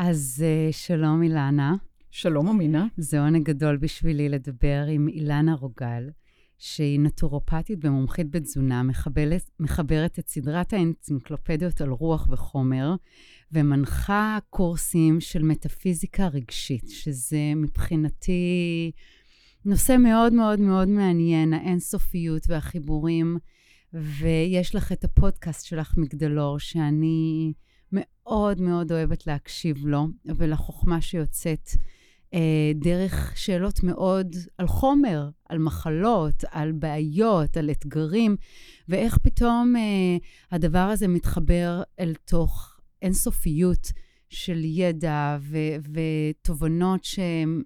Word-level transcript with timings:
אז 0.00 0.44
uh, 0.44 0.72
שלום 0.72 1.22
אילנה. 1.22 1.74
שלום 2.10 2.48
אמינה. 2.48 2.86
זה 2.96 3.20
עונג 3.20 3.46
גדול 3.46 3.76
בשבילי 3.76 4.28
לדבר 4.28 4.84
עם 4.90 5.08
אילנה 5.08 5.54
רוגל, 5.54 6.10
שהיא 6.58 7.00
נטורופטית 7.00 7.78
ומומחית 7.82 8.30
בתזונה, 8.30 8.82
מחבלת, 8.82 9.50
מחברת 9.60 10.18
את 10.18 10.28
סדרת 10.28 10.72
האנציקלופדיות 10.72 11.80
על 11.80 11.90
רוח 11.90 12.28
וחומר, 12.30 12.94
ומנחה 13.52 14.38
קורסים 14.50 15.20
של 15.20 15.42
מטאפיזיקה 15.42 16.26
רגשית, 16.26 16.88
שזה 16.88 17.52
מבחינתי 17.56 18.92
נושא 19.64 19.96
מאוד 19.96 20.32
מאוד 20.32 20.60
מאוד 20.60 20.88
מעניין, 20.88 21.52
האינסופיות 21.52 22.42
והחיבורים. 22.48 23.38
ויש 23.92 24.74
לך 24.74 24.92
את 24.92 25.04
הפודקאסט 25.04 25.66
שלך, 25.66 25.94
מגדלור, 25.96 26.58
שאני 26.58 27.52
מאוד 27.92 28.60
מאוד 28.60 28.92
אוהבת 28.92 29.26
להקשיב 29.26 29.86
לו, 29.86 30.06
ולחוכמה 30.24 31.00
שיוצאת 31.00 31.70
אה, 32.34 32.72
דרך 32.74 33.32
שאלות 33.36 33.82
מאוד 33.82 34.36
על 34.58 34.66
חומר, 34.66 35.28
על 35.48 35.58
מחלות, 35.58 36.44
על 36.50 36.72
בעיות, 36.72 37.56
על 37.56 37.70
אתגרים, 37.70 38.36
ואיך 38.88 39.18
פתאום 39.18 39.76
אה, 39.76 40.16
הדבר 40.50 40.78
הזה 40.78 41.08
מתחבר 41.08 41.82
אל 42.00 42.14
תוך 42.24 42.80
אינסופיות 43.02 43.92
של 44.30 44.64
ידע 44.64 45.38
ו- 45.40 45.76
ותובנות 45.92 47.04
שהן, 47.04 47.62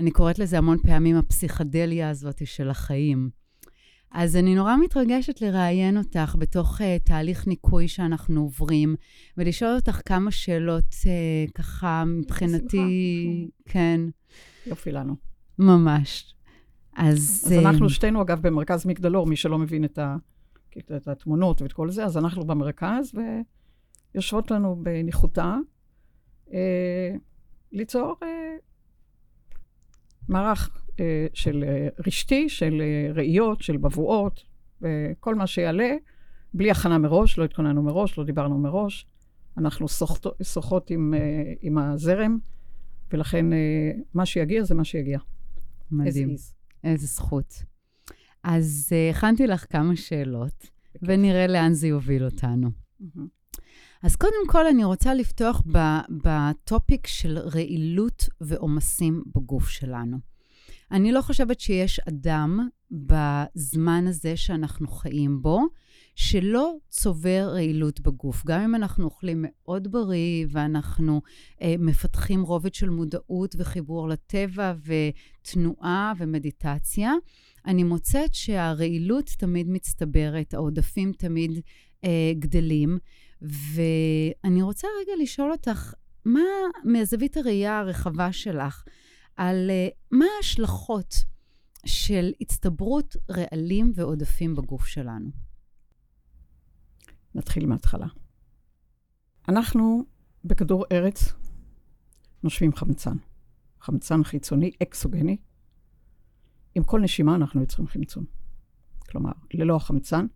אני 0.00 0.10
קוראת 0.10 0.38
לזה 0.38 0.58
המון 0.58 0.78
פעמים 0.78 1.16
הפסיכדליה 1.16 2.10
הזאת 2.10 2.46
של 2.46 2.70
החיים. 2.70 3.30
אז 4.18 4.36
אני 4.36 4.54
נורא 4.54 4.76
מתרגשת 4.76 5.40
לראיין 5.40 5.96
אותך 5.96 6.36
בתוך 6.38 6.80
uh, 6.80 6.84
תהליך 7.04 7.46
ניקוי 7.46 7.88
שאנחנו 7.88 8.40
עוברים, 8.40 8.96
ולשאול 9.36 9.74
אותך 9.74 10.00
כמה 10.04 10.30
שאלות 10.30 10.84
uh, 10.84 11.52
ככה 11.54 12.04
מבחינתי, 12.06 13.48
כן. 13.64 14.00
יופי 14.66 14.92
לנו. 14.92 15.16
ממש. 15.58 16.34
אז... 16.96 17.16
אז 17.46 17.52
uh, 17.52 17.60
אנחנו 17.60 17.90
שתינו, 17.90 18.22
אגב, 18.22 18.40
במרכז 18.40 18.86
מגדלור, 18.86 19.26
מי 19.26 19.36
שלא 19.36 19.58
מבין 19.58 19.84
את, 19.84 19.98
ה, 19.98 20.16
את, 20.78 21.08
התמונות 21.08 21.62
ואת 21.62 21.72
כל 21.72 21.90
זה, 21.90 22.04
אז 22.04 22.16
אנחנו 22.16 22.44
במרכז, 22.44 23.12
ויושבות 24.14 24.50
לנו 24.50 24.76
בניחותא 24.82 25.54
uh, 26.46 26.52
ליצור 27.72 28.16
uh, 28.20 28.26
מערך 30.28 30.70
אה, 30.76 30.85
של 31.34 31.64
אה, 31.68 31.88
רשתי, 32.06 32.48
של 32.48 32.80
אה, 32.80 33.12
ראיות, 33.12 33.62
של 33.62 33.76
בבואות, 33.76 34.42
וכל 34.82 35.34
מה 35.34 35.46
שיעלה, 35.46 35.94
בלי 36.54 36.70
הכנה 36.70 36.98
מראש, 36.98 37.38
לא 37.38 37.44
התכוננו 37.44 37.82
מראש, 37.82 38.18
לא 38.18 38.24
דיברנו 38.24 38.58
מראש. 38.58 39.06
אנחנו 39.58 39.86
שוחחות 40.42 40.90
עם, 40.90 41.14
עם 41.60 41.78
הזרם, 41.78 42.38
ולכן 43.12 43.46
מה 44.14 44.26
שיגיע 44.26 44.64
זה 44.64 44.74
מה 44.74 44.84
שיגיע. 44.84 45.18
מדהים. 45.90 46.34
איזה 46.84 47.06
זכות. 47.06 47.62
אז 48.44 48.92
הכנתי 49.10 49.46
לך 49.46 49.66
כמה 49.70 49.96
שאלות, 49.96 50.70
ונראה 51.02 51.46
לאן 51.46 51.72
זה 51.72 51.88
יוביל 51.88 52.24
אותנו. 52.24 52.70
אז 54.02 54.16
קודם 54.16 54.48
כל, 54.48 54.66
אני 54.66 54.84
רוצה 54.84 55.14
לפתוח 55.14 55.62
בטופיק 56.24 57.06
של 57.06 57.38
רעילות 57.38 58.28
ועומסים 58.40 59.22
בגוף 59.34 59.68
שלנו. 59.68 60.18
אני 60.92 61.12
לא 61.12 61.22
חושבת 61.22 61.60
שיש 61.60 62.00
אדם 62.08 62.68
בזמן 62.90 64.06
הזה 64.06 64.36
שאנחנו 64.36 64.88
חיים 64.88 65.42
בו, 65.42 65.60
שלא 66.14 66.76
צובר 66.88 67.48
רעילות 67.52 68.00
בגוף. 68.00 68.46
גם 68.46 68.60
אם 68.60 68.74
אנחנו 68.74 69.04
אוכלים 69.04 69.44
מאוד 69.48 69.92
בריא 69.92 70.46
ואנחנו 70.50 71.22
אה, 71.62 71.74
מפתחים 71.78 72.42
רובד 72.42 72.74
של 72.74 72.90
מודעות 72.90 73.54
וחיבור 73.58 74.08
לטבע 74.08 74.74
ותנועה 74.84 76.12
ומדיטציה, 76.18 77.12
אני 77.66 77.82
מוצאת 77.82 78.34
שהרעילות 78.34 79.30
תמיד 79.38 79.68
מצטברת, 79.68 80.54
העודפים 80.54 81.12
תמיד 81.12 81.60
אה, 82.04 82.32
גדלים. 82.38 82.98
ואני 83.42 84.62
רוצה 84.62 84.88
רגע 85.02 85.12
לשאול 85.22 85.52
אותך, 85.52 85.94
מה 86.24 86.40
מהזווית 86.84 87.36
הראייה 87.36 87.78
הרחבה 87.78 88.32
שלך, 88.32 88.84
על 89.36 89.70
uh, 89.70 89.94
מה 90.10 90.24
ההשלכות 90.36 91.14
של 91.86 92.32
הצטברות 92.40 93.16
רעלים 93.30 93.92
ועודפים 93.94 94.54
בגוף 94.54 94.86
שלנו. 94.86 95.30
נתחיל 97.34 97.66
מההתחלה. 97.66 98.06
אנחנו 99.48 100.04
בכדור 100.44 100.84
ארץ 100.92 101.32
נושמים 102.42 102.72
חמצן. 102.72 103.16
חמצן 103.80 104.24
חיצוני, 104.24 104.70
אקסוגני. 104.82 105.36
עם 106.74 106.84
כל 106.84 107.00
נשימה 107.00 107.34
אנחנו 107.34 107.60
יוצרים 107.60 107.88
חמצון. 107.88 108.24
כלומר, 108.98 109.32
ללא 109.54 109.76
החמצן 109.76 110.26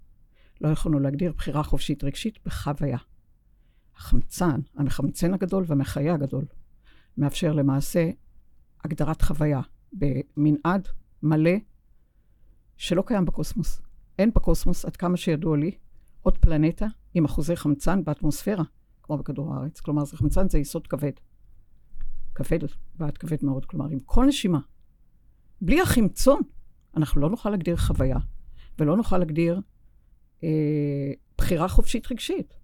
לא 0.60 0.68
יכולנו 0.68 1.00
להגדיר 1.00 1.32
בחירה 1.32 1.62
חופשית 1.62 2.04
רגשית 2.04 2.38
בחוויה. 2.44 2.98
החמצן, 3.96 4.60
המחמצן 4.76 5.34
הגדול 5.34 5.64
והמחיה 5.66 6.14
הגדול, 6.14 6.44
מאפשר 7.16 7.52
למעשה 7.52 8.10
הגדרת 8.84 9.22
חוויה 9.22 9.60
במנעד 9.92 10.88
מלא 11.22 11.50
שלא 12.76 13.02
קיים 13.06 13.24
בקוסמוס. 13.24 13.80
אין 14.18 14.30
בקוסמוס, 14.34 14.84
עד 14.84 14.96
כמה 14.96 15.16
שידוע 15.16 15.56
לי, 15.56 15.70
עוד 16.22 16.38
פלנטה 16.38 16.86
עם 17.14 17.24
אחוזי 17.24 17.56
חמצן 17.56 18.04
באטמוספירה, 18.04 18.64
כמו 19.02 19.18
בכדור 19.18 19.54
הארץ. 19.54 19.80
כלומר, 19.80 20.04
זה 20.04 20.16
חמצן 20.16 20.48
זה 20.48 20.58
יסוד 20.58 20.86
כבד. 20.86 21.12
כבד, 22.34 22.58
בעד 22.94 23.18
כבד 23.18 23.36
מאוד. 23.42 23.64
כלומר, 23.64 23.88
עם 23.88 24.00
כל 24.00 24.26
נשימה, 24.26 24.60
בלי 25.60 25.80
החמצון, 25.80 26.40
אנחנו 26.96 27.20
לא 27.20 27.30
נוכל 27.30 27.50
להגדיר 27.50 27.76
חוויה, 27.76 28.16
ולא 28.78 28.96
נוכל 28.96 29.18
להגדיר 29.18 29.60
אה, 30.44 31.12
בחירה 31.38 31.68
חופשית 31.68 32.12
רגשית. 32.12 32.54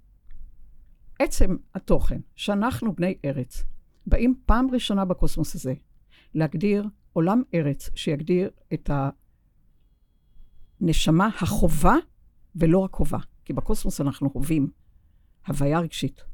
עצם 1.19 1.56
התוכן 1.75 2.21
שאנחנו 2.34 2.94
בני 2.94 3.19
ארץ, 3.25 3.65
באים 4.06 4.34
פעם 4.47 4.66
ראשונה 4.72 5.04
בקוסמוס 5.04 5.54
הזה 5.54 5.75
להגדיר 6.34 6.84
עולם 7.12 7.42
ארץ 7.54 7.91
שיגדיר 7.94 8.50
את 8.75 8.91
הנשמה 10.81 11.28
החובה 11.41 11.94
ולא 12.56 12.78
רק 12.78 12.92
חובה. 12.92 13.19
כי 13.44 13.53
בקוסמוס 13.53 14.00
אנחנו 14.00 14.31
חווים 14.31 14.70
הוויה 15.47 15.81
רגשית, 15.81 16.25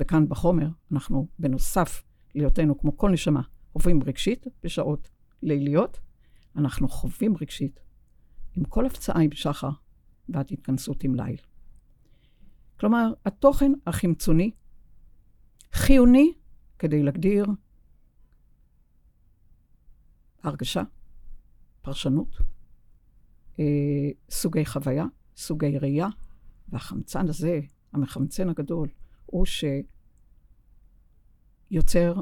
וכאן 0.00 0.28
בחומר 0.28 0.68
אנחנו, 0.92 1.28
בנוסף 1.38 2.02
להיותנו 2.34 2.78
כמו 2.78 2.96
כל 2.96 3.10
נשמה, 3.10 3.42
חווים 3.72 4.02
רגשית 4.02 4.46
בשעות 4.62 5.10
ליליות, 5.42 6.00
אנחנו 6.56 6.88
חווים 6.88 7.34
רגשית 7.40 7.80
עם 8.56 8.64
כל 8.64 8.86
הפצעה 8.86 9.22
עם 9.22 9.32
שחר 9.32 9.70
ועד 10.28 10.46
התכנסות 10.50 11.04
עם 11.04 11.14
ליל. 11.14 11.36
כלומר, 12.80 13.12
התוכן 13.26 13.72
החמצוני 13.86 14.50
חיוני 15.72 16.32
כדי 16.78 17.02
להגדיר 17.02 17.46
הרגשה, 20.42 20.82
פרשנות, 21.82 22.36
אה, 23.60 23.64
סוגי 24.30 24.66
חוויה, 24.66 25.04
סוגי 25.36 25.78
ראייה, 25.78 26.08
והחמצן 26.68 27.28
הזה, 27.28 27.60
המחמצן 27.92 28.48
הגדול, 28.48 28.88
הוא 29.26 29.46
שיוצר 31.70 32.14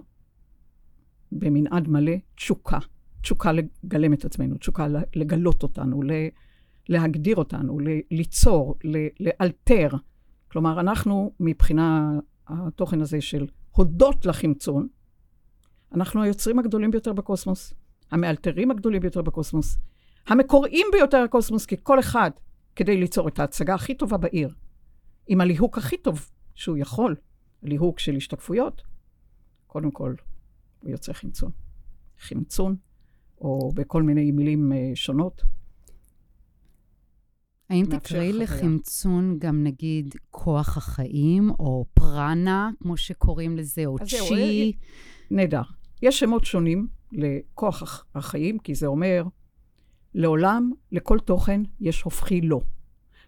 במנעד 1.32 1.88
מלא 1.88 2.12
תשוקה, 2.34 2.78
תשוקה 3.20 3.52
לגלם 3.52 4.12
את 4.12 4.24
עצמנו, 4.24 4.58
תשוקה 4.58 4.86
לגלות 5.16 5.62
אותנו, 5.62 6.00
להגדיר 6.88 7.36
אותנו, 7.36 7.78
ליצור, 8.10 8.74
לאלתר. 9.20 9.88
כלומר, 10.48 10.80
אנחנו, 10.80 11.32
מבחינה 11.40 12.18
התוכן 12.46 13.00
הזה 13.00 13.20
של 13.20 13.46
הודות 13.70 14.26
לחמצון, 14.26 14.88
אנחנו 15.94 16.22
היוצרים 16.22 16.58
הגדולים 16.58 16.90
ביותר 16.90 17.12
בקוסמוס. 17.12 17.74
המאלתרים 18.10 18.70
הגדולים 18.70 19.00
ביותר 19.00 19.22
בקוסמוס, 19.22 19.78
המקוריים 20.26 20.86
ביותר 20.92 21.24
בקוסמוס, 21.24 21.66
כי 21.66 21.76
כל 21.82 22.00
אחד, 22.00 22.30
כדי 22.76 22.96
ליצור 22.96 23.28
את 23.28 23.38
ההצגה 23.38 23.74
הכי 23.74 23.94
טובה 23.94 24.16
בעיר, 24.16 24.54
עם 25.26 25.40
הליהוק 25.40 25.78
הכי 25.78 25.96
טוב 25.96 26.30
שהוא 26.54 26.76
יכול, 26.76 27.16
ליהוק 27.62 27.98
של 27.98 28.16
השתקפויות, 28.16 28.82
קודם 29.66 29.90
כל, 29.90 30.14
הוא 30.82 30.90
יוצא 30.90 31.12
חמצון. 31.12 31.50
חמצון, 32.18 32.76
או 33.40 33.72
בכל 33.74 34.02
מיני 34.02 34.30
מילים 34.30 34.72
uh, 34.72 34.76
שונות. 34.96 35.42
האם 37.70 37.86
תקראי 37.90 38.32
לחמצון 38.32 39.38
גם 39.38 39.64
נגיד 39.64 40.14
כוח 40.30 40.76
החיים, 40.76 41.50
או 41.50 41.84
פרנה, 41.94 42.70
כמו 42.82 42.96
שקוראים 42.96 43.56
לזה, 43.56 43.86
או 43.86 43.96
צ'י? 44.04 44.72
נהדר. 45.30 45.62
יש 46.02 46.20
שמות 46.20 46.44
שונים 46.44 46.86
לכוח 47.12 48.06
החיים, 48.14 48.58
כי 48.58 48.74
זה 48.74 48.86
אומר, 48.86 49.24
לעולם, 50.14 50.72
לכל 50.92 51.18
תוכן 51.18 51.62
יש 51.80 52.02
הופכי 52.02 52.40
לא. 52.40 52.60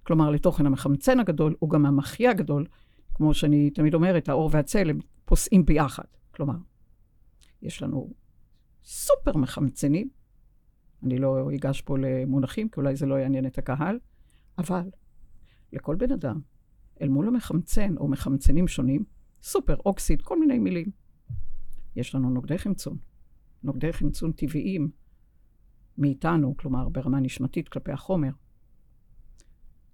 כלומר, 0.03 0.31
לתוכן 0.31 0.67
המחמצן 0.67 1.21
הגדול, 1.21 1.57
הוא 1.59 1.71
גם 1.71 1.87
המחיה 1.87 2.31
הגדול, 2.31 2.67
כמו 3.15 3.35
שאני 3.35 3.71
תמיד 3.71 3.95
אומרת, 3.95 4.29
האור 4.29 4.51
והצלם 4.53 4.99
פוסעים 5.25 5.65
ביחד. 5.65 6.05
כלומר, 6.31 6.57
יש 7.63 7.83
לנו 7.83 8.13
סופר 8.85 9.37
מחמצנים, 9.37 10.09
אני 11.03 11.19
לא 11.19 11.51
אגש 11.55 11.81
פה 11.81 11.99
למונחים, 11.99 12.69
כי 12.69 12.81
אולי 12.81 12.97
זה 12.97 13.07
לא 13.07 13.15
יעניין 13.15 13.47
את 13.47 13.59
הקהל, 13.59 13.99
אבל 14.59 14.91
לכל 15.73 15.97
בן 15.97 16.13
אדם, 16.13 16.41
אל 17.01 17.09
מול 17.09 17.29
המחמצן 17.29 17.97
או 17.97 18.09
מחמצנים 18.09 18.69
שונים, 18.69 19.05
סופר, 19.43 19.77
אוקסיד, 19.87 20.23
כל 20.23 20.41
מיני 20.41 20.59
מילים. 20.59 20.91
יש 21.97 22.15
לנו 22.15 22.31
נוגדי 22.31 22.59
חמצון. 22.59 22.97
נוגדי 23.65 23.93
חמצון 23.93 24.33
טבעיים 24.33 24.91
מאיתנו, 25.99 26.57
כלומר 26.57 26.89
ברמה 26.89 27.21
נשמתית 27.21 27.69
כלפי 27.69 27.93
החומר. 27.93 28.31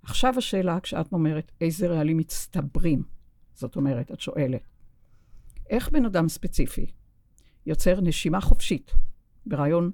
עכשיו 0.03 0.35
השאלה, 0.38 0.81
כשאת 0.81 1.12
אומרת 1.12 1.53
איזה 1.61 1.88
רעלים 1.88 2.17
מצטברים, 2.17 3.03
זאת 3.55 3.76
אומרת, 3.76 4.12
את 4.12 4.20
שואלת, 4.20 4.62
איך 5.70 5.91
בן 5.91 6.05
אדם 6.05 6.29
ספציפי 6.29 6.87
יוצר 7.67 8.00
נשימה 8.00 8.41
חופשית 8.41 8.94
ברעיון 9.47 9.91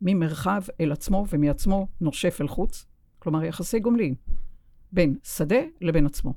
ממרחב 0.00 0.62
אל 0.80 0.92
עצמו 0.92 1.26
ומעצמו 1.30 1.88
נושף 2.00 2.38
אל 2.40 2.48
חוץ, 2.48 2.86
כלומר 3.18 3.44
יחסי 3.44 3.80
גומלין, 3.80 4.14
בין 4.92 5.16
שדה 5.22 5.60
לבין 5.80 6.06
עצמו. 6.06 6.34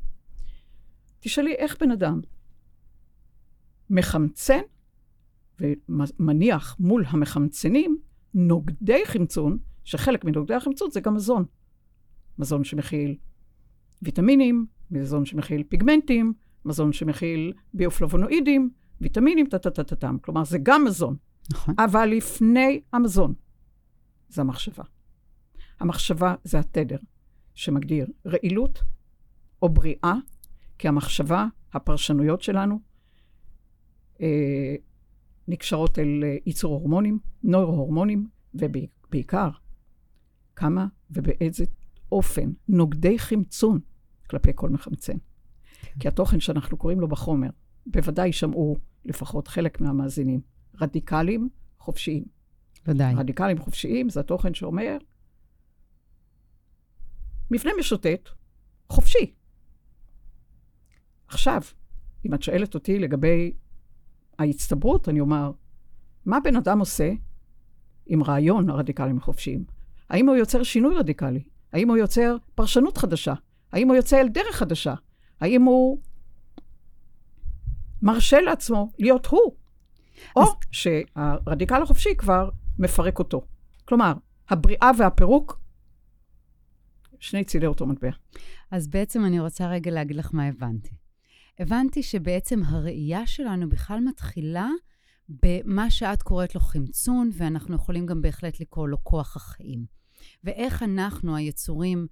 תשאלי 1.19 1.55
איך 1.55 1.77
בן 1.81 1.91
אדם 1.91 2.21
מחמצן 3.89 4.61
ומניח 5.59 6.75
מול 6.79 7.03
המחמצנים 7.07 7.97
נוגדי 8.33 9.05
חמצון, 9.05 9.57
שחלק 9.83 10.25
מנוגדי 10.25 10.53
החמצון 10.53 10.91
זה 10.91 10.99
גם 10.99 11.13
מזון. 11.13 11.45
מזון 12.39 12.63
שמכיל 12.63 13.15
ויטמינים, 14.01 14.65
מזון 14.91 15.25
שמכיל 15.25 15.63
פיגמנטים, 15.63 16.33
מזון 16.65 16.93
שמכיל 16.93 17.53
ביופלבונואידים, 17.73 18.69
ויטמינים, 19.01 19.47
טה-טה-טה-טם. 19.47 20.17
כלומר, 20.21 20.43
זה 20.43 20.57
גם 20.63 20.83
מזון. 20.85 21.15
נכון. 21.51 21.75
אבל 21.79 22.05
לפני 22.05 22.81
המזון, 22.93 23.33
זה 24.29 24.41
המחשבה. 24.41 24.83
המחשבה 25.79 26.35
זה 26.43 26.59
התדר 26.59 26.97
שמגדיר 27.55 28.07
רעילות 28.25 28.83
או 29.61 29.69
בריאה, 29.69 30.13
כי 30.77 30.87
המחשבה, 30.87 31.47
הפרשנויות 31.73 32.41
שלנו, 32.41 32.79
אה, 34.21 34.75
נקשרות 35.47 35.99
אל 35.99 36.23
אה, 36.23 36.37
ייצור 36.45 36.73
הורמונים, 36.73 37.19
נוירו-הורמונים, 37.43 38.27
ובעיקר, 38.53 39.49
כמה 40.55 40.87
ובאיזה 41.11 41.65
אופן 42.11 42.51
נוגדי 42.67 43.19
חמצון 43.19 43.79
כלפי 44.29 44.51
כל 44.55 44.69
מחמצן. 44.69 45.17
כי 45.99 46.07
התוכן 46.07 46.39
שאנחנו 46.39 46.77
קוראים 46.77 46.99
לו 46.99 47.07
בחומר, 47.07 47.49
בוודאי 47.85 48.33
שמעו 48.33 48.77
לפחות 49.05 49.47
חלק 49.47 49.81
מהמאזינים, 49.81 50.41
רדיקלים 50.81 51.49
חופשיים. 51.79 52.25
ודאי. 52.87 53.15
רדיקלים 53.15 53.57
חופשיים 53.57 54.09
זה 54.09 54.19
התוכן 54.19 54.53
שאומר, 54.53 54.97
מבנה 57.51 57.71
משוטט, 57.79 58.29
חופשי. 58.89 59.33
עכשיו, 61.27 61.61
אם 62.25 62.33
את 62.33 62.43
שואלת 62.43 62.75
אותי 62.75 62.99
לגבי 62.99 63.53
ההצטברות, 64.39 65.09
אני 65.09 65.19
אומר, 65.19 65.51
מה 66.25 66.39
בן 66.39 66.55
אדם 66.55 66.79
עושה 66.79 67.11
עם 68.05 68.23
רעיון 68.23 68.69
הרדיקלים 68.69 69.17
החופשיים? 69.17 69.63
האם 70.09 70.29
הוא 70.29 70.35
יוצר 70.35 70.63
שינוי 70.63 70.95
רדיקלי? 70.95 71.43
האם 71.73 71.89
הוא 71.89 71.97
יוצר 71.97 72.35
פרשנות 72.55 72.97
חדשה? 72.97 73.33
האם 73.71 73.87
הוא 73.87 73.95
יוצא 73.95 74.21
אל 74.21 74.27
דרך 74.27 74.55
חדשה? 74.55 74.93
האם 75.39 75.63
הוא 75.63 75.99
מרשה 78.01 78.41
לעצמו 78.41 78.91
להיות 78.99 79.25
הוא? 79.25 79.55
או 80.35 80.41
אז... 80.41 80.47
שהרדיקל 80.71 81.81
החופשי 81.83 82.15
כבר 82.17 82.49
מפרק 82.79 83.19
אותו. 83.19 83.41
כלומר, 83.85 84.13
הבריאה 84.49 84.91
והפירוק, 84.99 85.59
שני 87.19 87.43
צידי 87.43 87.65
אותו 87.65 87.85
מטבע. 87.85 88.09
אז 88.71 88.87
בעצם 88.87 89.25
אני 89.25 89.39
רוצה 89.39 89.67
רגע 89.67 89.91
להגיד 89.91 90.15
לך 90.15 90.29
מה 90.33 90.47
הבנתי. 90.47 90.95
הבנתי 91.59 92.03
שבעצם 92.03 92.63
הראייה 92.63 93.27
שלנו 93.27 93.69
בכלל 93.69 93.99
מתחילה 93.99 94.69
במה 95.29 95.91
שאת 95.91 96.23
קוראת 96.23 96.55
לו 96.55 96.61
חמצון, 96.61 97.29
ואנחנו 97.33 97.75
יכולים 97.75 98.05
גם 98.05 98.21
בהחלט 98.21 98.59
לקרוא 98.59 98.87
לו 98.87 99.03
כוח 99.03 99.35
החיים. 99.35 99.85
ואיך 100.43 100.83
אנחנו, 100.83 101.35
היצורים 101.35 102.07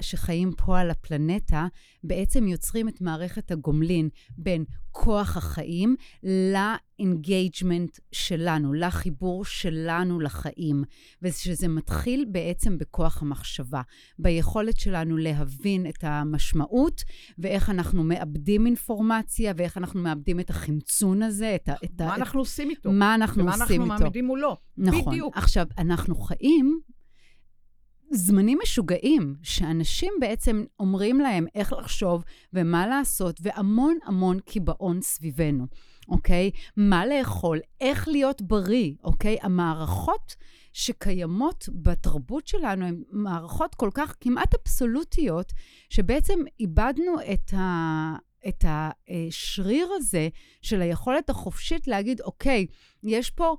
שחיים 0.00 0.52
פה 0.56 0.80
על 0.80 0.90
הפלנטה, 0.90 1.66
בעצם 2.04 2.48
יוצרים 2.48 2.88
את 2.88 3.00
מערכת 3.00 3.50
הגומלין 3.50 4.08
בין 4.38 4.64
כוח 4.90 5.36
החיים 5.36 5.96
ל 6.22 6.38
engagement 6.38 7.98
שלנו, 8.12 8.72
לחיבור 8.72 9.44
שלנו 9.44 10.20
לחיים. 10.20 10.84
ושזה 11.22 11.68
מתחיל 11.68 12.24
בעצם 12.28 12.78
בכוח 12.78 13.22
המחשבה, 13.22 13.82
ביכולת 14.18 14.78
שלנו 14.78 15.16
להבין 15.16 15.86
את 15.86 15.98
המשמעות, 16.02 17.02
ואיך 17.38 17.70
אנחנו 17.70 18.04
מאבדים 18.04 18.66
אינפורמציה, 18.66 19.52
ואיך 19.56 19.78
אנחנו 19.78 20.02
מאבדים 20.02 20.40
את 20.40 20.50
החמצון 20.50 21.22
הזה, 21.22 21.54
את 21.54 21.68
ה... 21.68 21.74
את 21.84 22.00
מה 22.00 22.12
ה... 22.12 22.14
אנחנו 22.14 22.40
עושים 22.40 22.70
איתו. 22.70 22.92
מה 22.92 23.14
אנחנו 23.14 23.44
עושים 23.44 23.62
איתו. 23.62 23.82
ומה 23.82 23.94
אנחנו 23.94 24.04
מעמידים 24.04 24.26
מולו. 24.26 24.56
נכון. 24.76 25.12
בדיוק. 25.12 25.36
עכשיו, 25.36 25.66
אנחנו 25.78 26.14
חיים 26.14 26.80
זמנים 28.10 28.58
משוגעים, 28.62 29.34
שאנשים 29.42 30.12
בעצם 30.20 30.64
אומרים 30.80 31.20
להם 31.20 31.46
איך 31.54 31.72
לחשוב 31.72 32.24
ומה 32.52 32.86
לעשות, 32.86 33.40
והמון 33.42 33.98
המון 34.04 34.40
קיבעון 34.40 35.00
סביבנו, 35.00 35.66
אוקיי? 36.08 36.50
מה 36.76 37.06
לאכול, 37.06 37.58
איך 37.80 38.08
להיות 38.08 38.42
בריא, 38.42 38.92
אוקיי? 39.04 39.36
המערכות 39.42 40.36
שקיימות 40.72 41.68
בתרבות 41.72 42.46
שלנו 42.46 42.86
הן 42.86 43.02
מערכות 43.10 43.74
כל 43.74 43.90
כך 43.94 44.14
כמעט 44.20 44.54
אבסולוטיות, 44.54 45.52
שבעצם 45.90 46.38
איבדנו 46.60 47.12
את 47.32 47.54
ה... 47.54 48.14
את 48.48 48.64
השריר 48.68 49.88
הזה 49.96 50.28
של 50.62 50.80
היכולת 50.82 51.30
החופשית 51.30 51.88
להגיד, 51.88 52.20
אוקיי, 52.20 52.66
יש 53.02 53.30
פה 53.30 53.56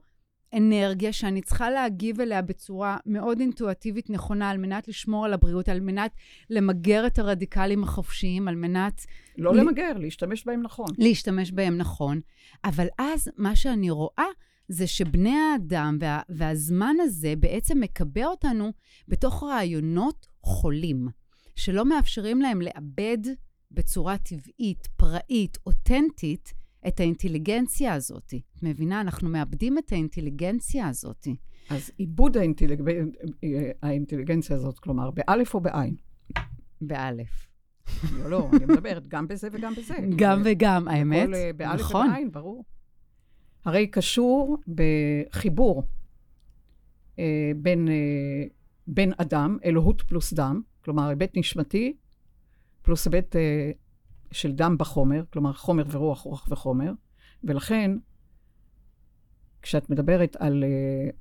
אנרגיה 0.54 1.14
שאני 1.14 1.42
צריכה 1.42 1.70
להגיב 1.70 2.22
אליה 2.22 2.42
בצורה 2.42 2.98
מאוד 3.06 3.40
אינטואטיבית 3.40 4.10
נכונה, 4.10 4.50
על 4.50 4.58
מנת 4.58 4.88
לשמור 4.88 5.26
על 5.26 5.34
הבריאות, 5.34 5.70
על 5.70 5.80
מנת 5.80 6.12
למגר 6.50 7.08
את 7.08 7.20
הרדיקלים 7.20 7.84
החופשיים, 7.84 8.48
על 8.48 8.56
מנת... 8.56 9.06
לא 9.38 9.54
ל... 9.54 9.60
למגר, 9.60 9.98
להשתמש 9.98 10.46
בהם 10.46 10.62
נכון. 10.62 10.88
להשתמש 10.98 11.52
בהם 11.52 11.78
נכון. 11.78 12.22
אבל 12.64 12.88
אז 12.98 13.32
מה 13.38 13.56
שאני 13.56 13.90
רואה 13.90 14.26
זה 14.68 14.88
שבני 14.88 15.36
האדם 15.36 15.98
וה, 16.02 16.22
והזמן 16.30 16.96
הזה 17.00 17.34
בעצם 17.40 17.80
מקבע 17.80 18.26
אותנו 18.26 18.72
בתוך 19.08 19.44
רעיונות 19.44 20.28
חולים, 20.42 21.08
שלא 21.56 21.86
מאפשרים 21.86 22.42
להם 22.42 22.62
לאבד 22.62 23.18
בצורה 23.72 24.18
טבעית, 24.18 24.88
פראית, 24.98 25.58
אותנטית, 25.66 26.54
את 26.88 27.00
האינטליגנציה 27.00 27.94
הזאת. 27.94 28.34
את 28.56 28.64
מבינה? 28.64 29.02
אנחנו 29.02 29.30
מאבדים 29.30 29.78
את 29.78 29.92
האינטליגנציה 29.92 30.88
הזאת. 30.88 31.28
אז 31.70 31.92
עיבוד 31.98 32.38
האינטליג... 32.38 32.82
האינטליגנציה 33.84 34.56
הזאת, 34.56 34.80
כלומר, 34.80 35.12
באלף 35.12 35.54
או 35.54 35.60
בעין? 35.60 35.96
באלף. 36.82 37.48
לא, 38.14 38.30
לא, 38.30 38.50
אני 38.54 38.66
מדברת 38.66 39.08
גם 39.08 39.28
בזה 39.28 39.48
וגם 39.52 39.74
בזה. 39.74 39.96
גם 40.16 40.42
וגם, 40.46 40.88
האמת. 40.88 41.30
הכל 41.30 41.52
באלף 41.58 41.80
נכון. 41.80 42.08
ובעין, 42.08 42.32
ברור. 42.32 42.66
הרי 43.66 43.88
קשור 43.88 44.58
בחיבור 44.68 45.84
אה, 47.20 47.52
בין, 47.56 47.88
אה, 47.88 48.44
בין 48.88 49.14
אדם, 49.18 49.58
אלוהות 49.66 50.02
פלוס 50.02 50.34
דם, 50.34 50.62
כלומר, 50.84 51.08
היבט 51.08 51.38
נשמתי 51.38 51.94
פלוס 52.82 53.08
היבט 53.08 53.36
אה, 53.36 53.72
של 54.32 54.52
דם 54.52 54.76
בחומר, 54.80 55.24
כלומר 55.34 55.54
חומר 55.54 55.84
ורוח, 55.92 56.22
רוח 56.22 56.48
וחומר, 56.52 56.92
ולכן 57.44 57.92
כשאת 59.62 59.90
מדברת 59.90 60.36
על 60.40 60.64
uh, 60.64 61.14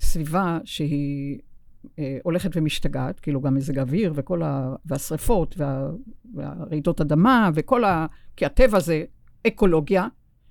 סביבה 0.00 0.58
שהיא 0.64 1.38
uh, 1.84 1.88
הולכת 2.22 2.50
ומשתגעת, 2.54 3.20
כאילו 3.20 3.40
גם 3.40 3.54
מזג 3.54 3.78
האוויר 3.78 4.12
וכל 4.16 4.42
ה... 4.42 4.74
והשריפות 4.84 5.54
וה... 5.58 5.90
והרעידות 6.34 7.00
אדמה 7.00 7.50
וכל 7.54 7.84
ה... 7.84 8.06
כי 8.36 8.46
הטבע 8.46 8.80
זה 8.80 9.04
אקולוגיה, 9.46 10.06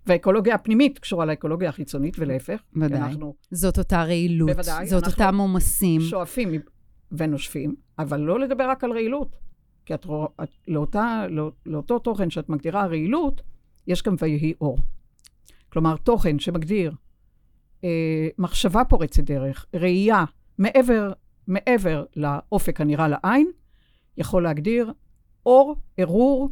והאקולוגיה 0.06 0.56
הפנימית 0.56 1.00
קשורה 1.00 1.26
לאקולוגיה 1.26 1.70
החיצונית 1.70 2.16
ולהפך. 2.20 2.62
ודאי. 2.76 3.00
אנחנו... 3.00 3.36
זאת 3.52 3.78
אותה 3.78 4.04
רעילות. 4.04 4.50
בוודאי. 4.50 4.88
זאת 4.88 5.08
אותם 5.08 5.38
עומסים. 5.38 6.02
שואפים 6.02 6.50
ונושפים, 7.12 7.76
אבל 8.00 8.20
לא 8.20 8.40
לדבר 8.40 8.70
רק 8.70 8.84
על 8.84 8.92
רעילות. 8.92 9.49
כי 9.90 9.94
את 9.94 10.06
רואה, 10.06 10.28
את, 10.44 10.50
לאותה, 10.68 11.26
לא, 11.30 11.52
לאותו 11.66 12.00
תוכן 12.00 12.30
שאת 12.30 12.50
מגדירה 12.50 12.86
רעילות, 12.86 13.42
יש 13.88 14.04
גם 14.04 14.16
ויהי 14.20 14.54
אור. 14.62 14.78
כלומר, 15.70 15.98
תוכן 15.98 16.40
שמגדיר 16.40 16.94
אה, 17.84 18.28
מחשבה 18.38 18.84
פורצת 18.86 19.24
דרך, 19.24 19.66
ראייה 19.74 20.26
מעבר, 20.58 21.12
מעבר 21.48 22.06
לאופק 22.16 22.82
הנראה 22.82 23.08
לעין, 23.08 23.52
יכול 24.18 24.44
להגדיר 24.44 24.94
אור, 25.46 25.76
ערעור, 25.98 26.50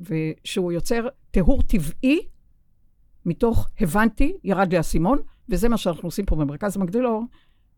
ושהוא 0.00 0.72
יוצר 0.72 1.08
טיהור 1.30 1.62
טבעי 1.62 2.20
מתוך 3.26 3.68
הבנתי, 3.80 4.36
ירד 4.44 4.70
לי 4.70 4.76
האסימון, 4.76 5.18
וזה 5.48 5.68
מה 5.68 5.76
שאנחנו 5.76 6.08
עושים 6.08 6.24
פה 6.24 6.36
במרכז 6.36 6.76
מגדלור, 6.76 7.24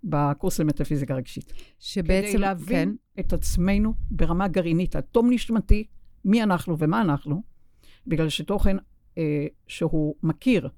בקורס 0.04 0.60
למטאפיזיקה 0.60 1.14
רגשית. 1.14 1.52
שבעצם, 1.78 2.28
כדי 2.28 2.38
להבין 2.38 2.96
כן. 3.14 3.20
את 3.20 3.32
עצמנו 3.32 3.94
ברמה 4.10 4.48
גרעינית, 4.48 4.96
עד 4.96 5.04
תום 5.04 5.32
נשמתי, 5.32 5.86
מי 6.24 6.42
אנחנו 6.42 6.78
ומה 6.78 7.00
אנחנו, 7.00 7.42
בגלל 8.06 8.28
שתוכן 8.28 8.76
אה, 9.18 9.46
שהוא 9.66 10.14
מכיר 10.22 10.68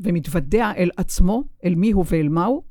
ומתוודע 0.00 0.72
אל 0.76 0.90
עצמו, 0.96 1.44
אל 1.64 1.74
מי 1.74 1.90
הוא 1.90 2.04
ואל 2.08 2.28
מהו, 2.28 2.64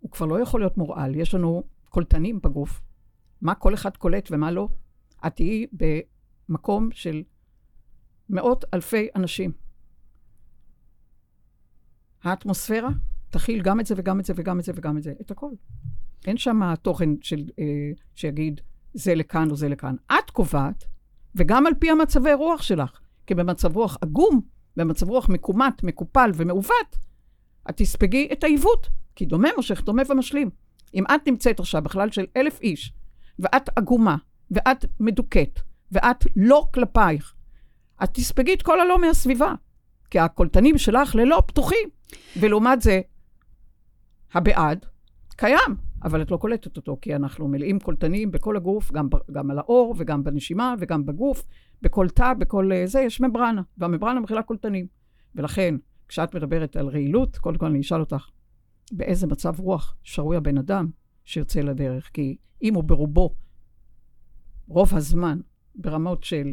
הוא 0.00 0.10
כבר 0.10 0.26
לא 0.26 0.40
יכול 0.40 0.60
להיות 0.60 0.76
מורעל. 0.76 1.14
יש 1.14 1.34
לנו 1.34 1.62
קולטנים 1.88 2.40
בגוף, 2.42 2.80
מה 3.40 3.54
כל 3.54 3.74
אחד 3.74 3.96
קולט 3.96 4.28
ומה 4.30 4.50
לא. 4.50 4.68
את 5.26 5.36
תהיי 5.36 5.66
במקום 5.72 6.88
של 6.92 7.22
מאות 8.28 8.64
אלפי 8.74 9.08
אנשים. 9.16 9.52
האטמוספירה 12.24 12.88
תכיל 13.30 13.62
גם 13.62 13.80
את 13.80 13.86
זה 13.86 13.94
וגם 13.96 14.20
את 14.20 14.24
זה 14.24 14.32
וגם 14.36 14.58
את 14.58 14.64
זה 14.64 14.72
וגם 14.74 14.96
את 14.96 15.02
זה, 15.02 15.12
את 15.20 15.30
הכל. 15.30 15.50
אין 16.26 16.36
שם 16.36 16.74
תוכן 16.82 17.08
של, 17.22 17.44
אה, 17.58 17.64
שיגיד 18.14 18.60
זה 18.94 19.14
לכאן 19.14 19.50
או 19.50 19.56
זה 19.56 19.68
לכאן. 19.68 19.96
את 20.06 20.30
קובעת, 20.30 20.84
וגם 21.34 21.66
על 21.66 21.72
פי 21.78 21.90
המצבי 21.90 22.32
רוח 22.32 22.62
שלך. 22.62 23.00
כי 23.26 23.34
במצב 23.34 23.76
רוח 23.76 23.98
עגום, 24.00 24.40
במצב 24.76 25.08
רוח 25.08 25.28
מקומט, 25.28 25.82
מקופל 25.82 26.30
ומעוות, 26.34 26.96
את 27.70 27.76
תספגי 27.76 28.28
את 28.32 28.44
העיוות, 28.44 28.88
כי 29.16 29.26
דומה 29.26 29.48
מושך, 29.56 29.82
דומה 29.82 30.02
ומשלים. 30.08 30.50
אם 30.94 31.04
את 31.06 31.26
נמצאת 31.26 31.60
עכשיו 31.60 31.82
בכלל 31.82 32.10
של 32.10 32.26
אלף 32.36 32.60
איש, 32.60 32.92
ואת 33.38 33.68
עגומה, 33.76 34.16
ואת 34.50 34.84
מדוכאת, 35.00 35.60
ואת 35.92 36.24
לא 36.36 36.68
כלפייך, 36.74 37.34
את 38.04 38.10
תספגי 38.12 38.54
את 38.54 38.62
כל 38.62 38.80
הלא 38.80 39.00
מהסביבה, 39.00 39.54
כי 40.10 40.18
הקולטנים 40.18 40.78
שלך 40.78 41.14
ללא 41.14 41.42
פתוחים. 41.46 41.88
ולעומת 42.40 42.82
זה, 42.82 43.00
הבעד 44.34 44.86
קיים, 45.36 45.76
אבל 46.04 46.22
את 46.22 46.30
לא 46.30 46.36
קולטת 46.36 46.76
אותו, 46.76 46.98
כי 47.00 47.16
אנחנו 47.16 47.48
מלאים 47.48 47.78
קולטנים 47.78 48.30
בכל 48.30 48.56
הגוף, 48.56 48.92
גם, 48.92 49.08
גם 49.32 49.50
על 49.50 49.58
האור 49.58 49.94
וגם 49.98 50.24
בנשימה 50.24 50.74
וגם 50.78 51.06
בגוף, 51.06 51.46
בכל 51.82 52.08
תא, 52.08 52.34
בכל 52.34 52.72
אה, 52.72 52.86
זה, 52.86 53.00
יש 53.00 53.20
ממברנה, 53.20 53.62
והממברנה 53.78 54.20
מכילה 54.20 54.42
קולטנים. 54.42 54.86
ולכן, 55.34 55.74
כשאת 56.08 56.34
מדברת 56.34 56.76
על 56.76 56.88
רעילות, 56.88 57.38
קודם 57.38 57.58
כל 57.58 57.66
אני 57.66 57.80
אשאל 57.80 58.00
אותך, 58.00 58.28
באיזה 58.92 59.26
מצב 59.26 59.60
רוח 59.60 59.96
שרוי 60.02 60.36
הבן 60.36 60.58
אדם 60.58 60.90
שיוצא 61.24 61.60
לדרך? 61.60 62.10
כי 62.12 62.36
אם 62.62 62.74
הוא 62.74 62.84
ברובו, 62.84 63.34
רוב 64.68 64.94
הזמן, 64.94 65.40
ברמות 65.74 66.24
של 66.24 66.52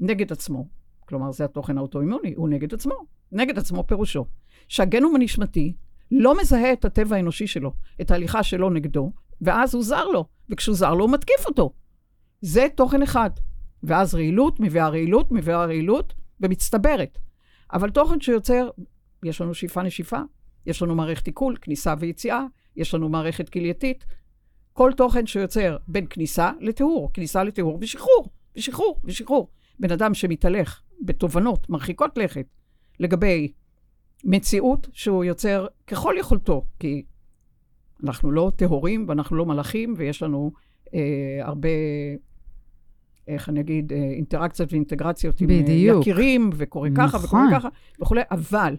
נגד 0.00 0.32
עצמו, 0.32 0.68
כלומר 1.10 1.32
זה 1.32 1.44
התוכן 1.44 1.78
האוטואימוני, 1.78 2.34
הוא 2.36 2.48
נגד 2.48 2.74
עצמו. 2.74 2.94
נגד 3.32 3.58
עצמו 3.58 3.86
פירושו 3.86 4.24
שהגנום 4.68 5.16
הנשמתי 5.16 5.74
לא 6.10 6.40
מזהה 6.40 6.72
את 6.72 6.84
הטבע 6.84 7.16
האנושי 7.16 7.46
שלו, 7.46 7.72
את 8.00 8.10
ההליכה 8.10 8.42
שלו 8.42 8.70
נגדו, 8.70 9.12
ואז 9.40 9.74
הוא 9.74 9.82
זר 9.82 10.04
לו, 10.04 10.24
וכשהוא 10.48 10.76
זר 10.76 10.94
לו 10.94 11.04
הוא 11.04 11.12
מתקיף 11.12 11.46
אותו. 11.46 11.72
זה 12.40 12.66
תוכן 12.74 13.02
אחד. 13.02 13.30
ואז 13.82 14.14
רעילות 14.14 14.60
מביאה 14.60 14.88
רעילות, 14.88 15.32
מביאה 15.32 15.64
רעילות, 15.64 16.14
ומצטברת. 16.40 17.18
אבל 17.72 17.90
תוכן 17.90 18.20
שיוצר, 18.20 18.70
יש 19.24 19.40
לנו 19.40 19.54
שאיפה 19.54 19.82
נשיפה, 19.82 20.20
יש 20.66 20.82
לנו 20.82 20.94
מערכת 20.94 21.26
עיכול, 21.26 21.56
כניסה 21.60 21.94
ויציאה, 21.98 22.44
יש 22.76 22.94
לנו 22.94 23.08
מערכת 23.08 23.48
כלייתית. 23.48 24.04
כל 24.72 24.92
תוכן 24.96 25.26
שיוצר 25.26 25.76
בין 25.88 26.06
כניסה 26.10 26.50
לטיהור, 26.60 27.10
כניסה 27.12 27.44
לטיהור 27.44 27.78
ושחרור, 27.80 28.28
ושחרור, 28.56 29.00
ושחרור. 29.04 29.48
בן 29.80 29.92
אדם 29.92 30.14
שמתהלך 30.14 30.82
בתובנות 31.00 31.70
מרחיקות 31.70 32.18
לכת 32.18 32.46
לגבי 33.00 33.52
מציאות 34.24 34.88
שהוא 34.92 35.24
יוצר 35.24 35.66
ככל 35.86 36.14
יכולתו, 36.18 36.64
כי 36.78 37.04
אנחנו 38.04 38.30
לא 38.30 38.52
טהורים 38.56 39.04
ואנחנו 39.08 39.36
לא 39.36 39.46
מלאכים, 39.46 39.94
ויש 39.96 40.22
לנו 40.22 40.52
אה, 40.94 41.38
הרבה, 41.42 41.68
איך 43.28 43.48
אני 43.48 43.60
אגיד, 43.60 43.92
אה, 43.92 43.98
אינטראקציות 43.98 44.72
ואינטגרציות 44.72 45.42
בדיוק. 45.42 45.94
עם 45.96 46.00
יקירים, 46.00 46.50
וקורה 46.54 46.88
נכון. 46.88 47.08
ככה 47.08 47.24
וקורה 47.24 47.46
ככה 47.52 47.68
וכולי, 48.02 48.20
אבל 48.30 48.76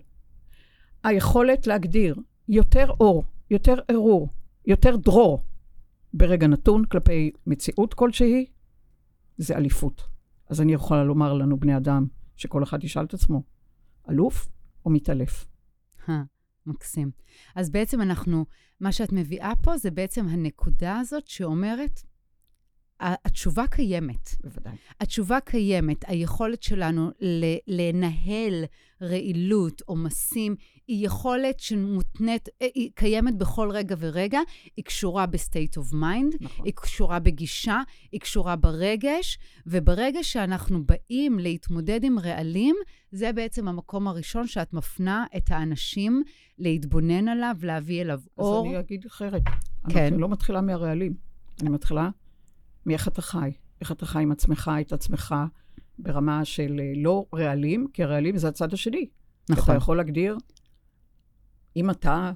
היכולת 1.04 1.68
להגדיר 1.68 2.16
יותר 2.50 2.90
אור, 3.00 3.24
יותר 3.50 3.76
ערעור, 3.88 4.30
יותר 4.66 4.96
דרור 4.96 5.44
ברגע 6.14 6.48
נתון 6.48 6.86
כלפי 6.86 7.32
מציאות 7.48 7.94
כלשהי, 7.94 8.46
זה 9.38 9.58
אליפות. 9.58 10.11
אז 10.52 10.62
אני 10.62 10.74
יכולה 10.74 11.04
לומר 11.04 11.34
לנו, 11.34 11.60
בני 11.60 11.78
אדם, 11.78 12.06
שכל 12.36 12.64
אחד 12.64 12.84
ישאל 12.84 13.06
את 13.06 13.14
עצמו, 13.14 13.44
אלוף 14.10 14.50
או 14.86 14.92
מתעלף? 14.92 15.48
מקסים. 16.66 17.12
אז 17.56 17.70
בעצם 17.70 18.02
אנחנו, 18.02 18.46
מה 18.80 18.92
שאת 18.92 19.12
מביאה 19.12 19.54
פה 19.64 19.78
זה 19.78 19.92
בעצם 19.92 20.28
הנקודה 20.28 21.00
הזאת 21.00 21.28
שאומרת, 21.28 22.02
התשובה 23.02 23.68
קיימת. 23.68 24.30
בוודאי. 24.44 24.74
התשובה 25.00 25.40
קיימת, 25.40 26.06
היכולת 26.08 26.64
שלנו 26.64 27.12
ל- 27.22 27.56
לנהל 27.68 28.66
רעילות, 29.02 29.82
עומסים, 29.86 30.56
היא 30.88 31.06
יכולת 31.06 31.60
שמותנית, 31.60 32.50
אה, 32.62 32.68
היא 32.76 32.90
קיימת 32.96 33.38
בכל 33.38 33.70
רגע 33.72 33.96
ורגע, 34.00 34.40
היא 34.78 34.86
קשורה 34.86 35.26
of 35.78 35.94
mind, 35.94 36.36
נכון. 36.42 36.66
היא 36.66 36.74
קשורה 36.74 37.20
בגישה, 37.20 37.82
היא 38.12 38.20
קשורה 38.20 38.56
ברגש, 38.56 39.38
וברגע 39.66 40.24
שאנחנו 40.24 40.84
באים 40.86 41.40
להתמודד 41.40 42.04
עם 42.04 42.20
רעלים, 42.20 42.76
זה 43.12 43.34
בעצם 43.34 43.68
המקום 43.68 44.08
הראשון 44.08 44.48
שאת 44.48 44.74
מפנה 44.74 45.26
את 45.38 45.52
האנשים 45.52 46.24
להתבונן 46.60 47.28
עליו, 47.28 47.56
להביא 47.64 48.02
אליו 48.02 48.20
אז 48.20 48.28
אור. 48.38 48.66
אני 48.68 48.80
אגיד 48.80 49.06
אחרת. 49.06 49.42
כן. 49.90 50.14
אני 50.14 50.22
לא 50.22 50.30
מתחילה 50.30 50.62
מהרעלים, 50.62 51.14
אני 51.62 51.70
מתחילה 51.70 52.10
מאיך 52.86 53.08
אתה 53.08 53.22
חי. 53.22 53.52
איך 53.82 53.92
אתה 53.92 54.06
חי 54.06 54.22
עם 54.22 54.32
עצמך, 54.32 54.72
את 54.82 54.94
עצמך, 54.94 55.36
ברמה 56.00 56.46
של 56.46 56.80
אה, 56.80 56.94
לא 56.96 57.26
רעלים, 57.36 57.88
כי 57.94 58.04
הרעלים 58.04 58.38
זה 58.38 58.48
הצד 58.48 58.74
השני. 58.74 59.10
נכון. 59.50 59.64
אתה 59.64 59.74
יכול 59.74 59.98
להגדיר, 59.98 60.38
אם 61.76 61.90
אתה 61.90 62.32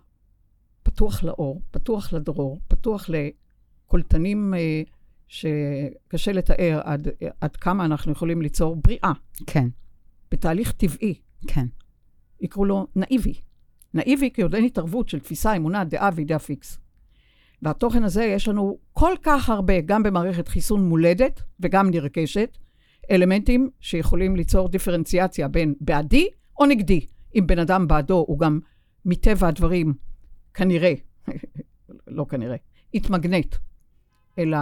פתוח 0.84 1.24
לאור, 1.24 1.62
פתוח 1.72 2.14
לדרור, 2.14 2.60
פתוח 2.68 3.10
לקולטנים 3.10 4.54
אה, 4.54 4.82
שקשה 5.28 6.32
לתאר 6.32 6.82
עד, 6.84 7.08
עד 7.42 7.56
כמה 7.56 7.86
אנחנו 7.86 8.12
יכולים 8.12 8.42
ליצור 8.42 8.75
בריאה, 8.75 9.12
כן, 9.48 9.68
בתהליך 10.32 10.72
טבעי, 10.72 11.20
כן. 11.48 11.66
יקראו 12.42 12.66
לו 12.66 12.88
נאיבי. 12.96 13.34
נאיבי 13.94 14.32
כי 14.34 14.42
עוד 14.42 14.56
אין 14.56 14.66
התערבות 14.66 15.10
של 15.10 15.20
תפיסה, 15.20 15.56
אמונה, 15.56 15.84
דעה 15.84 16.10
ואידאה 16.16 16.40
פיקס. 16.40 16.80
והתוכן 17.65 18.03
הזה, 18.03 18.24
יש 18.24 18.48
לנו 18.48 18.77
כל 18.93 19.13
כך 19.24 19.50
הרבה, 19.50 19.81
גם 19.81 20.03
במערכת 20.03 20.48
חיסון 20.48 20.89
מולדת 20.89 21.41
וגם 21.60 21.89
נרכשת, 21.89 22.57
אלמנטים 23.12 23.69
שיכולים 23.79 24.36
ליצור 24.36 24.69
דיפרנציאציה 24.69 25.48
בין 25.48 25.74
בעדי 25.81 26.27
או 26.60 26.65
נגדי. 26.65 27.05
אם 27.36 27.48
בן 27.48 27.60
אדם 27.60 27.88
בעדו, 27.88 28.25
הוא 28.27 28.39
גם 28.39 28.60
מטבע 29.05 29.48
הדברים, 29.48 29.93
כנראה, 30.53 30.93
לא 32.07 32.25
כנראה, 32.29 32.55
יתמגנט 32.93 33.55
אל 34.39 34.53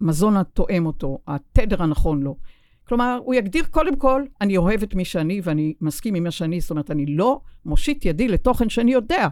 המזון 0.00 0.36
התואם 0.36 0.86
אותו, 0.86 1.18
התדר 1.26 1.82
הנכון 1.82 2.22
לו. 2.22 2.36
כלומר, 2.84 3.20
הוא 3.24 3.34
יגדיר 3.34 3.64
קודם 3.70 3.96
כל, 3.96 4.24
אני 4.40 4.56
אוהב 4.56 4.82
את 4.82 4.94
מי 4.94 5.04
שאני 5.04 5.40
ואני 5.44 5.74
מסכים 5.80 6.14
עם 6.14 6.24
מה 6.24 6.30
שאני, 6.30 6.60
זאת 6.60 6.70
אומרת, 6.70 6.90
אני 6.90 7.06
לא 7.06 7.40
מושיט 7.64 8.04
ידי 8.04 8.28
לתוכן 8.28 8.68
שאני 8.68 8.92
יודע 8.92 9.28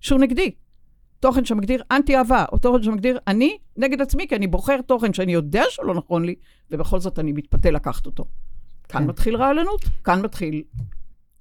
שהוא 0.00 0.20
נגדי. 0.20 0.50
תוכן 1.20 1.44
שמגדיר 1.44 1.82
אנטי-אהבה, 1.90 2.44
או 2.52 2.58
תוכן 2.58 2.82
שמגדיר 2.82 3.18
אני 3.26 3.58
נגד 3.76 4.00
עצמי, 4.00 4.28
כי 4.28 4.36
אני 4.36 4.46
בוחר 4.46 4.80
תוכן 4.82 5.12
שאני 5.12 5.32
יודע 5.32 5.62
שהוא 5.70 5.86
לא 5.86 5.94
נכון 5.94 6.24
לי, 6.24 6.34
ובכל 6.70 7.00
זאת 7.00 7.18
אני 7.18 7.32
מתפתה 7.32 7.70
לקחת 7.70 8.06
אותו. 8.06 8.24
כאן 8.88 9.00
כן. 9.00 9.06
מתחיל 9.06 9.36
רעלנות, 9.36 9.84
כאן 10.04 10.22
מתחיל... 10.22 10.62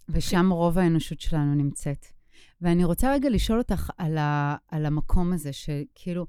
ושם 0.10 0.50
רוב 0.52 0.78
האנושות 0.78 1.20
שלנו 1.20 1.56
נמצאת. 1.56 2.06
ואני 2.62 2.84
רוצה 2.84 3.14
רגע 3.14 3.30
לשאול 3.30 3.58
אותך 3.58 3.90
על, 3.98 4.18
ה, 4.18 4.56
על 4.68 4.86
המקום 4.86 5.34
הזה, 5.34 5.54
שכאילו, 5.54 6.26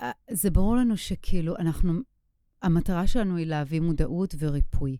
אה, 0.00 0.10
זה 0.30 0.50
ברור 0.50 0.76
לנו 0.76 0.96
שכאילו, 0.96 1.56
אנחנו, 1.56 1.92
המטרה 2.62 3.06
שלנו 3.06 3.36
היא 3.36 3.46
להביא 3.46 3.80
מודעות 3.80 4.34
וריפוי. 4.38 4.96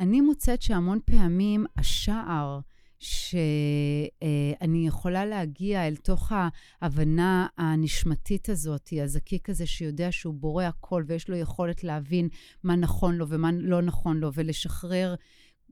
אני 0.00 0.20
מוצאת 0.20 0.62
שהמון 0.62 0.98
פעמים 1.04 1.66
השער 1.76 2.60
שאני 3.00 4.86
יכולה 4.86 5.26
להגיע 5.26 5.86
אל 5.86 5.96
תוך 5.96 6.32
ההבנה 6.80 7.46
הנשמתית 7.58 8.48
הזאת, 8.48 8.92
הזקיק 9.02 9.50
הזה 9.50 9.66
שיודע 9.66 10.08
שהוא 10.10 10.34
בורא 10.34 10.64
הכל 10.64 11.04
ויש 11.06 11.28
לו 11.28 11.36
יכולת 11.36 11.84
להבין 11.84 12.28
מה 12.64 12.76
נכון 12.76 13.14
לו 13.14 13.28
ומה 13.28 13.50
לא 13.52 13.82
נכון 13.82 14.16
לו, 14.16 14.30
ולשחרר 14.34 15.14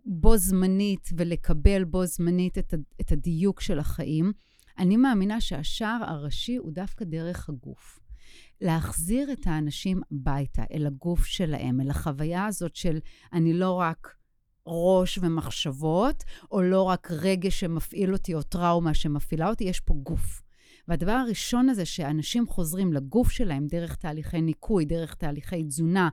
בו 0.06 0.36
זמנית 0.36 1.08
ולקבל 1.16 1.84
בו 1.84 2.06
זמנית 2.06 2.58
את, 2.58 2.74
את 3.00 3.12
הדיוק 3.12 3.60
של 3.60 3.78
החיים, 3.78 4.32
אני 4.78 4.96
מאמינה 4.96 5.40
שהשער 5.40 6.04
הראשי 6.06 6.56
הוא 6.56 6.72
דווקא 6.72 7.04
דרך 7.04 7.48
הגוף. 7.48 8.00
להחזיר 8.60 9.32
את 9.32 9.46
האנשים 9.46 10.00
הביתה, 10.12 10.62
אל 10.72 10.86
הגוף 10.86 11.24
שלהם, 11.24 11.80
אל 11.80 11.90
החוויה 11.90 12.46
הזאת 12.46 12.76
של 12.76 12.98
אני 13.32 13.52
לא 13.52 13.72
רק 13.72 14.17
ראש 14.68 15.18
ומחשבות, 15.22 16.24
או 16.52 16.62
לא 16.62 16.82
רק 16.82 17.08
רגש 17.10 17.60
שמפעיל 17.60 18.12
אותי, 18.12 18.34
או 18.34 18.42
טראומה 18.42 18.94
שמפעילה 18.94 19.48
אותי, 19.48 19.64
יש 19.64 19.80
פה 19.80 19.94
גוף. 19.94 20.42
והדבר 20.88 21.12
הראשון 21.12 21.68
הזה, 21.68 21.84
שאנשים 21.84 22.46
חוזרים 22.46 22.92
לגוף 22.92 23.30
שלהם 23.30 23.66
דרך 23.66 23.94
תהליכי 23.96 24.40
ניקוי, 24.40 24.84
דרך 24.84 25.14
תהליכי 25.14 25.64
תזונה, 25.64 26.08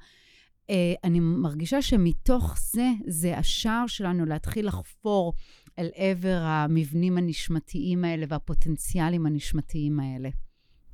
אה, 0.70 0.94
אני 1.04 1.20
מרגישה 1.20 1.82
שמתוך 1.82 2.58
זה, 2.60 2.92
זה 3.08 3.38
השער 3.38 3.88
שלנו 3.88 4.26
להתחיל 4.26 4.68
לחפור 4.68 5.34
אל 5.80 5.90
עבר 5.96 6.42
המבנים 6.44 7.18
הנשמתיים 7.18 8.04
האלה 8.04 8.26
והפוטנציאלים 8.30 9.26
הנשמתיים 9.26 10.00
האלה. 10.00 10.30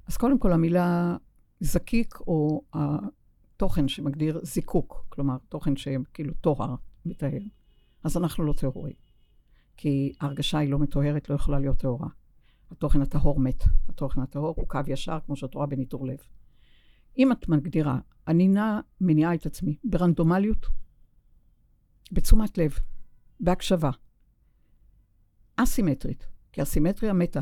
אז 0.07 0.17
קודם 0.17 0.39
כל, 0.39 0.53
המילה 0.53 1.17
זקיק, 1.59 2.15
או 2.19 2.61
התוכן 2.73 3.87
שמגדיר 3.87 4.39
זיקוק, 4.43 5.05
כלומר, 5.09 5.37
תוכן 5.49 5.75
שכאילו 5.75 6.33
טוהר 6.33 6.75
מטהר, 7.05 7.41
אז 8.03 8.17
אנחנו 8.17 8.43
לא 8.43 8.53
טהורים. 8.53 8.93
כי 9.77 10.13
ההרגשה 10.21 10.57
היא 10.57 10.69
לא 10.69 10.79
מטוהרת, 10.79 11.29
לא 11.29 11.35
יכולה 11.35 11.59
להיות 11.59 11.77
טהורה. 11.77 12.07
התוכן 12.71 13.01
הטהור 13.01 13.39
מת. 13.39 13.63
התוכן 13.89 14.21
הטהור 14.21 14.53
הוא 14.57 14.67
קו 14.67 14.79
ישר, 14.87 15.17
כמו 15.25 15.35
שאת 15.35 15.53
רואה 15.53 15.65
בניטור 15.65 16.07
לב. 16.07 16.17
אם 17.17 17.31
את 17.31 17.49
מגדירה, 17.49 17.99
אני 18.27 18.47
נע 18.47 18.79
מניעה 19.01 19.33
את 19.33 19.45
עצמי 19.45 19.77
ברנדומליות, 19.83 20.65
בתשומת 22.11 22.57
לב, 22.57 22.71
בהקשבה, 23.39 23.91
אסימטרית, 25.55 26.27
כי 26.51 26.61
הסימטריה 26.61 27.13
מתה. 27.13 27.39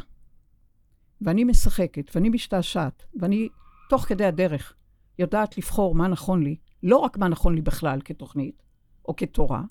ואני 1.22 1.44
משחקת, 1.44 2.16
ואני 2.16 2.30
משתעשעת, 2.30 3.04
ואני 3.20 3.50
תוך 3.89 4.06
כדי 4.06 4.25
הדרך 4.25 4.74
יודעת 5.20 5.58
לבחור 5.58 5.96
מה 5.96 6.08
נכון 6.08 6.44
לי, 6.44 6.56
לא 6.84 6.98
רק 6.98 7.18
מה 7.18 7.28
נכון 7.28 7.56
לי 7.56 7.62
בכלל 7.62 8.00
כתוכנית 8.06 8.69
או 9.10 9.16
כתורה, 9.16 9.63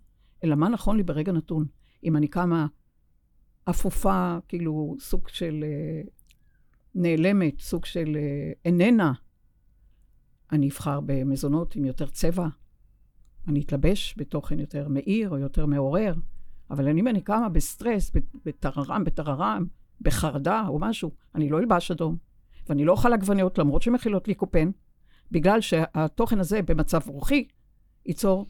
אלא 0.44 0.54
מה 0.54 0.68
נכון 0.68 0.96
לי 0.96 1.02
ברגע 1.02 1.32
נתון. 1.32 1.66
אם 2.04 2.16
אני 2.16 2.28
קמה 2.28 2.66
אפופה, 3.70 4.38
כאילו 4.48 4.96
סוג 5.00 5.28
של 5.28 5.64
uh, 5.64 6.10
נעלמת, 6.94 7.60
סוג 7.60 7.84
של 7.84 8.16
uh, 8.16 8.58
איננה, 8.64 9.12
אני 10.52 10.68
אבחר 10.68 11.00
במזונות 11.06 11.76
עם 11.76 11.84
יותר 11.84 12.06
צבע, 12.06 12.46
אני 13.48 13.60
אתלבש 13.60 14.14
בתוכן 14.16 14.58
יותר 14.58 14.88
מאיר 14.88 15.30
או 15.30 15.38
יותר 15.38 15.66
מעורר, 15.66 16.14
אבל 16.70 16.98
אם 16.98 17.08
אני 17.08 17.20
קמה 17.20 17.48
בסטרס, 17.48 18.10
בטררם, 18.44 19.04
בטררם, 19.04 19.66
בחרדה 20.00 20.64
או 20.68 20.78
משהו, 20.78 21.10
אני 21.34 21.48
לא 21.48 21.58
אלבש 21.58 21.90
אדום. 21.90 22.16
ואני 22.68 22.84
לא 22.84 22.92
אוכל 22.92 23.12
עגבניות 23.12 23.58
למרות 23.58 23.82
שמכילות 23.82 24.28
לי 24.28 24.34
קופן, 24.34 24.70
בגלל 25.30 25.60
שהתוכן 25.60 26.38
הזה 26.38 26.62
במצב 26.62 27.00
רוחי 27.06 27.44
ייצור 28.06 28.46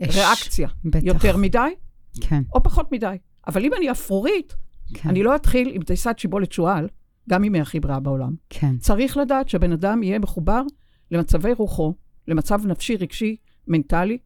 ריאקציה. 0.00 0.68
בטח. 0.84 1.04
יותר 1.04 1.36
מדי, 1.36 1.74
כן. 2.20 2.42
או 2.54 2.62
פחות 2.62 2.92
מדי. 2.92 3.16
אבל 3.46 3.64
אם 3.64 3.70
אני 3.74 3.90
אפרורית, 3.90 4.56
כן. 4.94 5.08
אני 5.08 5.22
לא 5.22 5.36
אתחיל 5.36 5.70
עם 5.74 5.82
דייסת 5.82 6.18
שיבולת 6.18 6.52
שועל, 6.52 6.88
גם 7.28 7.44
אם 7.44 7.54
היא 7.54 7.62
הכי 7.62 7.80
בריאה 7.80 8.00
בעולם. 8.00 8.34
כן. 8.48 8.78
צריך 8.78 9.16
לדעת 9.16 9.48
שהבן 9.48 9.72
אדם 9.72 10.02
יהיה 10.02 10.18
מחובר 10.18 10.62
למצבי 11.10 11.52
רוחו, 11.52 11.94
למצב 12.28 12.66
נפשי, 12.66 12.96
רגשי, 12.96 13.36
מנטלי, 13.66 14.18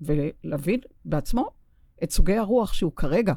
ולהבין 0.00 0.80
בעצמו 1.04 1.50
את 2.02 2.10
סוגי 2.10 2.36
הרוח 2.36 2.72
שהוא 2.72 2.92
כרגע 2.96 3.34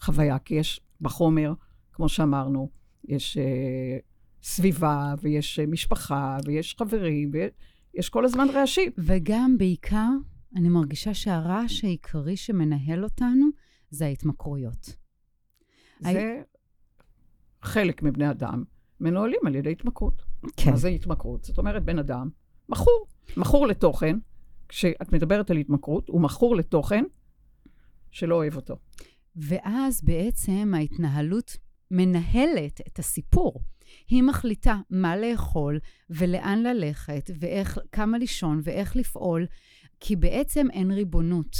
חוויה, 0.00 0.38
כי 0.38 0.54
יש 0.54 0.80
בחומר, 1.00 1.52
כמו 1.92 2.08
שאמרנו, 2.08 2.70
יש 3.04 3.36
uh, 3.36 4.02
סביבה, 4.42 5.14
ויש 5.20 5.58
uh, 5.58 5.66
משפחה, 5.66 6.36
ויש 6.44 6.76
חברים, 6.78 7.30
ויש 7.32 8.08
כל 8.08 8.24
הזמן 8.24 8.46
רעשים. 8.54 8.92
וגם, 8.98 9.58
בעיקר, 9.58 10.08
אני 10.56 10.68
מרגישה 10.68 11.14
שהרעש 11.14 11.84
העיקרי 11.84 12.36
שמנהל 12.36 13.04
אותנו 13.04 13.46
זה 13.90 14.06
ההתמכרויות. 14.06 14.96
זה 16.00 16.08
הי... 16.08 16.42
חלק 17.62 18.02
מבני 18.02 18.30
אדם 18.30 18.64
מנוהלים 19.00 19.40
על 19.46 19.54
ידי 19.54 19.72
התמכרות. 19.72 20.22
כן. 20.56 20.70
מה 20.70 20.76
זה 20.76 20.88
התמכרות? 20.88 21.44
זאת 21.44 21.58
אומרת, 21.58 21.84
בן 21.84 21.98
אדם 21.98 22.28
מכור, 22.68 23.06
מכור 23.36 23.66
לתוכן. 23.66 24.16
כשאת 24.68 25.12
מדברת 25.12 25.50
על 25.50 25.56
התמכרות, 25.56 26.08
הוא 26.08 26.20
מכור 26.20 26.56
לתוכן 26.56 27.04
שלא 28.10 28.34
אוהב 28.34 28.56
אותו. 28.56 28.76
ואז 29.36 30.04
בעצם 30.04 30.72
ההתנהלות 30.76 31.56
מנהלת 31.90 32.80
את 32.88 32.98
הסיפור. 32.98 33.60
היא 34.08 34.22
מחליטה 34.22 34.76
מה 34.90 35.16
לאכול 35.16 35.78
ולאן 36.10 36.62
ללכת 36.62 37.30
ואיך, 37.40 37.78
כמה 37.92 38.18
לישון 38.18 38.60
ואיך 38.64 38.96
לפעול, 38.96 39.46
כי 40.06 40.16
בעצם 40.16 40.66
אין 40.72 40.90
ריבונות. 40.90 41.56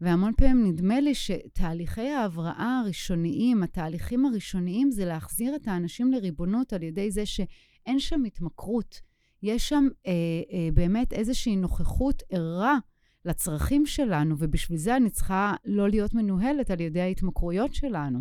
והמון 0.00 0.32
פעמים 0.36 0.66
נדמה 0.66 1.00
לי 1.00 1.14
שתהליכי 1.14 2.08
ההבראה 2.08 2.80
הראשוניים, 2.84 3.62
התהליכים 3.62 4.26
הראשוניים, 4.26 4.90
זה 4.90 5.04
להחזיר 5.04 5.56
את 5.56 5.68
האנשים 5.68 6.12
לריבונות 6.12 6.72
על 6.72 6.82
ידי 6.82 7.10
זה 7.10 7.26
שאין 7.26 7.98
שם 7.98 8.24
התמכרות. 8.24 9.00
יש 9.42 9.68
שם 9.68 9.88
אה, 10.06 10.12
אה, 10.52 10.68
באמת 10.74 11.12
איזושהי 11.12 11.56
נוכחות 11.56 12.22
ערה 12.30 12.78
לצרכים 13.24 13.86
שלנו, 13.86 14.34
ובשביל 14.38 14.78
זה 14.78 14.96
אני 14.96 15.10
צריכה 15.10 15.54
לא 15.64 15.88
להיות 15.88 16.14
מנוהלת 16.14 16.70
על 16.70 16.80
ידי 16.80 17.00
ההתמכרויות 17.00 17.74
שלנו. 17.74 18.18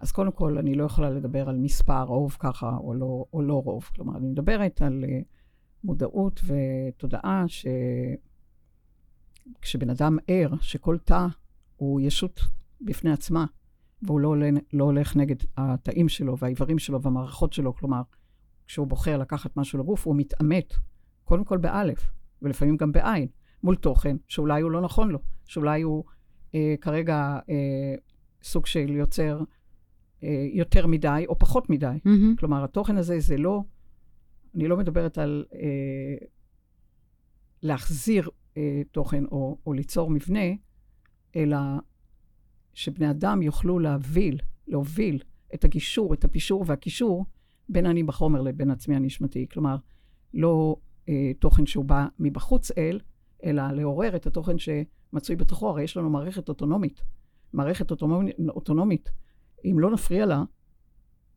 אז 0.00 0.12
קודם 0.12 0.32
כל, 0.32 0.58
אני 0.58 0.74
לא 0.74 0.84
יכולה 0.84 1.10
לדבר 1.10 1.48
על 1.48 1.56
מספר, 1.56 2.02
רוב 2.02 2.36
ככה 2.40 2.76
או 2.76 2.94
לא, 2.94 3.24
או 3.32 3.42
לא 3.42 3.62
רוב. 3.64 3.84
כלומר, 3.94 4.16
אני 4.16 4.26
מדברת 4.26 4.82
על 4.82 5.04
uh, 5.04 5.24
מודעות 5.84 6.40
ותודעה 6.44 7.44
שכשבן 9.46 9.90
אדם 9.90 10.18
ער, 10.26 10.50
שכל 10.60 10.98
תא 10.98 11.26
הוא 11.76 12.00
ישות 12.00 12.40
בפני 12.80 13.12
עצמה, 13.12 13.46
והוא 14.02 14.20
לא, 14.20 14.34
לא 14.72 14.84
הולך 14.84 15.16
נגד 15.16 15.36
התאים 15.56 16.08
שלו 16.08 16.38
והאיברים 16.38 16.78
שלו 16.78 17.02
והמערכות 17.02 17.52
שלו, 17.52 17.76
כלומר, 17.76 18.02
כשהוא 18.66 18.86
בוחר 18.86 19.18
לקחת 19.18 19.56
משהו 19.56 19.78
לגוף, 19.78 20.06
הוא 20.06 20.16
מתעמת, 20.16 20.74
קודם 21.24 21.44
כל 21.44 21.58
באלף, 21.58 22.10
ולפעמים 22.42 22.76
גם 22.76 22.92
בעין. 22.92 23.28
מול 23.62 23.76
תוכן 23.76 24.16
שאולי 24.28 24.62
הוא 24.62 24.70
לא 24.70 24.80
נכון 24.80 25.08
לו, 25.10 25.18
שאולי 25.46 25.82
הוא 25.82 26.04
אה, 26.54 26.74
כרגע 26.80 27.38
אה, 27.50 27.94
סוג 28.42 28.66
של 28.66 28.90
יוצר 28.90 29.40
אה, 30.22 30.46
יותר 30.52 30.86
מדי 30.86 31.24
או 31.28 31.38
פחות 31.38 31.70
מדי. 31.70 31.98
Mm-hmm. 32.06 32.38
כלומר, 32.38 32.64
התוכן 32.64 32.96
הזה 32.96 33.20
זה 33.20 33.36
לא, 33.36 33.62
אני 34.54 34.68
לא 34.68 34.76
מדברת 34.76 35.18
על 35.18 35.44
אה, 35.54 36.26
להחזיר 37.62 38.30
אה, 38.56 38.82
תוכן 38.92 39.24
או, 39.24 39.58
או 39.66 39.72
ליצור 39.72 40.10
מבנה, 40.10 40.46
אלא 41.36 41.58
שבני 42.74 43.10
אדם 43.10 43.42
יוכלו 43.42 43.78
להביל, 43.78 44.38
להוביל 44.68 45.22
את 45.54 45.64
הגישור, 45.64 46.14
את 46.14 46.24
הפישור 46.24 46.64
והקישור 46.66 47.26
בין 47.68 47.86
אני 47.86 48.02
בחומר 48.02 48.42
לבין 48.42 48.70
עצמי 48.70 48.96
הנשמתי. 48.96 49.46
כלומר, 49.52 49.76
לא 50.34 50.76
אה, 51.08 51.32
תוכן 51.38 51.66
שהוא 51.66 51.84
בא 51.84 52.06
מבחוץ 52.18 52.70
אל, 52.78 53.00
אלא 53.44 53.70
לעורר 53.72 54.16
את 54.16 54.26
התוכן 54.26 54.56
שמצוי 54.58 55.36
בתוכו. 55.36 55.68
הרי 55.68 55.82
יש 55.82 55.96
לנו 55.96 56.10
מערכת 56.10 56.48
אוטונומית. 56.48 57.02
מערכת 57.52 57.90
אוטונומית, 57.90 58.36
אוטונומית. 58.48 59.10
אם 59.64 59.76
לא 59.78 59.90
נפריע 59.90 60.26
לה, 60.26 60.42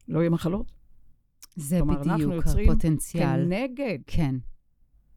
לא 0.08 0.20
יהיה 0.20 0.30
מחלות. 0.30 0.72
זה 1.56 1.78
כלומר, 1.80 2.02
בדיוק 2.02 2.48
הפוטנציאל. 2.48 3.46
כנגד. 3.46 4.00
כן. 4.08 4.36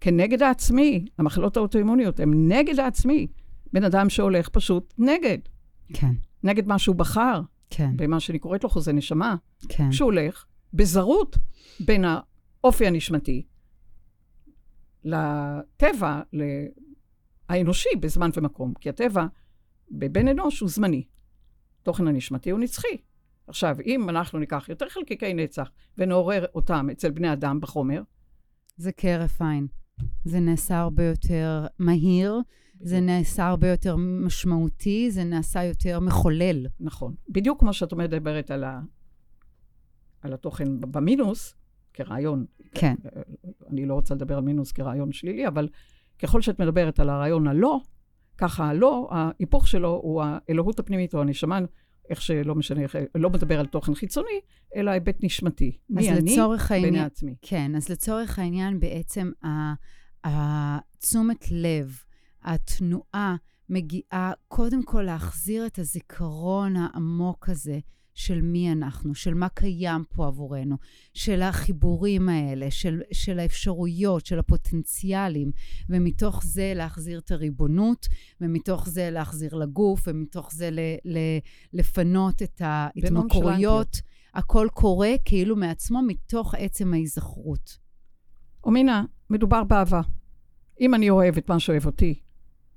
כנגד 0.01 0.43
העצמי. 0.43 1.05
המחלות 1.19 1.57
האוטואימוניות 1.57 2.21
הן 2.21 2.53
נגד 2.53 2.79
העצמי. 2.79 3.27
בן 3.73 3.85
אדם 3.85 4.09
שהולך 4.09 4.49
פשוט 4.49 4.95
נגד. 4.99 5.39
כן. 5.93 6.13
נגד 6.43 6.67
מה 6.67 6.79
שהוא 6.79 6.97
בחר. 6.97 7.41
כן. 7.71 7.97
במה 7.97 8.21
שאני 8.21 8.39
קוראת 8.39 8.65
לו 8.65 8.71
חוזה 8.71 8.93
נשמה. 8.93 9.37
כן. 9.69 9.93
שהוא 9.93 10.07
הולך 10.07 10.45
בזרות 10.75 11.37
בין 11.81 12.05
האופי 12.05 12.87
הנשמתי 12.87 13.47
לטבע 15.05 16.21
האנושי 17.49 17.89
בזמן 18.01 18.31
ומקום, 18.37 18.75
כי 18.81 18.89
הטבע 18.89 19.27
בבן 19.91 20.29
אנוש 20.29 20.61
הוא 20.61 20.69
זמני. 20.69 21.05
תוכן 21.83 22.09
הנשמתי 22.09 22.51
הוא 22.51 22.61
נצחי. 22.61 22.97
עכשיו, 23.47 23.77
אם 23.87 24.09
אנחנו 24.09 24.39
ניקח 24.39 24.69
יותר 24.69 24.89
חלקיקי 24.89 25.35
נצח 25.35 25.71
ונעורר 25.99 26.47
אותם 26.55 26.89
אצל 26.93 27.11
בני 27.11 27.33
אדם 27.33 27.61
בחומר... 27.61 28.03
זה 28.77 28.93
כהרף 28.93 29.43
עין. 29.43 29.67
זה 30.25 30.41
נעשה 30.41 30.79
הרבה 30.79 31.05
יותר 31.05 31.67
מהיר. 31.79 32.41
זה 32.81 33.01
נעשה 33.01 33.47
הרבה 33.47 33.69
יותר 33.69 33.97
משמעותי, 33.99 35.11
זה 35.11 35.25
נעשה 35.25 35.65
יותר 35.65 36.01
מחולל. 36.01 36.67
נכון. 36.81 37.15
בדיוק 37.29 37.61
כמו 37.61 37.73
שאת 37.73 37.93
מדברת 37.93 38.51
על, 38.51 38.65
ה... 38.65 38.81
על 40.23 40.33
התוכן 40.33 40.81
במינוס, 40.81 41.55
כרעיון. 41.95 42.45
כן. 42.75 42.95
אני 43.71 43.87
לא 43.87 43.95
רוצה 43.95 44.15
לדבר 44.15 44.37
על 44.37 44.43
מינוס 44.43 44.73
כרעיון 44.73 45.13
שלילי, 45.13 45.49
אבל 45.49 45.69
ככל 46.19 46.41
שאת 46.41 46.61
מדברת 46.61 47.01
על 47.01 47.11
הרעיון 47.11 47.47
הלא, 47.49 47.81
ככה 48.39 48.69
הלא, 48.69 49.09
ההיפוך 49.11 49.69
שלו 49.69 50.01
הוא 50.03 50.23
האלוהות 50.25 50.79
הפנימית 50.79 51.15
או 51.15 51.21
הנשמה 51.21 51.59
איך 52.11 52.23
שלא 52.23 52.55
משנה, 52.55 52.81
לא 53.15 53.31
מדבר 53.31 53.61
על 53.61 53.67
תוכן 53.67 53.95
חיצוני, 53.95 54.41
אלא 54.77 54.91
היבט 54.91 55.25
נשמתי. 55.25 55.79
מי 55.91 56.11
אני 56.11 56.33
לצורך 56.33 56.71
בעיני 56.71 56.87
העניין, 56.87 57.07
עצמי. 57.07 57.35
כן, 57.43 57.77
אז 57.77 57.89
לצורך 57.89 58.39
העניין 58.39 58.81
בעצם 58.81 59.31
התשומת 60.25 61.51
לב, 61.51 61.99
התנועה, 62.43 63.37
מגיעה 63.69 64.33
קודם 64.49 64.83
כל 64.83 65.03
להחזיר 65.03 65.67
את 65.67 65.79
הזיכרון 65.79 66.77
העמוק 66.77 67.49
הזה 67.49 67.79
של 68.17 68.43
מי 68.43 68.73
אנחנו, 68.73 69.15
של 69.15 69.35
מה 69.35 69.49
קיים 69.49 70.05
פה 70.15 70.27
עבורנו, 70.27 70.77
של 71.15 71.43
החיבורים 71.43 72.29
האלה, 72.29 72.71
של, 72.71 73.01
של 73.13 73.39
האפשרויות, 73.39 74.27
של 74.27 74.39
הפוטנציאלים, 74.39 75.51
ומתוך 75.89 76.45
זה 76.45 76.73
להחזיר 76.77 77.19
את 77.19 77.31
הריבונות, 77.31 78.07
ומתוך 78.41 78.89
זה 78.89 79.11
להחזיר 79.11 79.55
לגוף, 79.55 80.09
ומתוך 80.09 80.53
זה 80.53 80.71
ל, 80.71 80.81
ל, 81.05 81.19
לפנות 81.73 82.43
את 82.43 82.61
ההתמכרויות. 82.65 84.01
הכל 84.35 84.69
קורה 84.73 85.13
כאילו 85.25 85.57
מעצמו, 85.57 86.03
מתוך 86.07 86.55
עצם 86.55 86.93
ההיזכרות. 86.93 87.79
ומינה, 88.65 89.05
מדובר 89.31 89.65
באהבה. 89.65 90.01
אם 90.81 90.95
אני 90.95 91.11
אוהב 91.11 91.37
את 91.37 91.49
מה 91.49 91.61
שאוהב 91.61 91.87
אותי, 91.87 92.15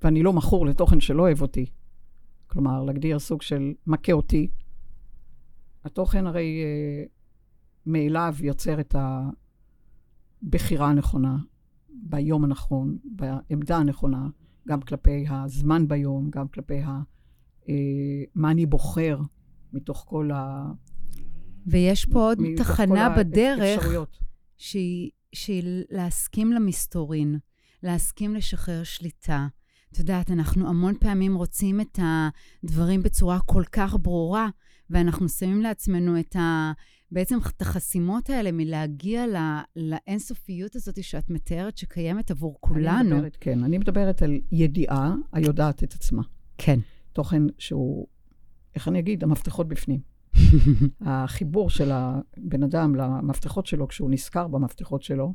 ואני 0.02 0.24
לא 0.24 0.34
מכור 0.34 0.66
לתוכן 0.66 1.00
שלא 1.00 1.22
אוהב 1.22 1.42
אותי, 1.42 1.66
כלומר, 2.48 2.84
להגדיר 2.84 3.20
סוג 3.20 3.42
של 3.42 3.74
מכה 3.88 4.12
אותי, 4.12 4.50
התוכן 5.92 6.28
הרי 6.28 6.62
אה, 6.64 7.04
מאליו 7.86 8.36
יוצר 8.40 8.80
את 8.80 8.96
הבחירה 10.44 10.90
הנכונה, 10.90 11.38
ביום 11.90 12.44
הנכון, 12.44 12.98
בעמדה 13.04 13.78
הנכונה, 13.78 14.28
גם 14.68 14.82
כלפי 14.82 15.26
הזמן 15.30 15.88
ביום, 15.88 16.30
גם 16.30 16.48
כלפי 16.48 16.80
ה, 16.80 17.02
אה, 17.70 17.74
מה 18.36 18.52
אני 18.52 18.66
בוחר 18.66 19.20
מתוך 19.74 20.06
כל 20.08 20.32
ה... 20.32 20.72
ויש 21.68 22.06
פה 22.06 22.20
עוד 22.20 22.40
תחנה 22.58 23.10
בדרך. 23.18 23.84
שהיא, 24.58 25.12
שהיא 25.34 25.84
להסכים 25.90 26.52
למסתורין, 26.52 27.40
להסכים 27.84 28.36
לשחרר 28.36 28.84
שליטה. 28.84 29.48
את 29.92 30.00
יודעת, 30.00 30.32
אנחנו 30.32 30.70
המון 30.70 30.94
פעמים 31.00 31.36
רוצים 31.36 31.82
את 31.82 32.00
הדברים 32.64 33.04
בצורה 33.04 33.40
כל 33.40 33.64
כך 33.72 33.96
ברורה, 34.02 34.50
ואנחנו 34.90 35.30
שמים 35.30 35.62
לעצמנו 35.62 36.20
את 36.20 36.36
ה... 36.36 36.72
בעצם 37.12 37.38
את 37.56 37.62
החסימות 37.62 38.30
האלה 38.30 38.52
מלהגיע 38.52 39.28
ל, 39.28 39.36
לאינסופיות 39.76 40.76
הזאת 40.76 41.04
שאת 41.04 41.30
מתארת 41.30 41.78
שקיימת 41.78 42.32
עבור 42.32 42.58
כולנו. 42.60 43.00
אני 43.00 43.16
מדברת, 43.16 43.38
כן, 43.40 43.64
אני 43.64 43.78
מדברת 43.78 44.22
על 44.22 44.40
ידיעה 44.52 45.16
היודעת 45.34 45.84
את 45.84 45.94
עצמה. 45.94 46.22
כן. 46.58 46.80
תוכן 47.14 47.44
שהוא, 47.58 48.08
איך 48.76 48.88
אני 48.88 49.00
אגיד, 49.00 49.24
המפתחות 49.24 49.68
בפנים. 49.68 50.00
החיבור 51.02 51.70
של 51.70 51.92
הבן 51.92 52.64
אדם 52.64 52.96
למפתחות 52.96 53.66
שלו, 53.66 53.88
כשהוא 53.88 54.10
נזכר 54.12 54.48
במפתחות 54.48 55.02
שלו, 55.02 55.34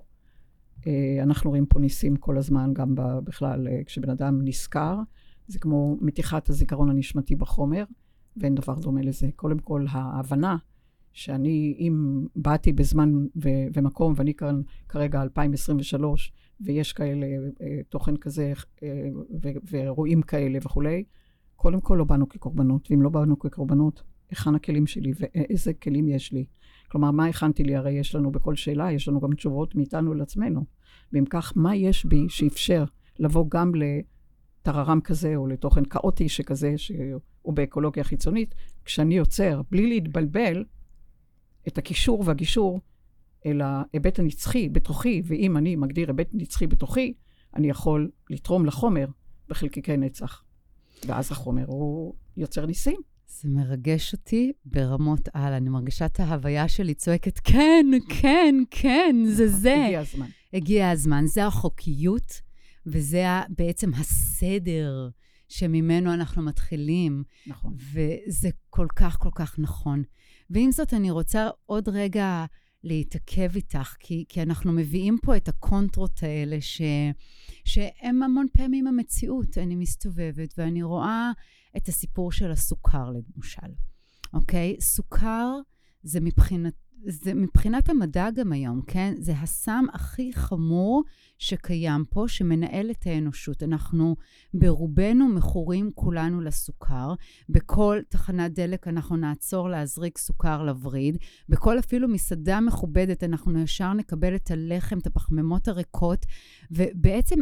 אה, 0.87 1.23
אנחנו 1.23 1.51
רואים 1.51 1.67
פה 1.67 1.79
ניסים 1.79 2.17
כל 2.17 2.39
הזמן, 2.39 2.71
גם 2.75 2.95
בכלל, 3.25 3.69
אה, 3.69 3.85
כשבן 3.87 4.11
אדם 4.11 4.41
נזכר, 4.43 4.99
זה 5.47 5.59
כמו 5.59 5.97
מתיחת 6.01 6.51
הזיכרון 6.51 6.91
הנשמתי 6.91 7.37
בחומר, 7.37 7.85
ואין 8.37 8.55
דבר 8.55 8.75
דומה 8.75 9.03
לזה. 9.03 9.29
קודם 9.37 9.59
כל, 9.59 9.87
ההבנה 9.91 10.57
שאני, 11.13 11.77
אם 11.79 12.27
באתי 12.37 12.73
בזמן 12.73 13.13
ו- 13.37 13.67
ומקום, 13.75 14.13
ואני 14.17 14.35
כאן 14.35 14.61
כרגע 14.89 15.23
2023, 15.23 16.33
ויש 16.61 16.93
כאלה, 16.93 17.27
אה, 17.63 17.81
תוכן 17.89 18.17
כזה, 18.17 18.53
ו- 19.43 19.49
ורואים 19.71 20.23
כאלה 20.23 20.59
וכולי, 20.63 21.05
קודם 21.57 21.81
כל 21.81 21.95
לא 21.99 22.05
באנו 22.05 22.29
כקורבנות, 22.29 22.91
ואם 22.91 23.03
לא 23.03 23.09
באנו 23.09 23.39
כקורבנות, 23.39 24.03
היכן 24.31 24.55
הכלים 24.55 24.87
שלי 24.87 25.13
ואיזה 25.19 25.75
כלים 25.75 26.09
יש 26.09 26.33
לי. 26.33 26.45
כלומר, 26.89 27.11
מה 27.11 27.27
הכנתי 27.27 27.65
לי? 27.65 27.77
הרי 27.77 27.93
יש 27.93 28.15
לנו 28.15 28.33
בכל 28.33 28.55
שאלה, 28.55 28.93
יש 28.93 29.09
לנו 29.09 29.21
גם 29.21 29.35
תשובות 29.35 29.75
מאיתנו 29.75 30.15
לעצמנו. 30.15 30.65
ואם 31.13 31.25
כך, 31.25 31.53
מה 31.57 31.77
יש 31.77 32.05
בי 32.05 32.27
שאפשר 32.29 32.85
לבוא 33.19 33.47
גם 33.49 33.73
לטררם 33.75 35.01
כזה, 35.01 35.37
או 35.37 35.47
לתוכן 35.47 35.85
כאוטי 35.85 36.29
שכזה, 36.29 36.79
שהוא 36.79 37.21
באקולוגיה 37.53 38.05
חיצונית, 38.05 38.55
כשאני 38.85 39.15
יוצר, 39.17 39.63
בלי 39.71 39.87
להתבלבל, 39.87 40.65
את 41.69 41.79
הקישור 41.79 42.23
והגישור 42.27 42.81
אל 43.47 43.61
ההיבט 43.61 44.19
הנצחי 44.19 44.69
בתוכי, 44.69 45.23
ואם 45.25 45.57
אני 45.57 45.77
מגדיר 45.77 46.09
היבט 46.09 46.29
נצחי 46.33 46.67
בתוכי, 46.67 47.15
אני 47.57 47.71
יכול 47.71 48.11
לתרום 48.31 48.67
לחומר 48.67 49.07
בחלקיקי 49.49 49.97
נצח. 49.97 50.45
ואז 51.07 51.33
החומר 51.33 51.65
הוא 51.67 52.15
יוצר 52.37 52.67
ניסים. 52.67 53.01
זה 53.27 53.49
מרגש 53.49 54.13
אותי 54.13 54.53
ברמות 54.65 55.29
על. 55.33 55.53
אני 55.53 55.69
מרגישה 55.69 56.07
את 56.07 56.21
ההוויה 56.21 56.69
שלי 56.69 56.95
צועקת, 56.95 57.39
כן, 57.39 57.87
כן, 58.09 58.55
כן, 58.71 59.17
זה 59.27 59.49
זה. 59.49 59.85
הגיע 59.85 60.01
הזמן. 60.01 60.27
הגיע 60.53 60.91
הזמן. 60.91 61.27
זה 61.27 61.47
החוקיות, 61.47 62.41
וזה 62.87 63.25
בעצם 63.49 63.95
הסדר 63.95 65.09
שממנו 65.55 66.15
אנחנו 66.15 66.43
מתחילים. 66.43 67.25
נכון. 67.47 67.75
וזה 67.77 68.49
כל 68.71 68.87
כך, 68.97 69.17
כל 69.21 69.31
כך 69.35 69.59
נכון. 69.59 70.03
ועם 70.51 70.73
זאת, 70.73 70.95
אני 70.95 71.11
רוצה 71.11 71.49
עוד 71.67 71.89
רגע 71.89 72.45
להתעכב 72.85 73.51
איתך, 73.55 73.97
כי, 74.01 74.25
כי 74.29 74.43
אנחנו 74.43 74.73
מביאים 74.73 75.19
פה 75.23 75.37
את 75.37 75.49
הקונטרות 75.49 76.23
האלה, 76.23 76.61
ש, 76.61 76.83
שהם 77.65 78.23
המון 78.23 78.47
פעמים 78.53 78.87
המציאות. 78.87 79.59
אני 79.59 79.77
מסתובבת 79.77 80.55
ואני 80.59 80.83
רואה 80.83 81.31
את 81.77 81.89
הסיפור 81.89 82.33
של 82.33 82.51
הסוכר, 82.51 83.11
למשל. 83.11 83.73
אוקיי? 84.33 84.77
סוכר 84.81 85.51
זה 86.03 86.21
מבחינת... 86.21 86.75
זה 87.07 87.35
מבחינת 87.35 87.89
המדע 87.89 88.31
גם 88.31 88.53
היום, 88.53 88.81
כן? 88.87 89.15
זה 89.19 89.33
הסם 89.33 89.85
הכי 89.93 90.33
חמור 90.33 91.03
שקיים 91.39 92.05
פה, 92.11 92.25
שמנהל 92.29 92.91
את 92.91 93.07
האנושות. 93.07 93.63
אנחנו 93.63 94.17
ברובנו 94.55 95.29
מכורים 95.29 95.91
כולנו 95.95 96.41
לסוכר. 96.41 97.15
בכל 97.49 98.01
תחנת 98.09 98.55
דלק 98.55 98.89
אנחנו 98.89 99.17
נעצור 99.17 99.69
להזריק 99.69 100.19
סוכר 100.19 100.63
לווריד. 100.63 101.19
בכל 101.49 101.79
אפילו 101.79 102.09
מסעדה 102.09 102.61
מכובדת 102.61 103.25
אנחנו 103.25 103.61
ישר 103.61 103.93
נקבל 103.93 104.35
את 104.35 104.51
הלחם, 104.51 104.99
את 104.99 105.07
הפחמימות 105.07 105.69
הריקות, 105.69 106.27
ובעצם 106.71 107.41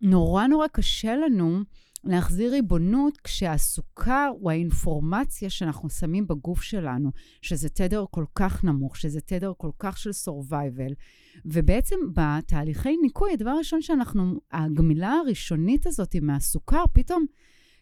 נורא 0.00 0.46
נורא 0.46 0.66
קשה 0.66 1.16
לנו 1.16 1.60
להחזיר 2.06 2.52
ריבונות 2.52 3.16
כשהסוכר 3.16 4.30
הוא 4.40 4.50
האינפורמציה 4.50 5.50
שאנחנו 5.50 5.90
שמים 5.90 6.26
בגוף 6.26 6.62
שלנו, 6.62 7.10
שזה 7.42 7.68
תדר 7.68 8.04
כל 8.10 8.24
כך 8.34 8.64
נמוך, 8.64 8.96
שזה 8.96 9.20
תדר 9.20 9.52
כל 9.56 9.70
כך 9.78 9.98
של 9.98 10.10
survival. 10.10 10.94
ובעצם 11.44 11.96
בתהליכי 12.14 12.96
ניקוי, 13.02 13.32
הדבר 13.32 13.50
הראשון 13.50 13.82
שאנחנו, 13.82 14.40
הגמילה 14.52 15.12
הראשונית 15.12 15.86
הזאת 15.86 16.16
מהסוכר, 16.22 16.84
פתאום 16.92 17.26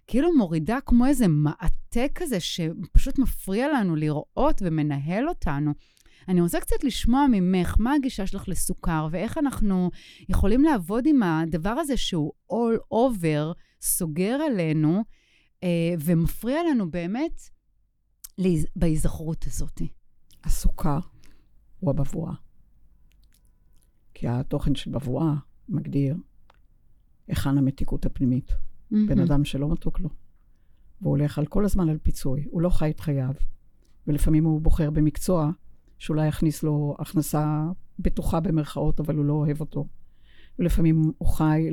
כאילו 0.06 0.36
מורידה 0.36 0.78
כמו 0.86 1.06
איזה 1.06 1.28
מעטה 1.28 2.04
כזה 2.14 2.40
שפשוט 2.40 3.18
מפריע 3.18 3.68
לנו 3.68 3.96
לראות 3.96 4.62
ומנהל 4.62 5.28
אותנו. 5.28 5.72
אני 6.28 6.40
רוצה 6.40 6.60
קצת 6.60 6.84
לשמוע 6.84 7.26
ממך, 7.30 7.76
מה 7.78 7.94
הגישה 7.94 8.26
שלך 8.26 8.48
לסוכר, 8.48 9.08
ואיך 9.10 9.38
אנחנו 9.38 9.90
יכולים 10.28 10.62
לעבוד 10.62 11.06
עם 11.06 11.22
הדבר 11.22 11.70
הזה 11.70 11.96
שהוא 11.96 12.32
all 12.52 12.94
over, 12.94 13.54
סוגר 13.80 14.38
עלינו, 14.50 15.02
אה, 15.62 15.94
ומפריע 16.00 16.58
לנו 16.70 16.90
באמת 16.90 17.40
להיז... 18.38 18.66
בהיזכרות 18.76 19.44
הזאת. 19.46 19.82
הסוכר 20.44 20.98
הוא 21.80 21.90
הבבואה. 21.90 22.32
כי 24.14 24.28
התוכן 24.28 24.74
של 24.74 24.90
בבואה 24.90 25.34
מגדיר 25.68 26.16
היכן 27.28 27.58
המתיקות 27.58 28.06
הפנימית. 28.06 28.50
Mm-hmm. 28.50 28.96
בן 29.08 29.18
אדם 29.18 29.44
שלא 29.44 29.68
מתוק 29.68 30.00
לו, 30.00 30.08
והוא 31.00 31.10
הולך 31.10 31.38
על 31.38 31.46
כל 31.46 31.64
הזמן 31.64 31.88
על 31.88 31.98
פיצוי, 31.98 32.44
הוא 32.50 32.60
לא 32.60 32.70
חי 32.70 32.90
את 32.90 33.00
חייו, 33.00 33.34
ולפעמים 34.06 34.44
הוא 34.44 34.60
בוחר 34.60 34.90
במקצוע 34.90 35.50
שאולי 36.02 36.28
יכניס 36.28 36.62
לו 36.62 36.96
הכנסה 36.98 37.64
בטוחה 37.98 38.40
במרכאות, 38.40 39.00
אבל 39.00 39.16
הוא 39.16 39.24
לא 39.24 39.32
אוהב 39.32 39.60
אותו. 39.60 39.86
ולפעמים 40.58 41.12
הוא 41.18 41.28
חי 41.28 41.68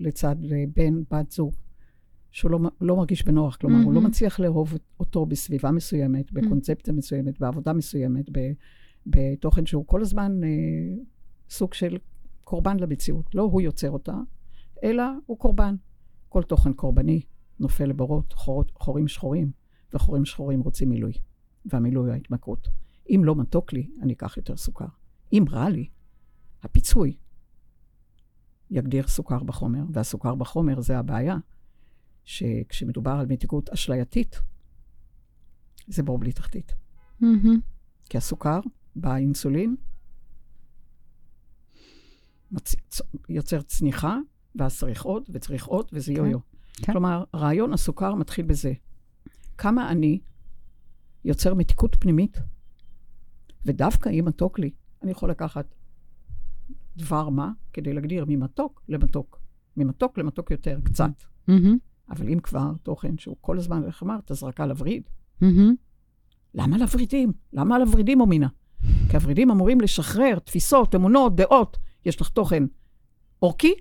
לצד 0.00 0.36
בן, 0.76 1.02
בת 1.10 1.30
זוג, 1.30 1.54
שהוא 2.30 2.50
לא, 2.50 2.58
לא 2.80 2.96
מרגיש 2.96 3.24
בנוח, 3.24 3.56
כלומר, 3.56 3.80
mm-hmm. 3.80 3.84
הוא 3.84 3.92
לא 3.92 4.00
מצליח 4.00 4.40
לאהוב 4.40 4.78
אותו 5.00 5.26
בסביבה 5.26 5.70
מסוימת, 5.70 6.32
בקונספציה 6.32 6.94
mm-hmm. 6.94 6.96
מסוימת, 6.96 7.40
בעבודה 7.40 7.72
מסוימת, 7.72 8.24
בתוכן 9.06 9.66
שהוא 9.66 9.86
כל 9.86 10.00
הזמן 10.00 10.44
אה, 10.44 10.48
סוג 11.50 11.74
של 11.74 11.98
קורבן 12.44 12.76
למציאות. 12.80 13.34
לא 13.34 13.42
הוא 13.42 13.60
יוצר 13.60 13.90
אותה, 13.90 14.14
אלא 14.84 15.04
הוא 15.26 15.38
קורבן. 15.38 15.74
כל 16.28 16.42
תוכן 16.42 16.72
קורבני 16.72 17.22
נופל 17.60 17.84
לבורות, 17.84 18.32
חור, 18.32 18.64
חורים 18.74 19.08
שחורים, 19.08 19.50
וחורים 19.94 20.24
שחורים 20.24 20.60
רוצים 20.60 20.90
מילוי, 20.90 21.12
והמילוי 21.64 22.06
הוא 22.06 22.12
ההתמכרות. 22.12 22.81
אם 23.10 23.22
לא 23.24 23.36
מתוק 23.36 23.72
לי, 23.72 23.90
אני 24.02 24.12
אקח 24.12 24.36
יותר 24.36 24.56
סוכר. 24.56 24.86
אם 25.32 25.44
רע 25.50 25.68
לי, 25.68 25.88
הפיצוי 26.62 27.16
יגדיר 28.70 29.06
סוכר 29.08 29.42
בחומר, 29.42 29.82
והסוכר 29.92 30.34
בחומר 30.34 30.80
זה 30.80 30.98
הבעיה, 30.98 31.36
שכשמדובר 32.24 33.10
על 33.10 33.26
מתיקות 33.26 33.70
אשלייתית, 33.70 34.40
זה 35.86 36.02
בור 36.02 36.18
בלי 36.18 36.32
תחתית. 36.32 36.74
מהמם. 37.20 37.60
כי 38.08 38.18
הסוכר, 38.18 38.60
באינסולין, 38.96 39.76
מצ... 42.50 42.74
יוצר 43.28 43.62
צניחה, 43.62 44.18
ואז 44.54 44.78
צריך 44.78 45.02
עוד 45.02 45.28
וצריך 45.32 45.66
עוד, 45.66 45.90
וזה 45.92 46.12
כן. 46.12 46.18
יו-יו. 46.18 46.38
כן. 46.72 46.92
כלומר, 46.92 47.24
רעיון 47.34 47.72
הסוכר 47.72 48.14
מתחיל 48.14 48.46
בזה. 48.46 48.72
כמה 49.58 49.90
אני 49.90 50.20
יוצר 51.24 51.54
מתיקות 51.54 51.96
פנימית, 52.00 52.38
ודווקא 53.64 54.08
אם 54.08 54.24
מתוק 54.24 54.58
לי, 54.58 54.70
אני 55.02 55.10
יכול 55.10 55.30
לקחת 55.30 55.74
דבר 56.96 57.28
מה 57.28 57.50
כדי 57.72 57.92
להגדיר 57.92 58.24
ממתוק 58.28 58.82
למתוק. 58.88 59.40
ממתוק 59.76 60.18
למתוק 60.18 60.50
יותר, 60.50 60.78
קצת. 60.84 61.10
מהמם. 61.48 61.78
אבל 62.10 62.28
אם 62.28 62.38
כבר 62.40 62.72
תוכן 62.82 63.18
שהוא 63.18 63.36
כל 63.40 63.58
הזמן, 63.58 63.84
איך 63.84 64.02
אמרת, 64.02 64.30
זרקה 64.34 64.66
לווריד, 64.66 65.02
מהמם. 65.40 65.74
למה 66.54 66.78
לוורידים? 66.78 67.32
למה 67.52 67.78
לוורידים, 67.78 68.20
אמינה? 68.20 68.48
כי 69.10 69.16
הוורידים 69.16 69.50
אמורים 69.50 69.80
לשחרר 69.80 70.38
תפיסות, 70.38 70.94
אמונות, 70.94 71.36
דעות. 71.36 71.78
יש 72.04 72.20
לך 72.20 72.28
תוכן 72.28 72.64
אורכי, 73.42 73.74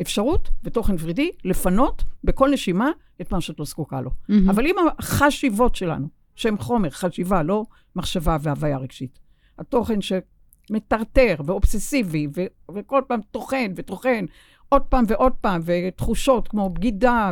אפשרות, 0.00 0.50
ותוכן 0.64 0.94
ורידי, 0.98 1.30
לפנות 1.44 2.04
בכל 2.24 2.50
נשימה 2.52 2.90
את 3.20 3.32
מה 3.32 3.40
שאת 3.40 3.58
לא 3.58 3.64
זקוקה 3.64 4.00
לו. 4.00 4.10
מהמם. 4.28 4.50
אבל 4.50 4.66
אם 4.66 4.74
החשיבות 4.98 5.74
שלנו, 5.74 6.08
שהן 6.34 6.58
חומר, 6.58 6.90
חשיבה, 6.90 7.42
לא 7.42 7.64
מחשבה 7.96 8.36
והוויה 8.40 8.78
רגשית, 8.78 9.18
התוכן 9.58 9.98
שמטרטר 10.00 11.34
ואובססיבי, 11.46 12.26
ו- 12.36 12.72
וכל 12.74 13.02
פעם 13.08 13.20
טוחן 13.30 13.72
וטוחן, 13.76 14.24
עוד 14.68 14.82
פעם 14.82 15.04
ועוד 15.08 15.32
פעם, 15.32 15.60
ותחושות 15.64 16.48
כמו 16.48 16.70
בגידה, 16.70 17.30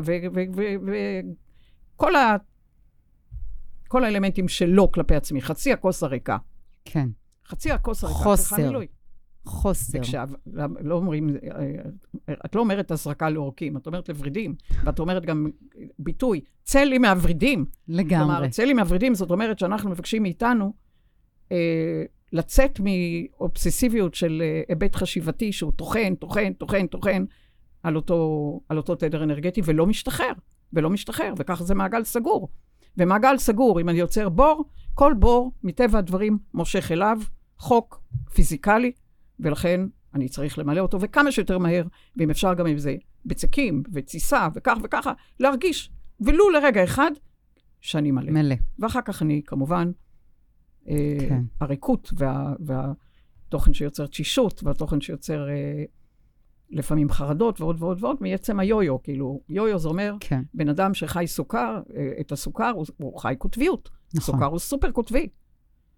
וכל 1.96 2.16
ה... 2.16 2.36
כל 3.88 4.04
האלמנטים 4.04 4.48
שלו 4.48 4.92
כלפי 4.92 5.14
עצמי, 5.14 5.42
חצי 5.42 5.72
הכוס 5.72 6.02
הריקה. 6.02 6.36
כן. 6.84 7.08
חצי 7.46 7.72
הכוס 7.72 8.04
הריקה. 8.04 8.18
חוסר. 8.18 8.80
חוסר. 9.44 9.98
וכשאב- 9.98 10.34
לא 10.80 10.94
אומרים, 10.94 11.28
אה, 11.28 12.34
את 12.44 12.54
לא 12.54 12.60
אומרת 12.60 12.90
הזרקה 12.90 13.30
לעורקים, 13.30 13.76
את 13.76 13.86
אומרת 13.86 14.08
לוורידים, 14.08 14.54
ואת 14.84 14.98
אומרת 14.98 15.26
גם 15.26 15.46
ביטוי, 15.98 16.40
צא 16.62 16.80
לי 16.80 16.98
מהוורידים. 16.98 17.64
כלומר, 17.86 18.02
לגמרי. 18.02 18.48
צא 18.48 18.62
לי 18.64 18.72
מהוורידים, 18.72 19.14
זאת 19.14 19.30
אומרת 19.30 19.58
שאנחנו 19.58 19.90
מבקשים 19.90 20.22
מאיתנו 20.22 20.72
אה, 21.52 22.02
לצאת 22.32 22.80
מאובססיביות 22.80 24.14
של 24.14 24.42
אה, 24.44 24.62
היבט 24.68 24.96
חשיבתי 24.96 25.52
שהוא 25.52 25.72
טוחן, 25.76 26.14
טוחן, 26.14 26.52
טוחן, 26.52 26.86
טוחן 26.86 27.24
על 27.82 27.96
אותו, 27.96 28.60
על 28.68 28.76
אותו 28.76 28.94
תדר 28.94 29.22
אנרגטי, 29.22 29.60
ולא 29.64 29.86
משתחרר, 29.86 30.32
ולא 30.72 30.90
משתחרר, 30.90 31.34
וככה 31.38 31.64
זה 31.64 31.74
מעגל 31.74 32.04
סגור. 32.04 32.48
ומעגל 32.96 33.38
סגור, 33.38 33.80
אם 33.80 33.88
אני 33.88 33.98
יוצר 33.98 34.28
בור, 34.28 34.64
כל 34.94 35.14
בור, 35.18 35.52
מטבע 35.62 35.98
הדברים, 35.98 36.38
מושך 36.54 36.92
אליו 36.92 37.18
חוק 37.58 38.02
פיזיקלי, 38.34 38.92
ולכן 39.42 39.80
אני 40.14 40.28
צריך 40.28 40.58
למלא 40.58 40.80
אותו, 40.80 41.00
וכמה 41.00 41.32
שיותר 41.32 41.58
מהר, 41.58 41.84
ואם 42.16 42.30
אפשר 42.30 42.54
גם 42.54 42.66
עם 42.66 42.78
זה 42.78 42.96
בצקים 43.26 43.82
ותסיסה 43.92 44.48
וכך 44.54 44.76
וככה, 44.82 45.12
להרגיש, 45.40 45.90
ולו 46.20 46.50
לרגע 46.50 46.84
אחד, 46.84 47.10
שאני 47.80 48.10
מלא. 48.10 48.30
מלא. 48.30 48.54
ואחר 48.78 49.00
כך 49.04 49.22
אני, 49.22 49.42
כמובן, 49.46 49.90
אה, 50.88 51.16
כן. 51.28 51.42
הריקות 51.60 52.12
וה, 52.16 52.54
והתוכן 52.60 53.72
שיוצר 53.72 54.06
תשישות, 54.06 54.64
והתוכן 54.64 55.00
שיוצר 55.00 55.48
אה, 55.48 55.84
לפעמים 56.70 57.10
חרדות 57.10 57.60
ועוד 57.60 57.82
ועוד 57.82 58.04
ועוד, 58.04 58.16
מעצם 58.20 58.60
היו-יו. 58.60 59.02
כאילו, 59.02 59.40
יו-יו 59.48 59.78
זה 59.78 59.88
אומר, 59.88 60.14
כן. 60.20 60.42
בן 60.54 60.68
אדם 60.68 60.94
שחי 60.94 61.24
סוכר, 61.26 61.80
אה, 61.96 62.12
את 62.20 62.32
הסוכר, 62.32 62.70
הוא, 62.70 62.86
הוא 62.96 63.20
חי 63.20 63.34
קוטביות. 63.38 63.90
נכון. 64.14 64.34
סוכר 64.34 64.46
הוא 64.46 64.58
סופר 64.58 64.90
קוטבי. 64.90 65.28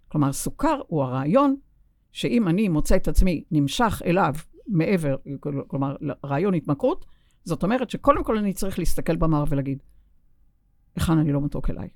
כלומר, 0.09 0.33
סוכר 0.33 0.81
הוא 0.87 1.03
הרעיון 1.03 1.57
שאם 2.13 2.49
אני 2.49 2.69
מוצא 2.69 2.97
את 2.97 3.09
עצמי 3.09 3.45
נמשך 3.51 4.03
אליו 4.05 4.35
מעבר, 4.67 5.17
כלומר, 5.69 5.97
רעיון 6.25 6.55
התמכרות, 6.55 7.07
זאת 7.45 7.63
אומרת 7.63 7.91
שקודם 7.91 8.25
כל 8.25 8.39
אני 8.39 8.53
צריך 8.53 8.79
להסתכל 8.79 9.17
במראה 9.17 9.45
ולהגיד, 9.49 9.83
היכן 10.97 11.19
אני 11.19 11.33
לא 11.33 11.41
מתוק 11.41 11.71
אליי. 11.71 11.89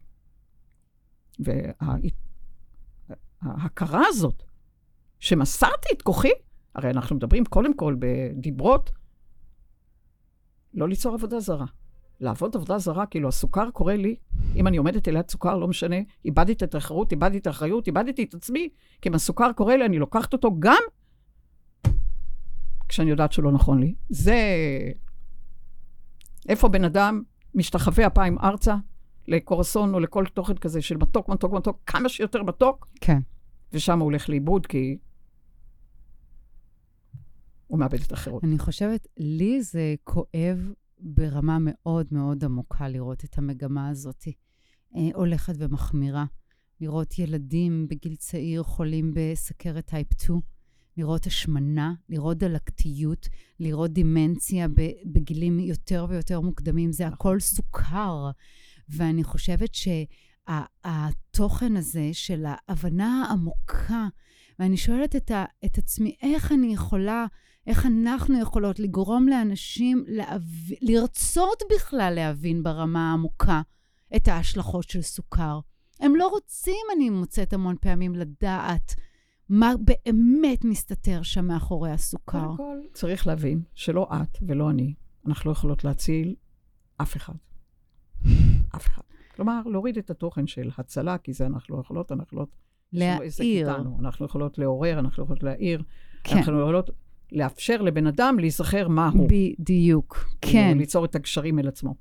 וההכרה 3.42 4.02
הזאת, 4.08 4.42
שמסרתי 5.20 5.88
את 5.92 6.02
כוחי, 6.02 6.32
הרי 6.74 6.90
אנחנו 6.90 7.16
מדברים 7.16 7.44
קודם 7.44 7.76
כל 7.76 7.96
בדיברות, 7.98 8.90
לא 10.74 10.88
ליצור 10.88 11.14
עבודה 11.14 11.40
זרה. 11.40 11.66
לעבוד 12.20 12.56
עבודה 12.56 12.78
זרה, 12.78 13.06
כאילו 13.06 13.28
הסוכר 13.28 13.70
קורא 13.70 13.94
לי, 13.94 14.16
אם 14.56 14.66
אני 14.66 14.76
עומדת 14.76 15.08
ליד 15.08 15.30
סוכר, 15.30 15.56
לא 15.56 15.68
משנה, 15.68 15.96
איבדתי 16.24 16.52
את 16.52 16.62
התחרות, 16.62 17.12
איבדתי 17.12 17.38
את 17.38 17.46
האחריות, 17.46 17.86
איבדתי 17.86 18.24
את 18.24 18.34
עצמי, 18.34 18.68
כי 19.02 19.08
אם 19.08 19.14
הסוכר 19.14 19.52
קורא 19.52 19.74
לי, 19.74 19.86
אני 19.86 19.98
לוקחת 19.98 20.32
אותו 20.32 20.56
גם 20.58 20.82
כשאני 22.88 23.10
יודעת 23.10 23.32
שלא 23.32 23.52
נכון 23.52 23.80
לי. 23.80 23.94
זה... 24.08 24.36
איפה 26.48 26.68
בן 26.68 26.84
אדם 26.84 27.22
משתחווה 27.54 28.06
אפיים 28.06 28.38
ארצה 28.38 28.76
לקורסון 29.28 29.94
או 29.94 30.00
לכל 30.00 30.24
תוכן 30.34 30.54
כזה 30.54 30.82
של 30.82 30.96
מתוק, 30.96 31.28
מתוק, 31.28 31.52
מתוק, 31.52 31.80
כמה 31.86 32.08
שיותר 32.08 32.42
מתוק, 32.42 32.86
כן. 33.00 33.18
ושם 33.72 33.98
הוא 33.98 34.04
הולך 34.04 34.28
לאיבוד, 34.28 34.66
כי 34.66 34.98
הוא 37.66 37.78
מאבד 37.78 38.00
את 38.06 38.12
החירות. 38.12 38.44
אני 38.44 38.58
חושבת, 38.58 39.06
לי 39.16 39.62
זה 39.62 39.94
כואב 40.04 40.72
ברמה 40.98 41.58
מאוד 41.60 42.06
מאוד 42.10 42.44
עמוקה 42.44 42.88
לראות 42.88 43.24
את 43.24 43.38
המגמה 43.38 43.88
הזאת 43.88 44.24
אה, 44.96 45.08
הולכת 45.14 45.54
ומחמירה. 45.58 46.24
לראות 46.80 47.18
ילדים 47.18 47.88
בגיל 47.88 48.16
צעיר 48.16 48.62
חולים 48.62 49.12
בסכרת 49.14 49.86
טייפ 49.86 50.06
2, 50.22 50.40
לראות 50.96 51.26
השמנה, 51.26 51.94
לראות 52.08 52.38
דלקתיות, 52.38 53.28
לראות 53.60 53.92
דימנציה 53.92 54.66
בגילים 55.04 55.60
יותר 55.60 56.06
ויותר 56.08 56.40
מוקדמים. 56.40 56.92
זה 56.92 57.06
הכל 57.06 57.40
סוכר. 57.40 58.30
ואני 58.88 59.24
חושבת 59.24 59.70
שהתוכן 59.74 61.76
הזה 61.76 62.08
של 62.12 62.44
ההבנה 62.46 63.24
העמוקה, 63.28 64.06
ואני 64.58 64.76
שואלת 64.76 65.16
את, 65.16 65.30
ה- 65.30 65.44
את 65.64 65.78
עצמי, 65.78 66.16
איך 66.22 66.52
אני 66.52 66.74
יכולה... 66.74 67.26
איך 67.66 67.86
אנחנו 67.86 68.40
יכולות 68.40 68.78
לגרום 68.78 69.28
לאנשים 69.28 70.04
להב... 70.08 70.42
לרצות 70.80 71.62
בכלל 71.74 72.12
להבין 72.14 72.62
ברמה 72.62 73.10
העמוקה 73.10 73.62
את 74.16 74.28
ההשלכות 74.28 74.88
של 74.88 75.02
סוכר. 75.02 75.60
הם 76.00 76.16
לא 76.16 76.28
רוצים, 76.28 76.86
אני 76.96 77.10
מוצאת 77.10 77.52
המון 77.52 77.76
פעמים, 77.80 78.14
לדעת 78.14 78.94
מה 79.48 79.72
באמת 79.80 80.64
מסתתר 80.64 81.22
שם 81.22 81.46
מאחורי 81.46 81.90
הסוכר. 81.90 82.40
קודם 82.40 82.56
כל, 82.56 82.78
צריך 82.92 83.26
להבין 83.26 83.62
שלא 83.74 84.08
את 84.12 84.38
ולא 84.48 84.70
אני, 84.70 84.94
אנחנו 85.26 85.50
לא 85.50 85.52
יכולות 85.52 85.84
להציל 85.84 86.34
אף 86.96 87.16
אחד. 87.16 87.34
אף 88.76 88.86
אחד. 88.86 89.02
כלומר, 89.36 89.62
להוריד 89.66 89.98
את 89.98 90.10
התוכן 90.10 90.46
של 90.46 90.70
הצלה, 90.78 91.18
כי 91.18 91.32
זה 91.32 91.46
אנחנו 91.46 91.76
לא 91.76 91.80
יכולות, 91.80 92.12
אנחנו 92.12 92.46
עסק 92.92 93.40
להעיר. 93.40 93.70
אנחנו 94.00 94.26
יכולות 94.26 94.58
לעורר, 94.58 94.98
אנחנו 94.98 95.22
יכולות 95.22 95.42
להעיר. 95.42 95.82
כן. 96.24 96.36
אנחנו 96.36 96.60
יכולות 96.60 96.90
לאפשר 97.32 97.82
לבן 97.82 98.06
אדם 98.06 98.36
להיזכר 98.38 98.88
מה 98.88 99.08
הוא. 99.08 99.28
בדיוק, 99.30 100.26
כן. 100.40 100.78
ליצור 100.78 101.04
את 101.04 101.14
הקשרים 101.14 101.58
אל 101.58 101.68
עצמו. 101.68 101.94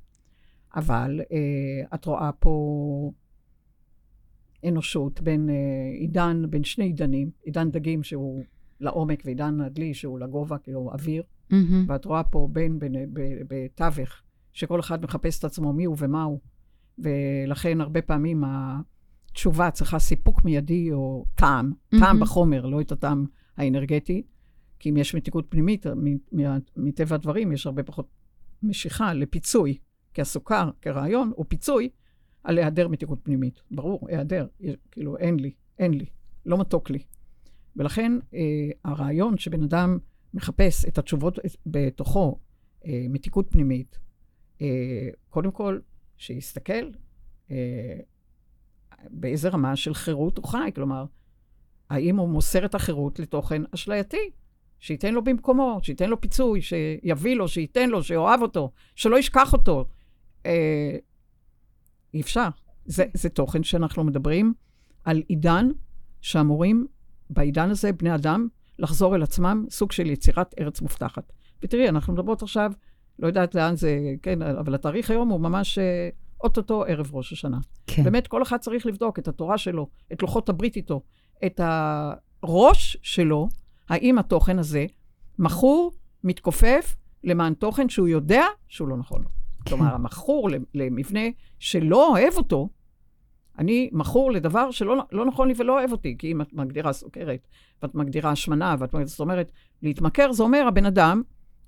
אבל 0.76 1.22
אה, 1.32 1.96
את 1.96 2.06
רואה 2.06 2.32
פה 2.32 3.12
אנושות 4.68 5.22
בין 5.22 5.50
אה, 5.50 5.56
עידן, 6.00 6.44
בין 6.50 6.64
שני 6.64 6.86
עידנים, 6.86 7.30
עידן 7.44 7.72
דגים 7.72 8.04
שהוא 8.04 8.44
לעומק 8.80 9.22
ועידן 9.26 9.62
הדלי 9.62 9.94
שהוא 9.94 10.20
לגובה, 10.20 10.58
כאילו 10.58 10.92
אוויר, 10.94 11.24
מהמם. 11.50 11.86
ואת 11.88 12.06
רואה 12.06 12.24
פה 12.24 12.48
בין, 12.52 12.80
בין, 12.80 12.94
ב- 13.14 13.42
בתווך, 13.48 14.22
שכל 14.54 14.80
אחד 14.80 15.04
מחפש 15.04 15.40
את 15.40 15.44
עצמו 15.44 15.74
מי 15.74 15.86
הוא 15.86 15.96
ומה 16.00 16.24
הוא, 16.24 16.40
ולכן 17.00 17.82
הרבה 17.82 18.02
פעמים 18.02 18.44
התשובה 19.32 19.72
צריכה 19.72 20.00
סיפוק 20.00 20.46
מיידי 20.46 20.92
או 20.92 21.26
טעם, 21.36 21.74
טעם 21.90 22.00
מהמם. 22.00 22.20
בחומר, 22.20 22.66
לא 22.66 22.82
את 22.82 22.92
הטעם 22.92 23.26
האנרגטי, 23.58 24.24
כי 24.86 24.90
אם 24.90 24.98
יש 24.98 25.16
מתיקות 25.16 25.46
פנימית, 25.50 25.86
מטבע 26.78 27.16
הדברים 27.16 27.52
יש 27.52 27.66
הרבה 27.66 27.84
פחות 27.84 28.08
משיכה 28.64 29.14
לפיצוי, 29.14 29.78
כי 30.14 30.22
הסוכר 30.22 30.70
כרעיון 30.82 31.32
הוא 31.36 31.46
פיצוי 31.48 31.90
על 32.44 32.58
היעדר 32.58 32.88
מתיקות 32.88 33.20
פנימית. 33.24 33.62
ברור, 33.72 34.08
היעדר, 34.10 34.48
כאילו 34.92 35.18
אין 35.18 35.40
לי, 35.40 35.54
אין 35.80 35.94
לי, 35.94 36.06
לא 36.46 36.58
מתוק 36.58 36.90
לי. 36.90 37.00
ולכן 37.76 38.12
אה, 38.34 38.40
הרעיון 38.84 39.38
שבן 39.38 39.64
אדם 39.64 39.98
מחפש 40.34 40.86
את 40.86 40.98
התשובות 40.98 41.40
בתוכו, 41.66 42.40
אה, 42.86 43.06
מתיקות 43.10 43.48
פנימית, 43.50 44.00
אה, 44.62 45.10
קודם 45.30 45.52
כל, 45.52 45.80
שיסתכל 46.18 46.90
אה, 47.52 48.00
באיזה 49.10 49.50
רמה 49.50 49.76
של 49.76 49.94
חירות 49.94 50.38
הוא 50.38 50.46
חי. 50.46 50.72
כלומר, 50.76 51.06
האם 51.90 52.18
הוא 52.18 52.30
מוסר 52.30 52.66
את 52.66 52.76
החירות 52.76 53.20
לתוכן 53.20 53.62
אשלייתי? 53.74 54.32
שייתן 54.80 55.14
לו 55.14 55.24
במקומו, 55.24 55.80
שייתן 55.82 56.10
לו 56.10 56.22
פיצוי, 56.22 56.62
שיביא 56.62 57.36
לו, 57.36 57.48
שייתן 57.48 57.90
לו, 57.90 58.04
שיאהב 58.04 58.42
אותו, 58.42 58.72
שלא 58.96 59.20
ישכח 59.20 59.54
אותו. 59.54 59.86
אה, 60.46 60.98
אי 62.14 62.22
אפשר. 62.22 62.48
זה, 62.86 63.06
זה 63.14 63.30
תוכן 63.30 63.64
שאנחנו 63.64 64.04
מדברים 64.04 64.54
על 65.04 65.24
עידן 65.28 65.68
שאמורים, 66.22 66.88
בעידן 67.30 67.70
הזה, 67.70 67.92
בני 67.92 68.16
אדם, 68.16 68.48
לחזור 68.80 69.16
אל 69.16 69.24
עצמם, 69.24 69.66
סוג 69.70 69.92
של 69.92 70.10
יצירת 70.10 70.56
ארץ 70.60 70.82
מובטחת. 70.82 71.32
ותראי, 71.64 71.90
אנחנו 71.90 72.14
מדברות 72.14 72.44
עכשיו, 72.44 72.72
לא 73.20 73.28
יודעת 73.28 73.56
לאן 73.56 73.76
זה, 73.76 74.00
כן, 74.22 74.42
אבל 74.42 74.76
התאריך 74.76 75.12
היום 75.12 75.30
הוא 75.30 75.40
ממש 75.40 75.78
אה, 75.78 76.10
אוטוטו 76.44 76.84
ערב 76.84 77.16
ראש 77.16 77.34
השנה. 77.34 77.60
כן. 77.88 78.04
באמת, 78.04 78.28
כל 78.28 78.44
אחד 78.44 78.58
צריך 78.58 78.86
לבדוק 78.86 79.20
את 79.20 79.28
התורה 79.28 79.58
שלו, 79.58 79.88
את 80.14 80.22
לוחות 80.22 80.50
הברית 80.50 80.76
איתו, 80.76 81.02
את 81.46 81.62
הראש 81.64 82.98
שלו, 83.02 83.50
האם 83.90 84.18
התוכן 84.18 84.60
הזה 84.60 84.86
מכור, 85.40 85.92
מתכופף, 86.24 86.96
למען 87.24 87.54
תוכן 87.54 87.90
שהוא 87.90 88.08
יודע 88.08 88.46
שהוא 88.68 88.88
לא 88.88 88.98
נכון 88.98 89.22
לו. 89.22 89.28
כן. 89.66 89.70
כלומר, 89.70 89.94
המכור 89.94 90.50
למבנה 90.74 91.20
שלא 91.60 92.10
אוהב 92.10 92.34
אותו, 92.38 92.70
אני 93.60 93.90
מכור 93.92 94.32
לדבר 94.32 94.72
שלא 94.72 94.96
לא 95.12 95.26
נכון 95.26 95.48
לי 95.48 95.54
ולא 95.58 95.80
אוהב 95.80 95.92
אותי, 95.92 96.16
כי 96.20 96.32
אם 96.32 96.42
את 96.42 96.54
מגדירה 96.54 96.94
סוכרת, 96.94 97.48
ואת 97.82 97.96
מגדירה 97.96 98.32
השמנה, 98.32 98.76
ואת 98.80 98.94
מגדירה, 98.94 99.06
זאת 99.06 99.20
אומרת, 99.20 99.52
להתמכר 99.82 100.32
זה 100.32 100.44
אומר 100.44 100.66
הבן 100.68 100.86
אדם, 100.86 101.22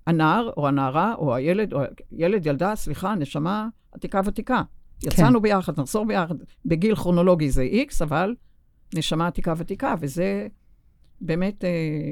הנער, 0.08 0.52
או 0.58 0.68
הנערה, 0.68 1.16
או 1.16 1.36
הילד, 1.36 1.74
או 1.74 1.82
ילד, 2.12 2.46
ילדה, 2.46 2.76
סליחה, 2.76 3.16
נשמה 3.16 3.68
עתיקה 3.92 4.22
ותיקה. 4.26 4.62
כן. 5.00 5.08
יצאנו 5.08 5.42
ביחד, 5.42 5.80
נחזור 5.80 6.06
ביחד. 6.06 6.36
בגיל 6.66 6.96
כרונולוגי 6.96 7.50
זה 7.50 7.68
X, 7.90 8.04
אבל 8.04 8.36
נשמה 8.96 9.28
עתיקה 9.28 9.54
ותיקה, 9.58 9.96
וזה 10.00 10.48
באמת 11.22 11.64
אה, 11.64 11.70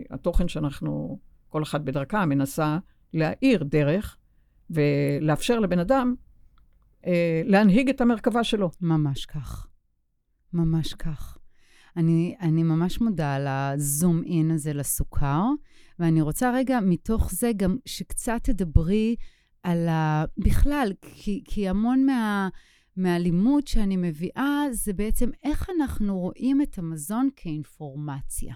התוכן 0.10 0.48
שאנחנו, 0.48 1.20
כל 1.50 1.64
אחת 1.64 1.82
בדרכה, 1.82 2.26
מנסה 2.26 2.78
להאיר 3.14 3.64
דרך 3.64 4.18
ולאפשר 4.70 5.60
לבן 5.60 5.80
אדם 5.80 6.16
אה, 7.06 7.42
להנהיג 7.46 7.90
את 7.90 8.02
המרכבה 8.02 8.44
שלו. 8.44 8.70
ממש 8.82 9.26
כך. 9.26 9.68
ממש 10.54 10.94
כך. 10.94 11.38
אני, 11.98 12.36
אני 12.42 12.64
ממש 12.64 13.02
מודה 13.02 13.36
על 13.36 13.48
הזום 13.48 14.24
אין 14.24 14.52
הזה 14.52 14.74
לסוכר, 14.74 15.44
ואני 16.00 16.22
רוצה 16.22 16.52
רגע 16.54 16.80
מתוך 16.80 17.32
זה 17.32 17.52
גם 17.58 17.78
שקצת 17.86 18.40
תדברי 18.44 19.16
על 19.64 19.88
ה... 19.88 20.26
בכלל, 20.38 20.92
כי, 21.02 21.44
כי 21.46 21.70
המון 21.70 22.06
מה, 22.06 22.50
מהלימוד 22.98 23.68
שאני 23.68 23.98
מביאה 23.98 24.64
זה 24.72 24.94
בעצם 24.94 25.30
איך 25.44 25.70
אנחנו 25.80 26.20
רואים 26.20 26.62
את 26.62 26.78
המזון 26.78 27.30
כאינפורמציה. 27.36 28.54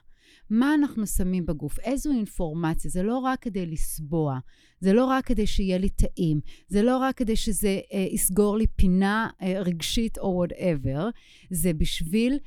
מה 0.49 0.73
אנחנו 0.73 1.07
שמים 1.07 1.45
בגוף, 1.45 1.79
איזו 1.79 2.11
אינפורמציה. 2.11 2.91
זה 2.91 3.03
לא 3.03 3.17
רק 3.17 3.41
כדי 3.41 3.65
לסבוע, 3.65 4.39
זה 4.79 4.93
לא 4.93 5.05
רק 5.05 5.25
כדי 5.25 5.47
שיהיה 5.47 5.77
לי 5.77 5.89
טעים, 5.89 6.39
זה 6.67 6.83
לא 6.83 6.97
רק 6.97 7.17
כדי 7.17 7.35
שזה 7.35 7.79
אה, 7.93 8.07
יסגור 8.11 8.57
לי 8.57 8.67
פינה 8.67 9.29
אה, 9.41 9.61
רגשית 9.61 10.17
או 10.17 10.27
וואטאבר, 10.27 11.09
זה 11.49 11.73
בשביל 11.73 12.39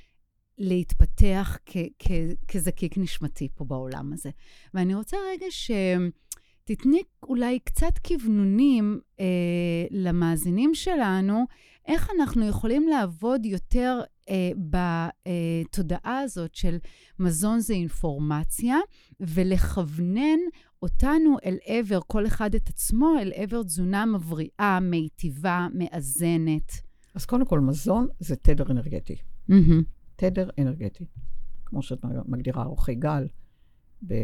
להתפתח 0.59 1.59
כ- 1.67 1.77
כ- 1.99 2.49
כזקיק 2.49 2.99
נשמתי 2.99 3.49
פה 3.55 3.65
בעולם 3.65 4.13
הזה. 4.13 4.31
ואני 4.75 4.95
רוצה 4.95 5.17
רגע 5.33 5.47
שתתני 5.51 7.03
אולי 7.23 7.59
קצת 7.65 7.99
כוונונים 8.07 9.01
אה, 9.21 9.87
למאזינים 9.91 10.75
שלנו, 10.75 11.45
איך 11.89 12.11
אנחנו 12.21 12.49
יכולים 12.49 12.89
לעבוד 12.89 13.47
יותר 13.47 14.01
אה, 14.29 14.51
בתודעה 15.67 16.19
הזאת 16.19 16.55
של 16.55 16.79
מזון 17.19 17.61
זה 17.61 17.75
אינפורמציה, 17.75 18.77
ולכוונן 19.21 20.39
אותנו 20.83 21.37
אל 21.45 21.59
עבר, 21.67 22.01
כל 22.07 22.27
אחד 22.27 22.55
את 22.55 22.69
עצמו, 22.69 23.15
אל 23.21 23.33
עבר 23.35 23.63
תזונה 23.63 24.07
מבריאה, 24.07 24.79
מיטיבה, 24.83 25.69
מאזנת. 25.75 26.73
אז 27.15 27.27
קודם 27.27 27.45
כל, 27.45 27.61
מזון 27.61 28.07
זה 28.21 28.37
תדר 28.37 28.71
אנרגטי. 28.71 29.17
Mm-hmm. 29.51 29.83
תדר 30.17 30.51
אנרגטי. 30.59 31.05
כמו 31.65 31.83
שאת 31.83 32.05
מגדירה, 32.27 32.65
אורכי 32.65 32.95
גל, 32.95 33.27
ב... 34.07 34.15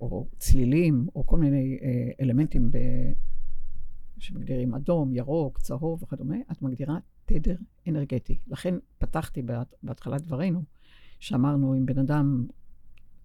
או 0.00 0.28
צלילים, 0.38 1.06
או 1.14 1.26
כל 1.26 1.38
מיני 1.38 1.78
אה, 1.82 2.10
אלמנטים 2.20 2.70
ב... 2.70 2.78
שמגדירים 4.18 4.74
אדום, 4.74 5.14
ירוק, 5.14 5.58
צהוב 5.58 6.02
וכדומה, 6.02 6.36
את 6.52 6.62
מגדירה 6.62 6.98
תדר 7.24 7.56
אנרגטי. 7.88 8.38
לכן 8.46 8.74
פתחתי 8.98 9.42
בהת... 9.42 9.74
בהתחלת 9.82 10.22
דברינו, 10.22 10.64
שאמרנו, 11.20 11.74
אם 11.74 11.86
בן 11.86 11.98
אדם 11.98 12.46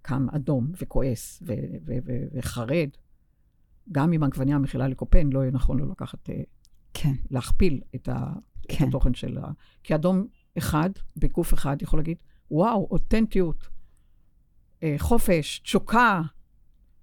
קם 0.02 0.28
אדום 0.30 0.72
וכועס 0.82 1.44
ו... 1.48 1.54
ו... 1.86 1.94
ו... 2.06 2.12
וחרד, 2.34 2.90
גם 3.92 4.14
אם 4.14 4.24
העגבניה 4.24 4.58
מכילה 4.58 4.88
לקופן, 4.88 5.30
לא 5.30 5.40
יהיה 5.40 5.52
נכון 5.52 5.80
לו 5.80 5.92
לקחת, 5.92 6.30
אה, 6.30 6.42
כן. 6.94 7.14
להכפיל 7.30 7.82
את, 7.96 8.10
ה... 8.10 8.34
כן. 8.68 8.84
את 8.84 8.90
התוכן 8.90 9.14
של 9.14 9.38
ה... 9.38 9.52
כי 9.84 9.96
אדום 9.96 10.28
אחד, 10.58 10.90
בגוף 11.18 11.54
אחד, 11.54 11.82
יכול 11.82 12.00
להגיד, 12.00 12.18
וואו, 12.52 12.88
אותנטיות, 12.92 13.68
אה, 14.84 14.96
חופש, 14.98 15.60
תשוקה, 15.60 16.22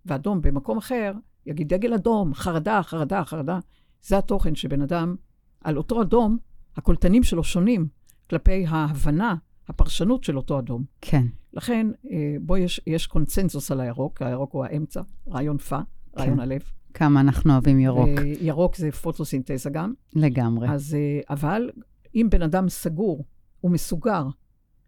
ואדום 0.07 0.41
במקום 0.41 0.79
אחר, 0.79 1.13
יגיד 1.47 1.69
דגל 1.69 1.95
אדום, 1.95 2.35
חרדה, 2.35 2.83
חרדה, 2.83 3.25
חרדה. 3.25 3.59
זה 4.03 4.19
התוכן 4.19 4.55
שבן 4.55 4.83
אדם, 4.83 5.17
על 5.61 5.77
אותו 5.77 6.03
אדום, 6.03 6.39
הקולטנים 6.77 7.23
שלו 7.23 7.45
שונים 7.45 7.89
כלפי 8.31 8.67
ההבנה, 8.69 9.35
הפרשנות 9.69 10.25
של 10.25 10.37
אותו 10.37 10.59
אדום. 10.59 10.85
כן. 11.01 11.27
לכן, 11.53 11.87
אה, 12.11 12.37
בו 12.41 12.57
יש, 12.57 12.81
יש 12.87 13.07
קונצנזוס 13.07 13.71
על 13.71 13.81
הירוק, 13.81 14.23
הירוק 14.23 14.53
הוא 14.53 14.65
האמצע, 14.65 15.01
רעיון 15.29 15.59
פא, 15.59 15.79
רעיון 16.19 16.35
כן. 16.35 16.41
הלב. 16.41 16.63
כמה 16.95 17.21
אנחנו 17.21 17.53
אוהבים 17.53 17.81
ירוק. 17.81 18.09
ירוק 18.41 18.77
זה 18.77 18.93
פוטוסינתזה 18.93 19.71
גם. 19.71 19.93
לגמרי. 20.15 20.69
אז, 20.71 20.95
אה, 20.95 21.21
אבל 21.35 21.71
אם 22.15 22.27
בן 22.31 22.43
אדם 22.43 22.69
סגור 22.69 23.25
ומסוגר 23.65 24.27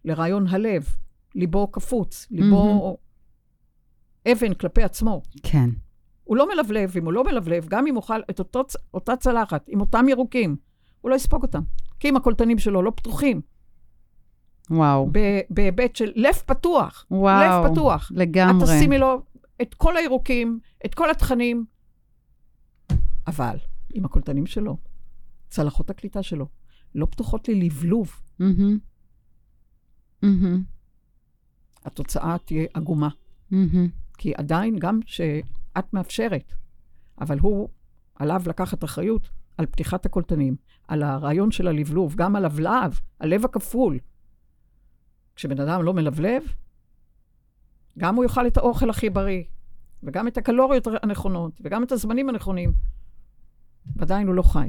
לרעיון 0.04 0.46
הלב, 0.46 0.86
ליבו 1.34 1.66
קפוץ, 1.66 2.26
ליבו 2.30 2.96
אבן 4.32 4.54
כלפי 4.54 4.82
עצמו, 4.82 5.22
כן. 5.42 5.70
הוא 6.24 6.36
לא 6.36 6.48
מלבלב, 6.54 6.92
אם 6.96 7.04
הוא 7.04 7.12
לא 7.12 7.24
מלבלב, 7.24 7.66
גם 7.68 7.86
אם 7.86 7.96
אוכל 7.96 8.20
את 8.30 8.38
אותו, 8.38 8.64
אותה 8.94 9.16
צלחת 9.16 9.64
עם 9.68 9.80
אותם 9.80 10.06
ירוקים, 10.08 10.56
הוא 11.00 11.10
לא 11.10 11.14
יספוג 11.14 11.42
אותם. 11.42 11.62
כי 12.00 12.08
אם 12.08 12.16
הקולטנים 12.16 12.58
שלו 12.58 12.82
לא 12.82 12.92
פתוחים, 12.96 13.40
וואו. 14.70 15.10
בהיבט 15.50 15.96
של 15.96 16.12
לב 16.16 16.34
פתוח, 16.46 17.06
וואו. 17.10 17.64
לב 17.64 17.72
פתוח. 17.72 18.12
לגמרי. 18.14 18.64
את 18.64 18.68
תשימי 18.68 18.98
לו 18.98 19.22
את 19.62 19.74
כל 19.74 19.96
הירוקים, 19.96 20.60
את 20.86 20.94
כל 20.94 21.10
התכנים, 21.10 21.64
אבל 23.26 23.56
אם 23.94 24.04
הקולטנים 24.04 24.46
שלו, 24.46 24.76
צלחות 25.48 25.90
הקליטה 25.90 26.22
שלו, 26.22 26.46
לא 26.94 27.06
פתוחות 27.06 27.48
ללבלוב, 27.48 28.20
מהמם. 28.38 28.78
מהמם. 30.22 30.62
התוצאה 31.84 32.36
תהיה 32.44 32.66
עגומה. 32.74 33.08
מהמם. 33.50 33.88
כי 34.18 34.32
עדיין, 34.36 34.78
גם 34.78 35.00
שאת 35.06 35.92
מאפשרת, 35.92 36.52
אבל 37.20 37.38
הוא, 37.38 37.68
עליו 38.14 38.42
לקחת 38.46 38.84
אחריות 38.84 39.30
על 39.58 39.66
פתיחת 39.66 40.06
הקולטנים, 40.06 40.56
על 40.88 41.02
הרעיון 41.02 41.50
של 41.50 41.68
הלבלוב, 41.68 42.14
גם 42.14 42.36
על 42.36 42.44
הלבלב, 42.44 43.00
הלב 43.20 43.44
הכפול. 43.44 43.98
כשבן 45.36 45.60
אדם 45.60 45.82
לא 45.82 45.94
מלבלב, 45.94 46.42
גם 47.98 48.14
הוא 48.14 48.24
יאכל 48.24 48.46
את 48.46 48.56
האוכל 48.56 48.90
הכי 48.90 49.10
בריא, 49.10 49.42
וגם 50.02 50.28
את 50.28 50.38
הקלוריות 50.38 50.86
הנכונות, 51.02 51.60
וגם 51.64 51.82
את 51.82 51.92
הזמנים 51.92 52.28
הנכונים, 52.28 52.72
ועדיין 53.96 54.26
הוא 54.26 54.34
לא 54.34 54.42
חי. 54.42 54.68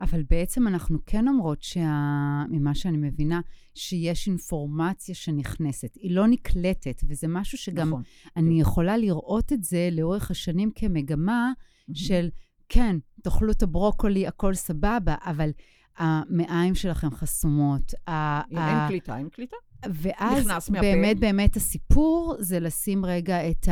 אבל 0.00 0.22
בעצם 0.30 0.68
אנחנו 0.68 0.98
כן 1.06 1.28
אומרות, 1.28 1.62
שה... 1.62 2.42
ממה 2.48 2.74
שאני 2.74 2.96
מבינה, 2.96 3.40
שיש 3.74 4.28
אינפורמציה 4.28 5.14
שנכנסת. 5.14 5.94
היא 5.94 6.14
לא 6.14 6.26
נקלטת, 6.26 7.02
וזה 7.08 7.28
משהו 7.28 7.58
שגם 7.58 7.88
נכון. 7.88 8.02
אני 8.36 8.60
יכולה 8.60 8.96
לראות 8.96 9.52
את 9.52 9.64
זה 9.64 9.88
לאורך 9.92 10.30
השנים 10.30 10.70
כמגמה 10.74 11.52
של, 11.92 12.28
כן, 12.68 12.96
תאכלו 13.22 13.52
את 13.52 13.62
הברוקולי, 13.62 14.26
הכל 14.26 14.54
סבבה, 14.54 15.14
אבל 15.24 15.50
המעיים 15.98 16.74
שלכם 16.74 17.10
חסומות. 17.10 17.94
אם 18.08 18.12
ה- 18.12 18.42
אין 18.82 18.88
קליטה, 18.88 19.18
אין 19.18 19.28
קליטה. 19.28 19.56
ואז. 19.90 20.70
באמת 20.70 21.20
באמת 21.20 21.56
הסיפור 21.56 22.34
זה 22.38 22.60
לשים 22.60 23.04
רגע 23.04 23.50
את 23.50 23.68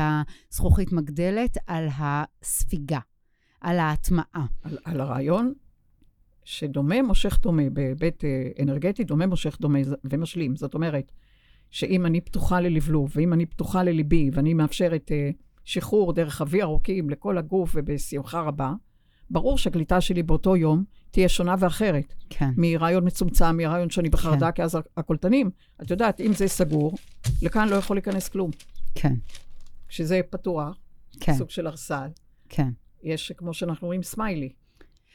הזכוכית 0.51 0.93
מגדלת 0.93 1.59
על 1.67 1.87
הספיגה, 1.99 2.99
על 3.61 3.79
ההטמעה. 3.79 4.47
על, 4.63 4.79
על 4.85 5.01
הרעיון 5.01 5.53
שדומה 6.45 7.03
מושך 7.03 7.39
דומה, 7.43 7.71
בהיבט 7.71 8.25
אה, 8.25 8.49
אנרגטי, 8.63 9.05
דומה 9.05 9.27
מושך 9.27 9.59
דומה 9.61 9.79
ומשלים. 10.05 10.57
זאת 10.57 10.75
אומרת, 10.75 11.13
שאם 11.71 12.07
אני 12.07 12.21
פתוחה 12.21 12.61
ללבלוב, 12.61 13.13
ואם 13.17 13.33
אני 13.33 13.47
פתוחה 13.47 13.83
לליבי, 13.83 14.31
ואני 14.33 14.55
מאפשרת 14.55 15.13
אה, 15.13 15.31
שחרור 15.65 16.13
דרך 16.13 16.41
אבי 16.41 16.63
ארוכים 16.63 17.11
לכל 17.11 17.39
הגוף 17.39 17.73
ובשמחה 17.75 18.41
רבה, 18.41 18.73
ברור 19.31 19.59
שהקליטה 19.59 20.01
שלי 20.01 20.23
באותו 20.23 20.57
יום 20.57 20.85
תהיה 21.11 21.29
שונה 21.29 21.55
ואחרת. 21.59 22.15
כן, 22.31 22.51
מרעיון 22.57 23.07
מצומצם, 23.07 23.57
מרעיון 23.57 23.91
שאני 23.91 24.09
בחרדה, 24.09 24.53
כי 24.53 24.63
אז 24.63 24.79
הקולטנים, 24.97 25.51
את 25.83 25.91
יודעת, 25.91 26.21
אם 26.21 26.33
זה 26.33 26.49
סגור, 26.49 26.95
לכאן 27.43 27.69
לא 27.69 27.77
יכול 27.77 27.97
להיכנס 27.97 28.29
כלום. 28.29 28.51
כן, 28.95 29.15
כשזה 29.89 30.21
פתוח, 30.31 30.79
כן, 31.21 31.35
סוג 31.35 31.51
של 31.51 31.67
ארסל, 31.67 32.09
כן. 32.49 32.69
יש, 33.03 33.33
כמו 33.37 33.55
שאנחנו 33.55 33.87
רואים, 33.87 34.03
סמיילי. 34.03 34.53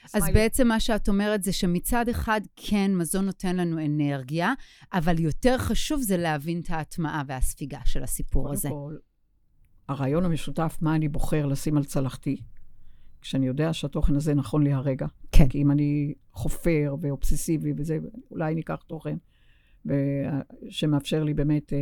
אז 0.04 0.12
סמיילי. 0.12 0.34
בעצם 0.34 0.68
מה 0.68 0.80
שאת 0.80 1.10
אומרת 1.10 1.44
זה 1.44 1.54
שמצד 1.54 2.10
אחד, 2.10 2.42
כן, 2.56 2.92
מזון 2.96 3.26
נותן 3.26 3.56
לנו 3.56 3.86
אנרגיה, 3.86 4.54
אבל 4.94 5.20
יותר 5.20 5.58
חשוב 5.58 6.02
זה 6.02 6.18
להבין 6.18 6.60
את 6.60 6.70
ההטמעה 6.70 7.24
והספיגה 7.28 7.80
של 7.86 8.04
הסיפור 8.04 8.44
קודם 8.44 8.54
הזה. 8.54 8.70
כל, 8.70 8.96
הרעיון 9.88 10.26
המשותף, 10.26 10.78
מה 10.82 10.96
אני 10.96 11.08
בוחר 11.08 11.46
לשים 11.46 11.78
על 11.78 11.84
צלחתי, 11.84 12.42
כשאני 13.22 13.48
יודע 13.48 13.74
שהתוכן 13.74 14.16
הזה 14.16 14.34
נכון 14.34 14.64
לי 14.64 14.74
הרגע. 14.74 15.08
כן. 15.32 15.48
כי 15.48 15.62
אם 15.62 15.72
אני 15.72 16.14
חופר 16.34 16.96
ואובססיבי 17.02 17.74
וזה, 17.78 17.98
אולי 18.32 18.54
אני 18.54 18.62
אקח 18.62 18.84
תוכן 18.88 19.18
ו- 19.86 19.94
שמאפשר 20.70 21.24
לי 21.24 21.34
באמת 21.34 21.74
אה, 21.74 21.78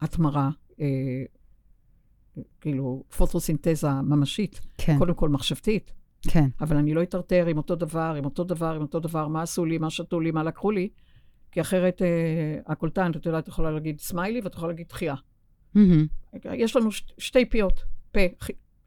התמרה, 0.00 0.50
אה, 0.80 1.22
כאילו 2.60 3.04
פוטוסינתזה 3.16 3.92
ממשית, 4.02 4.60
כן, 4.78 4.98
קודם 4.98 5.14
כל 5.14 5.28
מחשבתית, 5.28 5.92
כן, 6.28 6.48
אבל 6.60 6.76
אני 6.76 6.94
לא 6.94 7.02
אטרטר 7.02 7.46
עם 7.46 7.56
אותו 7.56 7.76
דבר, 7.76 8.14
עם 8.18 8.24
אותו 8.24 8.44
דבר, 8.44 8.74
עם 8.74 8.82
אותו 8.82 9.00
דבר, 9.00 9.28
מה 9.28 9.42
עשו 9.42 9.64
לי, 9.64 9.78
מה 9.78 9.90
שתו 9.90 10.20
לי, 10.20 10.30
מה 10.30 10.42
לקחו 10.42 10.70
לי, 10.70 10.88
כי 11.52 11.60
אחרת 11.60 12.02
אה, 12.02 12.58
הקולטן, 12.66 13.10
את 13.10 13.26
יודעת, 13.26 13.44
את 13.44 13.48
יכולה 13.48 13.70
להגיד 13.70 14.00
סמיילי 14.00 14.40
ואת 14.40 14.54
יכולה 14.54 14.72
להגיד 14.72 14.86
דחייה. 14.88 15.14
מהמם, 15.74 16.06
יש 16.44 16.76
לנו 16.76 16.92
ש- 16.92 17.04
שתי 17.18 17.44
פיות, 17.44 17.84
פה 18.12 18.20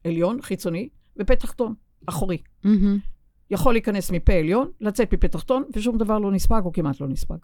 עליון, 0.04 0.42
חיצוני, 0.42 0.90
ופה 1.18 1.36
תחתון, 1.36 1.74
אחורי. 2.06 2.38
מהמם. 2.64 2.98
יכול 3.52 3.74
להיכנס 3.74 4.12
מפה 4.12 4.34
עליון, 4.34 4.72
לצאת 4.82 5.14
מפה 5.14 5.28
תחתון, 5.28 5.64
ושום 5.76 5.98
דבר 5.98 6.20
לא 6.20 6.32
נספג 6.32 6.62
או 6.66 6.72
כמעט 6.74 7.02
לא 7.02 7.08
נספג. 7.08 7.36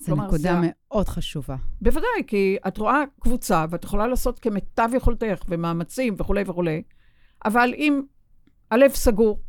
זו 0.00 0.16
נקודה 0.16 0.38
זה 0.38 0.50
מאוד 0.62 1.08
חשובה. 1.08 1.56
בוודאי, 1.80 2.08
כי 2.26 2.56
את 2.68 2.78
רואה 2.78 3.02
קבוצה, 3.20 3.64
ואת 3.70 3.84
יכולה 3.84 4.06
לעשות 4.06 4.38
כמיטב 4.38 4.88
יכולתך, 4.96 5.42
ומאמצים 5.48 6.14
וכולי 6.18 6.42
וכולי, 6.46 6.82
אבל 7.44 7.74
אם 7.76 8.02
הלב 8.70 8.90
סגור, 8.90 9.40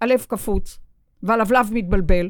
הלב 0.00 0.24
קפוץ, 0.28 0.78
והלבלב 1.22 1.66
מתבלבל, 1.72 2.28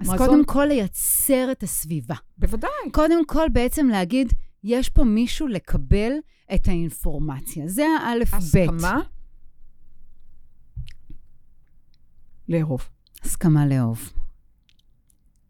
אז 0.00 0.08
מזון- 0.08 0.18
קודם 0.18 0.44
כל 0.44 0.64
לייצר 0.64 1.48
את 1.52 1.62
הסביבה. 1.62 2.14
בוודאי. 2.38 2.70
קודם 2.92 3.26
כל 3.26 3.46
בעצם 3.52 3.88
להגיד, 3.88 4.32
יש 4.64 4.88
פה 4.88 5.04
מישהו 5.04 5.46
לקבל 5.48 6.12
את 6.54 6.68
האינפורמציה. 6.68 7.68
זה 7.68 7.84
האלף-בית. 8.04 8.68
הסכמה 8.70 9.00
לאהוב. 12.48 12.88
הסכמה 13.22 13.66
לאהוב. 13.66 14.12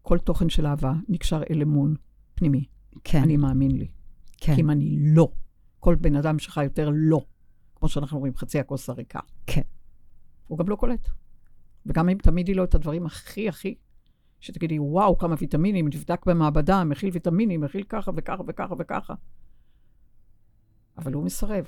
כל 0.01 0.17
תוכן 0.17 0.49
של 0.49 0.65
אהבה 0.65 0.93
נקשר 1.09 1.41
אל 1.49 1.61
אמון 1.61 1.95
פנימי. 2.35 2.65
כן, 3.03 3.21
אני 3.21 3.37
מאמין 3.37 3.71
לי. 3.71 3.87
כן, 4.37 4.55
כי 4.55 4.61
אם 4.61 4.69
אני 4.69 4.97
לא, 4.99 5.31
כל 5.79 5.95
בן 5.95 6.15
אדם 6.15 6.39
שחי 6.39 6.63
יותר 6.63 6.89
לא, 6.93 7.25
כמו 7.75 7.89
שאנחנו 7.89 8.19
רואים, 8.19 8.35
חצי 8.35 8.59
הכוס 8.59 8.89
הריקה. 8.89 9.19
כן. 9.47 9.61
הוא 10.47 10.57
גם 10.57 10.69
לא 10.69 10.75
קולט. 10.75 11.07
וגם 11.85 12.09
אם 12.09 12.17
תמידי 12.17 12.53
לו 12.53 12.63
את 12.63 12.75
הדברים 12.75 13.05
הכי 13.05 13.49
הכי, 13.49 13.75
שתגידי, 14.39 14.79
וואו, 14.79 15.17
כמה 15.17 15.35
ויטמינים, 15.39 15.87
נבדק 15.87 16.25
במעבדה, 16.25 16.83
מכיל 16.83 17.09
ויטמינים, 17.13 17.61
מכיל 17.61 17.83
ככה 17.83 18.11
וככה 18.15 18.43
וככה 18.47 18.75
וככה. 18.79 19.13
אבל 20.97 21.13
הוא 21.13 21.23
מסרב. 21.23 21.65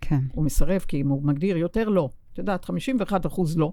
כן, 0.00 0.20
הוא 0.32 0.44
מסרב 0.44 0.80
כי 0.88 1.00
אם 1.00 1.08
הוא 1.08 1.22
מגדיר 1.22 1.56
יותר 1.56 1.88
לא, 1.88 2.08
את 2.32 2.38
יודעת, 2.38 2.64
51 2.64 3.26
אחוז 3.26 3.58
לא, 3.58 3.72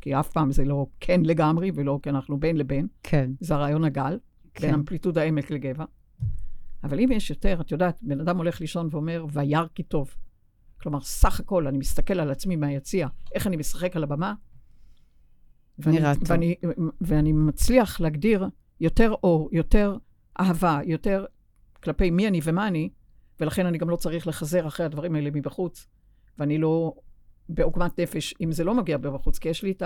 כי 0.00 0.14
אף 0.14 0.32
פעם 0.32 0.52
זה 0.52 0.64
לא 0.64 0.86
כן 1.00 1.20
לגמרי 1.24 1.70
ולא 1.74 1.98
כי 2.02 2.10
אנחנו 2.10 2.40
בין 2.40 2.56
לבין, 2.56 2.86
כן, 3.02 3.30
זה 3.40 3.54
הרעיון 3.54 3.84
הגל, 3.84 4.18
בין 4.60 4.70
כן. 4.70 4.74
אמפליטוד 4.74 5.18
העמק 5.18 5.50
לגבע. 5.50 5.84
אבל 6.84 7.00
אם 7.00 7.12
יש 7.12 7.30
יותר, 7.30 7.60
את 7.60 7.70
יודעת, 7.70 7.98
בן 8.02 8.20
אדם 8.20 8.36
הולך 8.36 8.60
לישון 8.60 8.88
ואומר, 8.90 9.26
וירא 9.32 9.66
כי 9.74 9.82
טוב. 9.82 10.14
כלומר, 10.80 11.00
סך 11.00 11.40
הכל, 11.40 11.66
אני 11.66 11.78
מסתכל 11.78 12.20
על 12.20 12.30
עצמי 12.30 12.56
מהיציע, 12.56 13.08
איך 13.34 13.46
אני 13.46 13.56
משחק 13.56 13.96
על 13.96 14.02
הבמה, 14.02 14.34
ואני, 15.78 15.98
נראה 15.98 16.14
טוב. 16.14 16.30
ואני, 16.30 16.54
ואני 17.00 17.32
מצליח 17.32 18.00
להגדיר 18.00 18.46
יותר 18.80 19.14
אור, 19.22 19.48
יותר 19.52 19.96
אהבה, 20.40 20.80
יותר 20.84 21.24
כלפי 21.82 22.10
מי 22.10 22.28
אני 22.28 22.40
ומה 22.44 22.68
אני, 22.68 22.88
ולכן 23.40 23.66
אני 23.66 23.78
גם 23.78 23.90
לא 23.90 23.96
צריך 23.96 24.26
לחזר 24.26 24.66
אחרי 24.66 24.86
הדברים 24.86 25.14
האלה 25.14 25.30
מבחוץ, 25.32 25.86
ואני 26.38 26.58
לא 26.58 26.94
בעוגמת 27.48 28.00
נפש 28.00 28.34
אם 28.40 28.52
זה 28.52 28.64
לא 28.64 28.74
מגיע 28.74 28.96
מבחוץ, 28.96 29.38
כי 29.38 29.48
יש 29.48 29.62
לי 29.62 29.70
את 29.70 29.82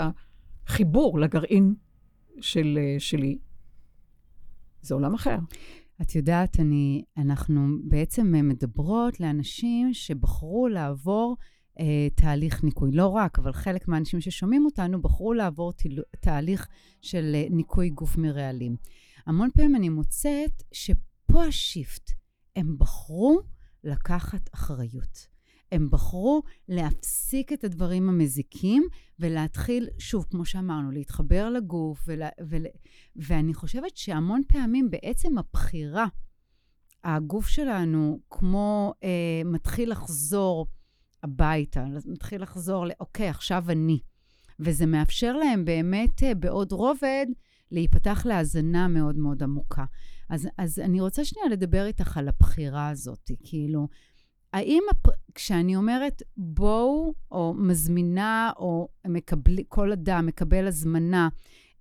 החיבור 0.67 1.19
לגרעין 1.19 1.75
של, 2.41 2.79
שלי. 2.99 3.39
זה 4.83 4.95
עולם 4.95 5.15
אחר. 5.15 5.37
את 6.03 6.15
יודעת, 6.15 6.61
אני, 6.61 7.05
אנחנו 7.17 7.61
בעצם 7.85 8.49
מדברות 8.49 9.21
לאנשים 9.21 9.95
שבחרו 9.95 10.69
לעבור 10.69 11.37
אה, 11.81 12.09
תהליך 12.15 12.65
ניקוי. 12.65 12.91
לא 12.93 13.07
רק, 13.07 13.39
אבל 13.39 13.53
חלק 13.53 13.89
מהאנשים 13.89 14.21
ששומעים 14.21 14.65
אותנו 14.65 15.03
בחרו 15.03 15.33
לעבור 15.33 15.73
תל, 15.73 16.03
תהליך 16.21 16.69
של 17.01 17.33
אה, 17.35 17.47
ניקוי 17.51 17.91
גוף 17.91 18.17
מרעלים. 18.17 18.77
המון 19.27 19.49
פעמים 19.55 19.77
אני 19.77 19.89
מוצאת 19.89 20.63
שפה 20.73 21.45
השיפט, 21.45 22.11
הם 22.57 22.79
בחרו 22.79 23.41
לקחת 23.85 24.51
אחריות. 24.55 25.27
הם 25.73 25.91
בחרו 25.91 26.43
להפסיק 26.69 27.53
את 27.53 27.65
הדברים 27.65 28.09
המזיקים 28.09 28.83
ולהתחיל, 29.19 29.89
שוב, 29.99 30.27
כמו 30.31 30.45
שאמרנו, 30.45 30.91
להתחבר 30.91 31.51
לגוף. 31.51 32.05
ולה, 32.07 32.29
ול, 32.49 32.67
ואני 33.17 33.55
חושבת 33.55 33.97
שהמון 33.97 34.43
פעמים 34.49 34.91
בעצם 34.91 35.39
הבחירה, 35.39 36.07
הגוף 37.05 37.49
שלנו 37.49 38.21
כמו 38.31 38.95
אה, 39.05 39.43
מתחיל 39.45 39.91
לחזור 39.91 40.67
הביתה, 41.23 41.85
מתחיל 42.07 42.43
לחזור 42.43 42.87
ל, 42.87 42.91
אוקיי, 43.01 43.29
עכשיו 43.29 43.65
אני. 43.69 44.01
וזה 44.61 44.87
מאפשר 44.87 45.33
להם 45.37 45.65
באמת 45.65 46.23
אה, 46.23 46.35
בעוד 46.35 46.73
רובד 46.73 47.27
להיפתח 47.71 48.27
להאזנה 48.27 48.89
מאוד 48.89 49.17
מאוד 49.17 49.43
עמוקה. 49.43 49.85
אז, 50.29 50.49
אז 50.59 50.79
אני 50.79 51.01
רוצה 51.01 51.25
שנייה 51.25 51.49
לדבר 51.49 51.87
איתך 51.87 52.17
על 52.17 52.29
הבחירה 52.29 52.89
הזאת, 52.89 53.31
כאילו, 53.45 53.89
האם 54.53 54.83
הפ... 54.91 55.07
כשאני 55.35 55.77
אומרת 55.77 56.23
בואו, 56.37 57.15
או 57.31 57.55
מזמינה, 57.55 58.53
או 58.57 58.89
מקבל, 59.07 59.57
כל 59.69 59.93
אדם 59.93 60.27
מקבל 60.27 60.67
הזמנה 60.67 61.29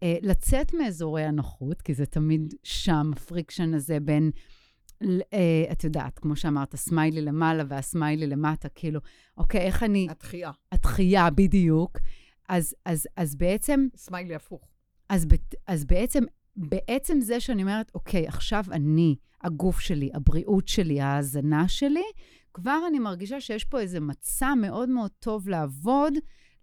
אה, 0.03 0.17
לצאת 0.21 0.73
מאזורי 0.73 1.23
הנוחות, 1.23 1.81
כי 1.81 1.93
זה 1.93 2.05
תמיד 2.05 2.53
שם, 2.63 3.11
ה 3.15 3.22
friction 3.22 3.73
הזה 3.73 3.99
בין, 3.99 4.31
אה, 5.33 5.63
את 5.71 5.83
יודעת, 5.83 6.19
כמו 6.19 6.35
שאמרת, 6.35 6.73
הסמיילי 6.73 7.21
למעלה 7.21 7.63
והסמיילי 7.67 8.27
למטה, 8.27 8.69
כאילו, 8.69 8.99
אוקיי, 9.37 9.61
איך 9.61 9.83
אני... 9.83 10.07
התחייה. 10.09 10.51
התחייה, 10.71 11.29
בדיוק. 11.29 11.97
אז, 12.49 12.75
אז, 12.85 13.07
אז 13.17 13.35
בעצם... 13.35 13.87
סמיילי 13.95 14.35
הפוך. 14.35 14.67
אז, 15.09 15.25
ב- 15.25 15.55
אז 15.67 15.85
בעצם, 15.85 16.23
בעצם 16.55 17.21
זה 17.21 17.39
שאני 17.39 17.61
אומרת, 17.61 17.91
אוקיי, 17.95 18.27
עכשיו 18.27 18.63
אני, 18.71 19.15
הגוף 19.43 19.79
שלי, 19.79 20.09
הבריאות 20.13 20.67
שלי, 20.67 21.01
ההאזנה 21.01 21.67
שלי, 21.67 22.03
כבר 22.53 22.79
אני 22.87 22.99
מרגישה 22.99 23.41
שיש 23.41 23.63
פה 23.63 23.79
איזה 23.79 23.99
מצע 23.99 24.53
מאוד 24.61 24.89
מאוד 24.89 25.11
טוב 25.19 25.49
לעבוד 25.49 26.13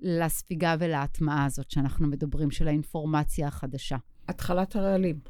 לספיגה 0.00 0.74
ולהטמעה 0.78 1.44
הזאת 1.44 1.70
שאנחנו 1.70 2.06
מדברים, 2.06 2.50
של 2.50 2.68
האינפורמציה 2.68 3.48
החדשה. 3.48 3.96
התחלת 4.28 4.76
הרעלים. 4.76 5.20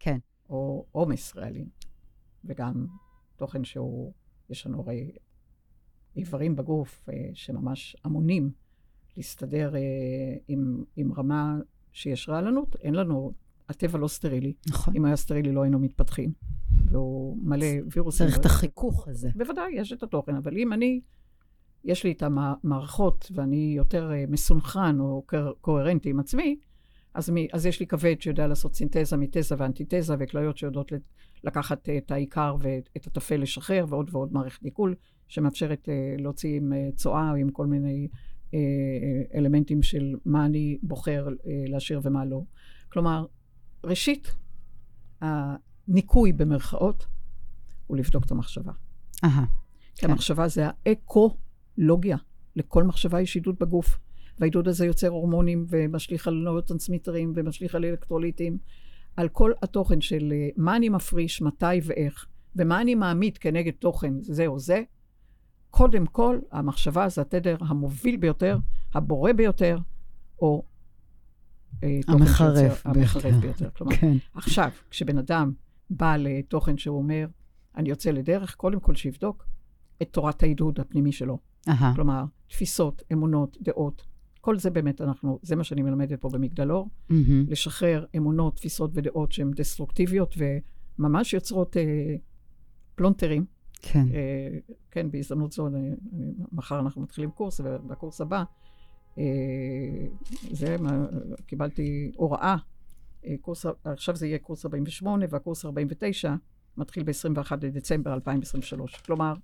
כן. 0.00 0.18
או 0.48 0.86
עומס 0.92 1.36
רעלים. 1.36 1.68
וגם 2.44 2.86
תוכן 3.36 3.64
שהוא, 3.64 4.12
יש 4.50 4.66
לנו 4.66 4.80
הרי 4.80 5.12
איברים 6.16 6.56
בגוף 6.56 7.08
אה, 7.08 7.30
שממש 7.34 7.96
אמונים 8.06 8.50
להסתדר 9.16 9.76
אה, 9.76 9.80
עם, 10.48 10.84
עם 10.96 11.12
רמה 11.12 11.56
שיש 11.92 12.28
רעלנות. 12.28 12.76
אין 12.80 12.94
לנו, 12.94 13.32
הטבע 13.68 13.98
לא 13.98 14.08
סטרילי. 14.08 14.52
נכון. 14.68 14.96
אם 14.96 15.04
היה 15.04 15.16
סטרילי 15.16 15.52
לא 15.52 15.62
היינו 15.62 15.78
מתפתחים. 15.78 16.32
והוא 16.90 17.38
מלא 17.42 17.66
וירוסים. 17.94 18.26
צריך 18.26 18.38
את 18.38 18.46
החיכוך 18.46 19.08
הזה. 19.08 19.30
בוודאי, 19.36 19.72
יש 19.74 19.92
את 19.92 20.02
התוכן, 20.02 20.36
אבל 20.36 20.58
אם 20.58 20.72
אני, 20.72 21.00
יש 21.84 22.04
לי 22.04 22.12
את 22.12 22.22
המערכות 22.22 23.30
ואני 23.34 23.74
יותר 23.76 24.12
אה, 24.12 24.24
מסונכרן 24.28 25.00
או 25.00 25.22
קוה- 25.26 25.52
קוהרנטי 25.60 26.10
עם 26.10 26.20
עצמי, 26.20 26.56
אז, 27.14 27.30
מי, 27.30 27.48
אז 27.52 27.66
יש 27.66 27.80
לי 27.80 27.86
כבד 27.86 28.20
שיודע 28.20 28.46
לעשות 28.46 28.74
סינתזה 28.74 29.16
מתזה 29.16 29.54
ואנטיתזה, 29.58 30.14
וכליות 30.18 30.56
שיודעות 30.56 30.92
לקחת 31.44 31.88
אה, 31.88 31.98
את 31.98 32.10
העיקר 32.10 32.56
ואת 32.60 33.06
הטפל 33.06 33.36
לשחרר, 33.36 33.84
ועוד 33.88 34.10
ועוד 34.12 34.32
מערכת 34.32 34.62
עיכול, 34.62 34.94
שמאפשרת 35.28 35.88
אה, 35.88 36.14
להוציא 36.18 36.56
עם 36.56 36.72
אה, 36.72 36.88
צואה 36.94 37.30
או 37.30 37.36
עם 37.36 37.50
כל 37.50 37.66
מיני 37.66 38.08
אלמנטים 39.34 39.82
של 39.82 40.14
מה 40.24 40.46
אני 40.46 40.78
בוחר 40.82 41.28
אה, 41.28 41.64
להשאיר 41.66 42.00
ומה 42.02 42.24
לא. 42.24 42.42
כלומר, 42.88 43.26
ראשית, 43.84 44.34
הניקוי 45.20 46.32
במרכאות 46.32 47.06
הוא 47.86 47.96
לבדוק 47.96 48.24
את 48.24 48.30
המחשבה. 48.30 48.72
אהה, 49.24 49.44
כי 49.94 50.00
כן. 50.00 50.10
המחשבה 50.10 50.48
זה 50.48 50.64
האקולוגיה. 50.86 52.16
לכל 52.56 52.84
מחשבה 52.84 53.20
יש 53.20 53.34
עידוד 53.34 53.56
בגוף. 53.58 53.98
והעידוד 54.38 54.68
הזה 54.68 54.86
יוצר 54.86 55.08
הורמונים 55.08 55.66
ומשליך 55.68 56.28
על 56.28 56.34
נוירוטרנסמיטרים 56.34 57.32
ומשליך 57.36 57.74
על 57.74 57.84
אלקטרוליטים, 57.84 58.58
על 59.16 59.28
כל 59.28 59.52
התוכן 59.62 60.00
של 60.00 60.32
אה, 60.32 60.48
מה 60.56 60.76
אני 60.76 60.88
מפריש, 60.88 61.42
מתי 61.42 61.80
ואיך, 61.82 62.26
ומה 62.56 62.80
אני 62.80 62.94
מעמיד 62.94 63.38
כנגד 63.38 63.72
תוכן 63.78 64.14
זה 64.20 64.46
או 64.46 64.58
זה, 64.58 64.82
קודם 65.72 66.06
כל, 66.06 66.38
המחשבה 66.50 67.08
זה 67.08 67.20
התדר 67.20 67.56
המוביל 67.60 68.16
ביותר, 68.16 68.58
הבורא 68.94 69.32
ביותר, 69.32 69.78
או 70.38 70.62
אה, 71.82 72.00
המחרף 72.84 73.36
ביותר. 73.40 73.70
כלומר, 73.76 73.96
כן. 73.96 74.16
עכשיו, 74.34 74.70
כשבן 74.90 75.18
אדם 75.18 75.52
בא 75.90 76.16
לתוכן 76.16 76.78
שהוא 76.78 76.98
אומר, 76.98 77.26
אני 77.76 77.88
יוצא 77.88 78.10
לדרך, 78.10 78.54
קודם 78.54 78.80
כל 78.80 78.94
שיבדוק 78.94 79.46
את 80.02 80.08
תורת 80.10 80.42
העידוד 80.42 80.80
הפנימי 80.80 81.12
שלו. 81.12 81.38
אהה. 81.68 81.94
כלומר, 81.94 82.24
תפיסות, 82.48 83.02
אמונות, 83.12 83.56
דעות. 83.60 84.06
כל 84.40 84.58
זה 84.58 84.70
באמת 84.70 85.00
אנחנו, 85.00 85.38
זה 85.42 85.56
מה 85.56 85.64
שאני 85.64 85.82
מלמדת 85.82 86.20
פה 86.20 86.28
במגדלור, 86.32 86.88
מהמם. 87.08 87.44
לשחרר 87.48 88.04
אמונות, 88.16 88.56
תפיסות 88.56 88.90
ודעות 88.94 89.32
שהן 89.32 89.50
דסטרוקטיביות 89.50 90.34
וממש 90.98 91.32
יוצרות 91.34 91.76
אה, 91.76 92.14
פלונטרים. 92.94 93.44
כן. 93.82 94.06
אה, 94.14 94.58
כן, 94.90 95.10
בהזדמנות 95.10 95.52
זו, 95.52 95.68
מחר 96.52 96.80
אנחנו 96.80 97.02
מתחילים 97.02 97.30
קורס, 97.30 97.60
ובקורס 97.64 98.20
הבא, 98.20 98.42
אה, 99.18 99.24
זה, 100.50 100.76
מה, 100.78 101.06
קיבלתי 101.46 102.12
הוראה, 102.16 102.56
אה, 103.26 103.34
קורס, 103.40 103.66
עכשיו 103.84 104.16
זה 104.16 104.26
יהיה 104.26 104.38
קורס 104.38 104.64
48, 104.64 105.26
והקורס 105.30 105.64
49 105.64 106.34
מתחיל 106.76 107.02
ב-21 107.02 107.52
לדצמבר 107.62 108.14
2023. 108.14 108.96
כלומר, 108.96 109.34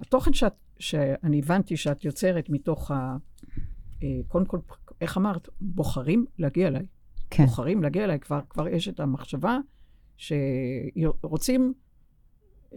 התוכן 0.00 0.32
שאת, 0.32 0.54
שאני 0.78 1.38
הבנתי 1.38 1.76
שאת 1.76 2.04
יוצרת 2.04 2.50
מתוך 2.50 2.90
ה... 2.90 3.16
קודם 4.28 4.44
כל, 4.44 4.58
איך 5.00 5.16
אמרת? 5.16 5.48
בוחרים 5.60 6.26
להגיע 6.38 6.68
אליי. 6.68 6.86
כן. 7.30 7.44
בוחרים 7.44 7.82
להגיע 7.82 8.04
אליי, 8.04 8.20
כבר, 8.20 8.40
כבר 8.48 8.68
יש 8.68 8.88
את 8.88 9.00
המחשבה 9.00 9.58
שרוצים... 10.16 11.74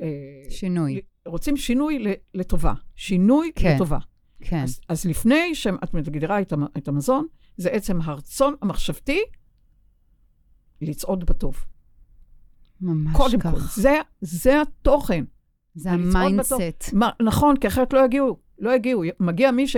אה, 0.02 0.08
שינוי. 0.52 1.02
רוצים 1.26 1.58
שינוי 1.58 2.04
לטובה. 2.34 2.74
שינוי 2.96 3.52
כן. 3.56 3.76
לטובה. 3.76 3.98
כן. 4.42 4.64
אז, 4.64 4.80
אז 4.90 5.06
לפני 5.06 5.56
שאת 5.56 5.94
מגדירה 5.94 6.42
את, 6.42 6.54
המ- 6.54 6.68
את 6.78 6.88
המזון, 6.88 7.28
זה 7.58 7.70
עצם 7.70 8.02
הרצון 8.02 8.56
המחשבתי 8.62 9.20
לצעוד 10.82 11.26
בטוב. 11.26 11.66
ממש 12.82 13.16
קודם 13.18 13.40
כך. 13.40 13.52
כל, 13.52 13.60
זה, 13.82 13.96
זה 14.22 14.62
התוכן. 14.62 15.24
זה. 15.76 15.92
ה 15.92 15.99
mindset. 15.99 16.54
נכון, 17.26 17.58
כי 17.58 17.68
אחרת 17.68 17.94
לא 17.94 18.06
יגיעו. 18.06 18.40
לא 18.60 18.76
יגיעו. 18.76 19.04
מגיע 19.20 19.52
מי 19.52 19.68
ש... 19.68 19.76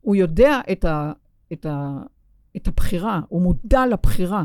הוא 0.00 0.16
יודע 0.16 0.60
את, 0.72 0.84
ה, 0.84 1.12
את, 1.52 1.66
ה, 1.66 1.98
את 2.56 2.68
הבחירה, 2.68 3.20
הוא 3.28 3.42
מודע 3.42 3.86
לבחירה, 3.86 4.44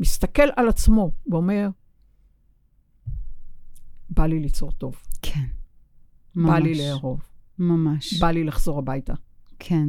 מסתכל 0.00 0.48
על 0.56 0.68
עצמו 0.68 1.10
ואומר, 1.26 1.68
בא 4.14 4.26
לי 4.26 4.40
ליצור 4.40 4.72
טוב, 4.72 5.02
כן. 5.22 5.46
בא 6.34 6.58
לי 6.58 6.70
ממש. 6.70 6.80
לאהוב, 6.80 7.22
ממש. 7.58 8.20
בא 8.20 8.30
לי 8.30 8.44
לחזור 8.44 8.78
הביתה. 8.78 9.14
כן. 9.58 9.88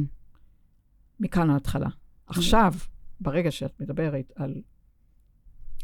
מכאן 1.20 1.50
ההתחלה. 1.50 1.88
עכשיו, 2.26 2.74
ברגע 3.20 3.50
שאת 3.50 3.80
מדברת 3.80 4.32
על 4.36 4.62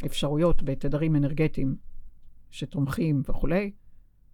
אפשרויות 0.07 0.63
בתדרים 0.63 1.17
אנרגטיים 1.17 1.77
שתומכים 2.51 3.23
וכולי, 3.29 3.73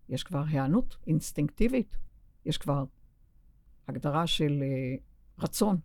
יש 0.09 0.23
כבר 0.23 0.45
היענות 0.49 0.97
אינסטינקטיבית, 1.07 1.97
יש 2.45 2.59
כבר 2.59 2.85
הגדרה 3.89 4.27
של 4.27 4.63
uh, 4.63 5.43
רצון, 5.43 5.77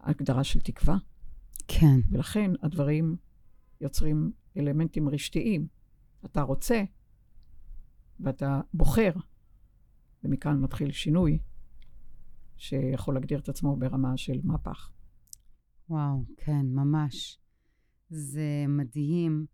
הגדרה 0.00 0.44
של 0.44 0.60
תקווה, 0.60 0.96
כן. 1.68 2.00
ולכן 2.10 2.50
הדברים 2.62 3.16
יוצרים 3.80 4.32
אלמנטים 4.56 5.08
רשתיים. 5.08 5.75
אתה 6.26 6.42
רוצה 6.42 6.82
ואתה 8.20 8.60
בוחר, 8.74 9.12
ומכאן 10.24 10.60
מתחיל 10.60 10.92
שינוי 10.92 11.38
שיכול 12.56 13.14
להגדיר 13.14 13.38
את 13.38 13.48
עצמו 13.48 13.76
ברמה 13.76 14.16
של 14.16 14.40
מהפך. 14.44 14.90
וואו, 15.88 16.24
כן, 16.36 16.66
ממש. 16.66 17.38
זה 18.08 18.64
מדהים. 18.68 19.46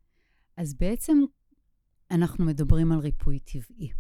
אז 0.57 0.75
בעצם 0.75 1.19
אנחנו 2.11 2.45
מדברים 2.45 2.93
על 2.93 2.99
ריפוי 2.99 3.39
טבעי. 3.39 3.93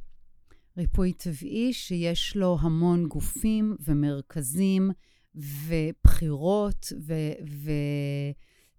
ריפוי 0.76 1.12
טבעי 1.12 1.72
שיש 1.72 2.36
לו 2.36 2.58
המון 2.60 3.08
גופים 3.08 3.76
ומרכזים 3.80 4.90
ובחירות 5.34 6.86
ו- 7.06 7.70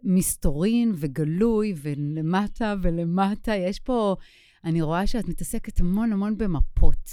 ומסתורין 0.04 0.92
וגלוי 0.96 1.74
ולמטה 1.82 2.76
ולמטה. 2.82 3.56
יש 3.56 3.80
פה, 3.80 4.16
אני 4.64 4.82
רואה 4.82 5.08
שאת 5.08 5.28
מתעסקת 5.28 5.80
המון 5.80 6.12
המון 6.12 6.38
במפות. 6.38 7.10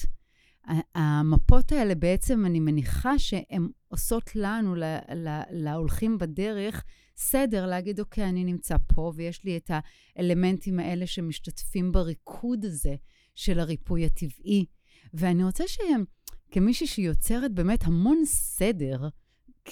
המפות 0.94 1.72
האלה 1.72 1.94
בעצם, 1.94 2.46
אני 2.46 2.60
מניחה 2.60 3.18
שהן 3.18 3.68
עושות 3.88 4.36
לנו, 4.36 4.74
ל- 4.74 4.98
ל- 5.14 5.42
להולכים 5.50 6.18
בדרך, 6.18 6.84
סדר 7.16 7.66
להגיד, 7.66 8.00
אוקיי, 8.00 8.28
אני 8.28 8.44
נמצא 8.44 8.76
פה, 8.94 9.12
ויש 9.16 9.44
לי 9.44 9.56
את 9.56 9.70
האלמנטים 10.16 10.80
האלה 10.80 11.06
שמשתתפים 11.06 11.92
בריקוד 11.92 12.64
הזה 12.64 12.94
של 13.34 13.60
הריפוי 13.60 14.04
הטבעי. 14.04 14.66
ואני 15.14 15.44
רוצה 15.44 15.64
שכמישהי 15.66 16.86
שיוצרת 16.86 17.52
באמת 17.52 17.84
המון 17.84 18.24
סדר 18.24 19.08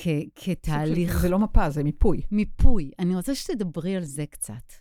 כ- 0.00 0.28
כתהליך 0.34 1.20
זה, 1.20 1.28
לא 1.28 1.38
מפה, 1.38 1.70
זה 1.70 1.84
מיפוי. 1.84 2.22
מיפוי, 2.30 2.90
אני 2.98 3.14
רוצה 3.16 3.34
שתדברי 3.34 3.96
על 3.96 4.04
זה 4.04 4.26
קצת. 4.26 4.72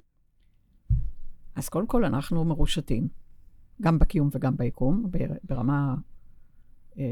אז 1.55 1.70
קודם 1.70 1.88
כל, 1.88 2.05
אנחנו 2.05 2.45
מרושתים, 2.45 3.07
גם 3.82 3.99
בקיום 3.99 4.30
וגם 4.32 4.57
ביקום, 4.57 5.11
בר- 5.11 5.38
ברמה 5.43 5.95
אה, 6.97 7.03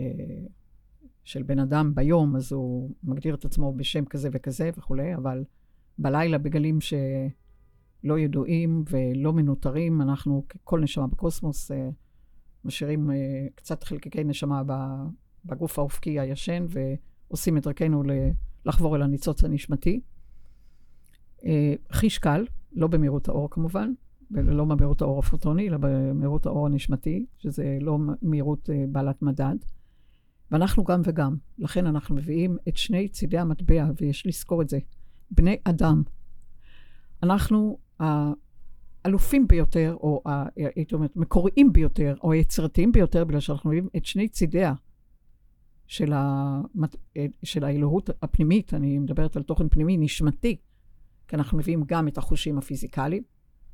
של 1.24 1.43
בן 1.43 1.60
אדם 1.60 1.95
ביום, 1.95 2.36
אז 2.36 2.51
הוא 2.51 2.91
מגדיר 3.03 3.36
את 3.36 3.45
עצמו 3.45 3.74
בשם 3.74 4.06
כזה 4.06 4.30
וכזה 4.32 4.70
וכולי, 4.78 5.16
אבל 5.16 5.43
בלילה, 5.97 6.38
בגלים 6.38 6.80
שלא 6.82 8.20
ידועים 8.20 8.84
ולא 8.89 9.34
מנוטרים, 9.34 10.01
אנחנו, 10.01 10.45
כל 10.64 10.80
נשמה 10.80 11.08
בקוסמוס, 11.08 11.72
אה, 11.72 11.89
משאירים 12.66 13.12
אה, 13.12 13.16
קצת 13.56 13.84
חלקיקי 13.84 14.24
נשמה 14.24 14.62
בגוף 15.45 15.80
האופקי 15.80 16.20
הישן, 16.20 16.66
ועושים 17.30 17.57
את 17.57 17.63
דרכנו 17.63 18.03
לחבור 18.65 18.95
אל 18.95 19.01
הניצוץ 19.01 19.43
הנשמתי. 19.43 20.01
אה, 21.45 21.73
חיש 21.91 22.17
קל, 22.17 22.45
לא 22.73 22.88
במהירות 22.88 23.30
האור 23.30 23.49
כמובן, 23.49 23.93
ולא 24.32 24.65
במהירות 24.65 25.01
האור 25.01 25.19
הפוטוני, 25.19 25.69
אלא 25.69 25.78
במהירות 25.82 26.45
האור 26.45 26.65
הנשמתי, 26.65 27.26
שזה 27.38 27.78
לא 27.82 27.97
מהירות 28.21 28.69
אה, 28.69 28.86
בעלת 28.89 29.21
מדד. 29.21 29.55
ואנחנו 30.51 30.84
גם 30.84 31.01
וגם. 31.03 31.36
לכן 31.57 31.86
אנחנו 31.86 32.15
מביאים 32.15 32.57
את 32.67 32.78
שני 32.78 33.07
צידי 33.07 33.38
המטבע, 33.38 33.86
ויש 34.01 34.28
לזכור 34.28 34.61
את 34.61 34.69
זה. 34.69 34.80
בני 35.32 35.57
אדם. 35.63 36.03
אנחנו 37.23 37.78
האלופים 37.99 39.47
ביותר, 39.47 39.95
או 39.99 40.23
הייתי 40.55 40.95
אומרת, 40.95 41.15
מקוריים 41.15 41.73
ביותר, 41.73 42.15
או 42.23 42.32
היצירתיים 42.32 42.91
ביותר, 42.91 43.23
בגלל 43.23 43.39
שאנחנו 43.39 43.69
מביאים 43.69 43.89
את 43.97 44.05
שני 44.05 44.28
צידיה 44.28 44.73
של, 45.88 46.14
המת... 46.16 46.96
של 47.44 47.64
האלוהות 47.64 48.10
הפנימית, 48.22 48.74
אני 48.74 49.00
מדברת 49.00 49.36
על 49.36 49.44
תוכן 49.44 49.70
פנימי, 49.70 49.98
נשמתי, 49.98 50.58
כי 51.28 51.36
אנחנו 51.36 51.58
מביאים 51.58 51.84
גם 51.86 52.08
את 52.08 52.18
החושים 52.18 52.58
הפיזיקליים, 52.58 53.24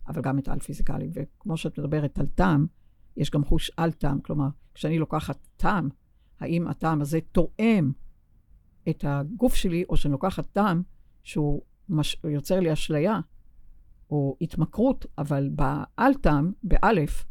אבל 0.08 0.22
גם 0.22 0.40
את 0.40 0.48
העל-פיזיקליים. 0.48 1.10
וכמו 1.14 1.58
שאת 1.58 1.80
מדברת 1.80 2.20
על 2.20 2.26
טעם, 2.26 2.68
יש 3.18 3.30
גם 3.30 3.46
חוש 3.46 3.72
על-טעם. 3.78 4.22
כלומר, 4.22 4.48
כשאני 4.74 5.00
לוקחת 5.00 5.48
טעם, 5.58 5.90
האם 6.40 6.68
הטעם 6.68 7.02
הזה 7.02 7.20
תואם 7.32 7.92
את 8.90 9.06
הגוף 9.08 9.56
שלי, 9.56 9.84
או 9.90 9.98
שאני 9.98 10.12
לוקחת 10.12 10.52
טעם 10.52 10.82
שהוא 11.24 11.62
מש... 11.90 12.18
יוצר 12.24 12.60
לי 12.60 12.74
אשליה, 12.74 13.20
או 14.10 14.38
התמכרות, 14.42 15.06
אבל 15.18 15.50
בעל-טעם, 15.50 16.52
באלף, 16.64 17.26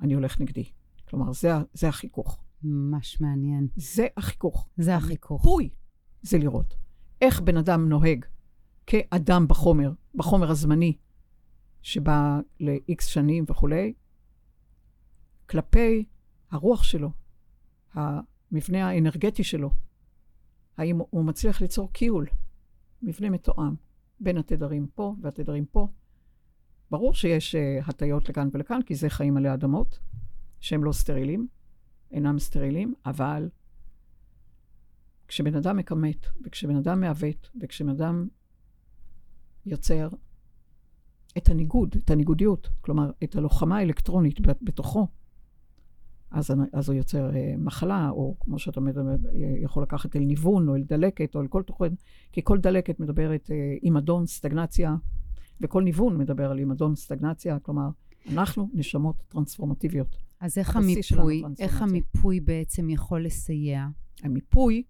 אני 0.00 0.14
הולך 0.14 0.40
נגדי. 0.40 0.64
כלומר, 1.08 1.32
זה, 1.32 1.54
ה- 1.54 1.62
זה 1.72 1.88
החיכוך. 1.88 2.44
ממש 2.62 3.20
מעניין. 3.20 3.68
זה 3.76 4.06
החיכוך. 4.16 4.68
זה 4.76 4.96
החיכוך. 4.96 5.44
המיפוי 5.44 5.70
זה 6.22 6.38
לראות 6.38 6.76
איך 7.20 7.40
בן 7.40 7.56
אדם 7.56 7.88
נוהג 7.88 8.24
כאדם 8.86 9.48
בחומר, 9.48 9.92
בחומר 10.14 10.50
הזמני, 10.50 10.96
שבא 11.82 12.40
ל-X 12.60 13.02
שנים 13.02 13.44
וכולי, 13.48 13.92
כלפי 15.46 16.04
הרוח 16.50 16.82
שלו, 16.82 17.10
המבנה 17.92 18.88
האנרגטי 18.88 19.44
שלו. 19.44 19.70
האם 20.76 20.98
הוא 21.10 21.24
מצליח 21.24 21.60
ליצור 21.60 21.92
קיול, 21.92 22.26
מבנה 23.02 23.30
מתואם, 23.30 23.74
בין 24.20 24.38
התדרים 24.38 24.86
פה 24.94 25.14
והתדרים 25.22 25.64
פה. 25.66 25.88
ברור 26.90 27.14
שיש 27.14 27.54
uh, 27.54 27.58
הטיות 27.88 28.28
לכאן 28.28 28.48
ולכאן, 28.52 28.82
כי 28.82 28.94
זה 28.94 29.10
חיים 29.10 29.36
עלי 29.36 29.54
אדמות, 29.54 29.98
שהם 30.60 30.84
לא 30.84 30.92
סטרילים, 30.92 31.48
אינם 32.10 32.38
סטרילים, 32.38 32.94
אבל 33.06 33.48
כשבן 35.28 35.54
אדם 35.54 35.76
מכמת, 35.76 36.26
וכשבן 36.44 36.76
אדם 36.76 37.00
מעוות, 37.00 37.50
וכשבן 37.62 37.88
אדם 37.88 38.28
יוצר 39.66 40.08
את 41.38 41.48
הניגוד, 41.48 41.96
את 42.04 42.10
הניגודיות, 42.10 42.68
כלומר, 42.80 43.10
את 43.24 43.36
הלוחמה 43.36 43.78
האלקטרונית 43.78 44.40
בתוכו, 44.62 45.08
אז, 46.30 46.50
אז 46.72 46.88
הוא 46.88 46.96
יוצר 46.96 47.36
אה, 47.36 47.54
מחלה, 47.58 48.10
או 48.10 48.36
כמו 48.40 48.58
שאתה 48.58 48.80
מדבר, 48.80 49.16
יכול 49.62 49.82
לקחת 49.82 50.16
אל 50.16 50.20
ניוון, 50.20 50.68
או 50.68 50.74
אל 50.74 50.82
דלקת, 50.82 51.34
או 51.34 51.40
אל 51.40 51.46
כל 51.46 51.62
תוכן, 51.62 51.94
כי 52.32 52.40
כל 52.44 52.58
דלקת 52.58 53.00
מדברת 53.00 53.50
אה, 53.50 53.74
עם 53.82 53.96
אדון, 53.96 54.26
סטגנציה, 54.26 54.96
וכל 55.60 55.82
ניוון 55.82 56.16
מדבר 56.16 56.50
על 56.50 56.58
עם 56.58 56.70
אדון, 56.70 56.96
סטגנציה, 56.96 57.58
כלומר, 57.58 57.88
אנחנו 58.32 58.70
נשמות 58.74 59.22
טרנספורמטיביות. 59.28 60.16
אז 60.40 60.58
איך 60.58 60.76
המיפוי, 60.76 61.42
איך 61.58 61.82
המיפוי 61.82 62.40
בעצם 62.40 62.90
יכול 62.90 63.24
לסייע? 63.24 63.86
המיפוי 64.22 64.82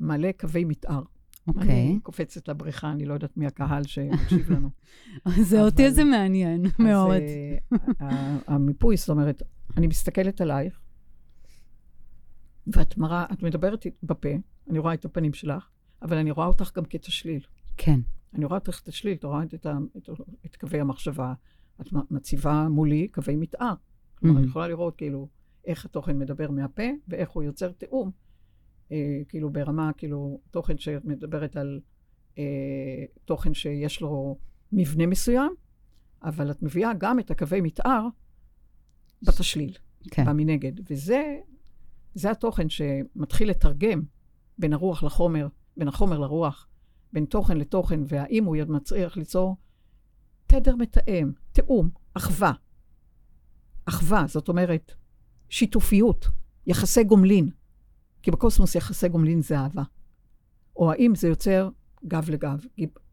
מלא 0.00 0.32
קווי 0.32 0.64
מתאר. 0.64 1.02
אוקיי. 1.48 1.86
אני 1.90 2.00
קופצת 2.02 2.48
לבריכה, 2.48 2.90
אני 2.90 3.06
לא 3.06 3.14
יודעת 3.14 3.36
מי 3.36 3.46
הקהל 3.46 3.84
שמקשיב 3.84 4.50
לנו. 4.50 4.70
זה 5.48 5.62
אותי 5.62 5.90
זה 5.90 6.04
מעניין 6.04 6.66
מאוד. 6.78 7.22
אה, 8.00 8.36
המיפוי, 8.46 8.96
זאת 8.96 9.08
אומרת, 9.08 9.42
אני 9.76 9.86
מסתכלת 9.86 10.40
עלייך, 10.40 10.80
ואת 12.66 12.98
מראה, 12.98 13.26
את 13.32 13.42
מדברת 13.42 13.86
בפה, 14.02 14.28
אני 14.70 14.78
רואה 14.78 14.94
את 14.94 15.04
הפנים 15.04 15.32
שלך, 15.32 15.68
אבל 16.02 16.16
אני 16.16 16.30
רואה 16.30 16.46
אותך 16.46 16.70
גם 16.76 16.84
כתשליל. 16.84 17.40
כן. 17.76 18.00
אני 18.34 18.44
רואה 18.44 18.58
אותך 18.58 18.74
כתשליל, 18.74 19.14
את 19.14 19.24
רואה 19.24 19.42
את, 19.42 19.54
את, 19.54 19.66
את, 19.96 20.10
את 20.46 20.56
קווי 20.56 20.80
המחשבה, 20.80 21.34
את 21.80 21.92
מציבה 22.10 22.68
מולי 22.68 23.08
קווי 23.08 23.36
מתאר. 23.36 23.74
כלומר, 24.14 24.34
mm-hmm. 24.34 24.38
אני 24.38 24.46
יכולה 24.46 24.68
לראות 24.68 24.96
כאילו 24.96 25.28
איך 25.64 25.84
התוכן 25.84 26.18
מדבר 26.18 26.50
מהפה, 26.50 26.82
ואיך 27.08 27.30
הוא 27.30 27.42
יוצר 27.42 27.72
תיאום. 27.72 28.10
אה, 28.92 29.20
כאילו 29.28 29.50
ברמה, 29.50 29.90
כאילו, 29.96 30.40
תוכן 30.50 30.78
שמדברת 30.78 31.56
על 31.56 31.80
אה, 32.38 33.04
תוכן 33.24 33.54
שיש 33.54 34.00
לו 34.00 34.38
מבנה 34.72 35.06
מסוים, 35.06 35.52
אבל 36.22 36.50
את 36.50 36.62
מביאה 36.62 36.94
גם 36.94 37.18
את 37.18 37.30
הקווי 37.30 37.60
מתאר 37.60 38.06
בתשליל, 39.22 39.74
כן. 40.10 40.24
במנגד. 40.24 40.72
וזה 40.90 41.38
זה 42.14 42.30
התוכן 42.30 42.68
שמתחיל 42.68 43.50
לתרגם 43.50 44.02
בין 44.58 44.72
הרוח 44.72 45.02
לחומר, 45.02 45.48
בין 45.76 45.88
החומר 45.88 46.18
לרוח, 46.18 46.68
בין 47.12 47.24
תוכן 47.24 47.56
לתוכן, 47.56 48.00
והאם 48.06 48.44
הוא 48.44 48.56
מצליח 48.68 49.16
ליצור 49.16 49.56
תדר 50.48 50.76
מתאם, 50.76 51.32
תיאום, 51.52 51.90
אחווה. 52.14 52.52
אחווה, 53.84 54.24
זאת 54.26 54.48
אומרת, 54.48 54.92
שיתופיות, 55.48 56.28
יחסי 56.66 57.04
גומלין. 57.04 57.50
כי 58.22 58.30
בקוסמוס 58.30 58.74
יחסי 58.74 59.08
גומלין 59.08 59.42
זה 59.42 59.58
אהבה. 59.58 59.82
או 60.76 60.92
האם 60.92 61.14
זה 61.14 61.28
יוצר 61.28 61.68
גב 62.04 62.30
לגב, 62.30 62.64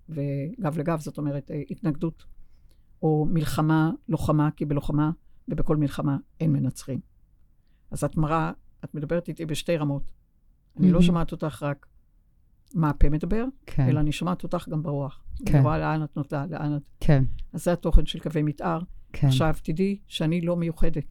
וגב 0.09 0.77
לגב 0.77 0.99
זאת 0.99 1.17
אומרת 1.17 1.51
אה, 1.51 1.61
התנגדות, 1.69 2.25
או 3.01 3.25
מלחמה, 3.29 3.91
לוחמה, 4.09 4.51
כי 4.51 4.65
בלוחמה 4.65 5.11
ובכל 5.47 5.77
מלחמה 5.77 6.17
אין 6.39 6.53
מנצחים. 6.53 6.99
אז 7.91 8.03
את 8.03 8.17
מראה, 8.17 8.51
את 8.83 8.95
מדברת 8.95 9.27
איתי 9.27 9.45
בשתי 9.45 9.77
רמות. 9.77 10.03
Mm-hmm. 10.03 10.79
אני 10.79 10.91
לא 10.91 11.01
שומעת 11.01 11.31
אותך 11.31 11.63
רק 11.63 11.86
מה 12.73 12.89
הפה 12.89 13.09
מדבר, 13.09 13.45
כן. 13.65 13.88
אלא 13.89 13.99
אני 13.99 14.11
שומעת 14.11 14.43
אותך 14.43 14.69
גם 14.69 14.83
ברוח. 14.83 15.23
כן. 15.45 15.55
אני 15.55 15.63
רואה 15.63 15.77
לאן 15.77 16.03
את 16.03 16.17
נוטה, 16.17 16.45
לאן 16.49 16.75
את... 16.75 16.94
כן. 17.05 17.23
אז 17.53 17.63
זה 17.63 17.73
התוכן 17.73 18.05
של 18.05 18.19
קווי 18.19 18.43
מתאר. 18.43 18.79
כן. 19.13 19.27
עכשיו, 19.27 19.55
תדעי 19.63 19.99
שאני 20.07 20.41
לא 20.41 20.55
מיוחדת. 20.55 21.05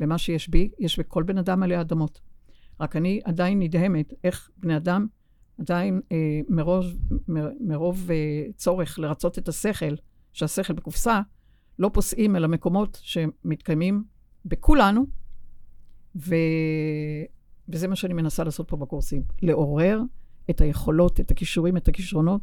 ומה 0.00 0.18
שיש 0.18 0.48
בי, 0.48 0.70
יש 0.78 0.98
בכל 0.98 1.22
בן 1.22 1.38
אדם 1.38 1.62
עלי 1.62 1.80
אדמות. 1.80 2.20
רק 2.80 2.96
אני 2.96 3.20
עדיין 3.24 3.58
נדהמת 3.58 4.12
איך 4.24 4.50
בני 4.56 4.76
אדם 4.76 5.06
עדיין 5.58 6.00
אה, 6.12 6.40
מרוב, 6.48 6.86
מ, 7.28 7.68
מרוב 7.68 8.10
אה, 8.10 8.46
צורך 8.56 8.98
לרצות 8.98 9.38
את 9.38 9.48
השכל, 9.48 9.94
שהשכל 10.32 10.72
בקופסה, 10.72 11.20
לא 11.78 11.90
פוסעים 11.92 12.36
אל 12.36 12.44
המקומות 12.44 12.98
שמתקיימים 13.02 14.04
בכולנו, 14.44 15.06
ו... 16.16 16.34
וזה 17.68 17.88
מה 17.88 17.96
שאני 17.96 18.14
מנסה 18.14 18.44
לעשות 18.44 18.68
פה 18.68 18.76
בקורסים, 18.76 19.22
לעורר 19.42 20.00
את 20.50 20.60
היכולות, 20.60 21.20
את 21.20 21.30
הכישורים, 21.30 21.76
את 21.76 21.88
הכישרונות, 21.88 22.40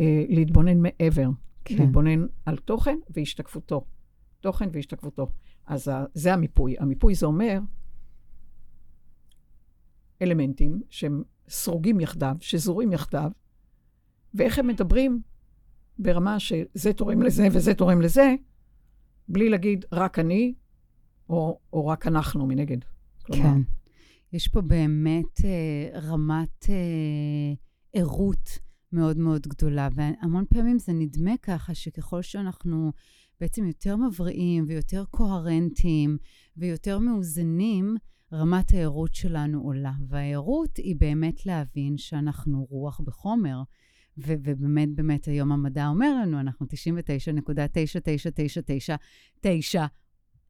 אה, 0.00 0.24
להתבונן 0.28 0.78
מעבר, 0.78 1.28
כן. 1.64 1.76
להתבונן 1.78 2.26
על 2.46 2.56
תוכן 2.56 2.98
והשתקפותו. 3.10 3.84
תוכן 4.40 4.68
והשתקפותו. 4.72 5.28
אז 5.66 5.90
זה 6.14 6.32
המיפוי. 6.34 6.76
המיפוי 6.78 7.14
זה 7.14 7.26
אומר 7.26 7.58
אלמנטים 10.22 10.80
שהם 10.90 11.22
סרוגים 11.48 12.00
יחדיו, 12.00 12.36
שזורים 12.40 12.92
יחדיו, 12.92 13.30
ואיך 14.34 14.58
הם 14.58 14.66
מדברים 14.66 15.22
ברמה 15.98 16.40
שזה 16.40 16.92
תורם 16.92 17.22
לזה 17.22 17.48
וזה 17.52 17.74
תורם 17.74 18.00
לזה, 18.00 18.34
בלי 19.28 19.48
להגיד 19.48 19.84
רק 19.92 20.18
אני, 20.18 20.54
או, 21.28 21.58
או 21.72 21.86
רק 21.86 22.06
אנחנו 22.06 22.46
מנגד. 22.46 22.78
כלומר, 23.22 23.42
כן. 23.42 23.60
יש 24.32 24.48
פה 24.48 24.60
באמת 24.60 25.44
אה, 25.44 26.00
רמת 26.00 26.66
אה, 26.68 27.52
ערות 27.92 28.58
מאוד 28.92 29.18
מאוד 29.18 29.46
גדולה, 29.46 29.88
והמון 29.94 30.44
פעמים 30.54 30.78
זה 30.78 30.92
נדמה 30.92 31.36
ככה 31.42 31.74
שככל 31.74 32.22
שאנחנו 32.22 32.92
בעצם 33.40 33.66
יותר 33.66 33.96
מבריאים 33.96 34.64
ויותר 34.68 35.04
קוהרנטיים 35.10 36.18
ויותר 36.56 36.98
מאוזנים, 36.98 37.96
רמת 38.32 38.74
הערות 38.74 39.14
שלנו 39.14 39.60
עולה. 39.60 39.92
והערות 40.08 40.76
היא 40.76 40.96
באמת 40.98 41.46
להבין 41.46 41.98
שאנחנו 41.98 42.66
רוח 42.70 43.00
בחומר. 43.00 43.62
ו- 44.18 44.34
ובאמת, 44.44 44.88
באמת, 44.94 45.28
היום 45.28 45.52
המדע 45.52 45.88
אומר 45.88 46.14
לנו, 46.22 46.40
אנחנו 46.40 46.66
99.99999 46.66 46.68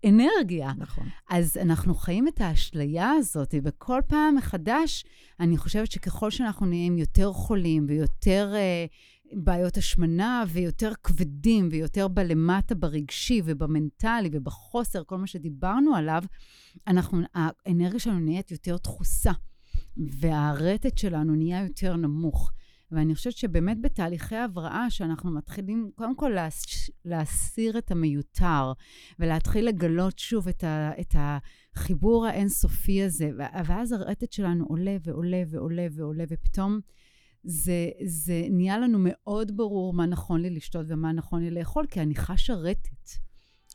אנרגיה. 0.04 0.72
נכון. 0.78 1.06
אז 1.30 1.56
אנחנו 1.56 1.94
חיים 1.94 2.28
את 2.28 2.40
האשליה 2.40 3.10
הזאת, 3.10 3.54
וכל 3.64 4.00
פעם 4.06 4.34
מחדש, 4.34 5.04
אני 5.40 5.56
חושבת 5.56 5.90
שככל 5.90 6.30
שאנחנו 6.30 6.66
נהיים 6.66 6.98
יותר 6.98 7.32
חולים 7.32 7.86
ויותר 7.88 8.52
uh, 8.54 8.90
בעיות 9.32 9.76
השמנה, 9.76 10.44
ויותר 10.48 10.92
כבדים, 11.02 11.68
ויותר 11.70 12.08
בלמטה 12.08 12.74
ברגשי 12.74 13.42
ובמנטלי 13.44 14.28
ובחוסר, 14.32 15.04
כל 15.04 15.18
מה 15.18 15.26
שדיברנו 15.26 15.94
עליו, 15.94 16.22
אנחנו, 16.86 17.20
האנרגיה 17.34 18.00
שלנו 18.00 18.20
נהיית 18.20 18.50
יותר 18.50 18.76
דחוסה, 18.76 19.32
והרטט 19.96 20.98
שלנו 20.98 21.34
נהיה 21.34 21.62
יותר 21.62 21.96
נמוך. 21.96 22.52
ואני 22.92 23.14
חושבת 23.14 23.36
שבאמת 23.36 23.80
בתהליכי 23.80 24.36
הבראה, 24.36 24.90
שאנחנו 24.90 25.30
מתחילים 25.30 25.90
קודם 25.94 26.16
כל 26.16 26.28
להס... 26.28 26.90
להסיר 27.04 27.78
את 27.78 27.90
המיותר, 27.90 28.72
ולהתחיל 29.18 29.68
לגלות 29.68 30.18
שוב 30.18 30.48
את, 30.48 30.64
ה... 30.64 30.90
את 31.00 31.14
החיבור 31.18 32.26
האינסופי 32.26 33.02
הזה, 33.02 33.30
ואז 33.36 33.92
הרטט 33.92 34.32
שלנו 34.32 34.64
עולה 34.68 34.96
ועולה 35.02 35.42
ועולה 35.50 35.86
ועולה, 35.92 36.24
ופתאום 36.28 36.80
זה, 37.44 37.88
זה 38.04 38.46
נהיה 38.50 38.78
לנו 38.78 38.98
מאוד 39.00 39.56
ברור 39.56 39.94
מה 39.94 40.06
נכון 40.06 40.40
לי 40.40 40.50
לשתות 40.50 40.86
ומה 40.88 41.12
נכון 41.12 41.42
לי 41.42 41.50
לאכול, 41.50 41.86
כי 41.86 42.00
אני 42.00 42.14
חשה 42.14 42.54
רטט. 42.54 43.10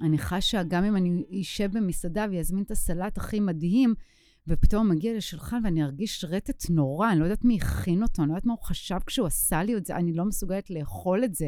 אני 0.02 0.18
חשה, 0.18 0.64
גם 0.64 0.84
אם 0.84 0.96
אני 0.96 1.24
אשב 1.42 1.70
במסעדה 1.74 2.26
ויזמין 2.32 2.64
את 2.64 2.72
הסלט 2.72 3.18
הכי 3.18 3.40
מדהים, 3.40 3.94
ופתאום 4.48 4.88
הוא 4.88 4.96
מגיע 4.96 5.18
לשולחן 5.18 5.62
ואני 5.64 5.84
ארגיש 5.84 6.26
רטט 6.26 6.70
נורא, 6.70 7.12
אני 7.12 7.20
לא 7.20 7.24
יודעת 7.24 7.46
מי 7.46 7.58
הכין 7.62 8.04
אותו, 8.04 8.22
אני 8.22 8.30
לא 8.30 8.34
יודעת 8.34 8.46
מה 8.46 8.54
הוא 8.54 8.64
חשב 8.64 8.98
כשהוא 9.06 9.28
עשה 9.28 9.64
לי 9.64 9.78
את 9.78 9.86
זה, 9.86 9.96
אני 9.96 10.14
לא 10.14 10.26
מסוגלת 10.26 10.70
לאכול 10.70 11.24
את 11.24 11.36
זה. 11.36 11.48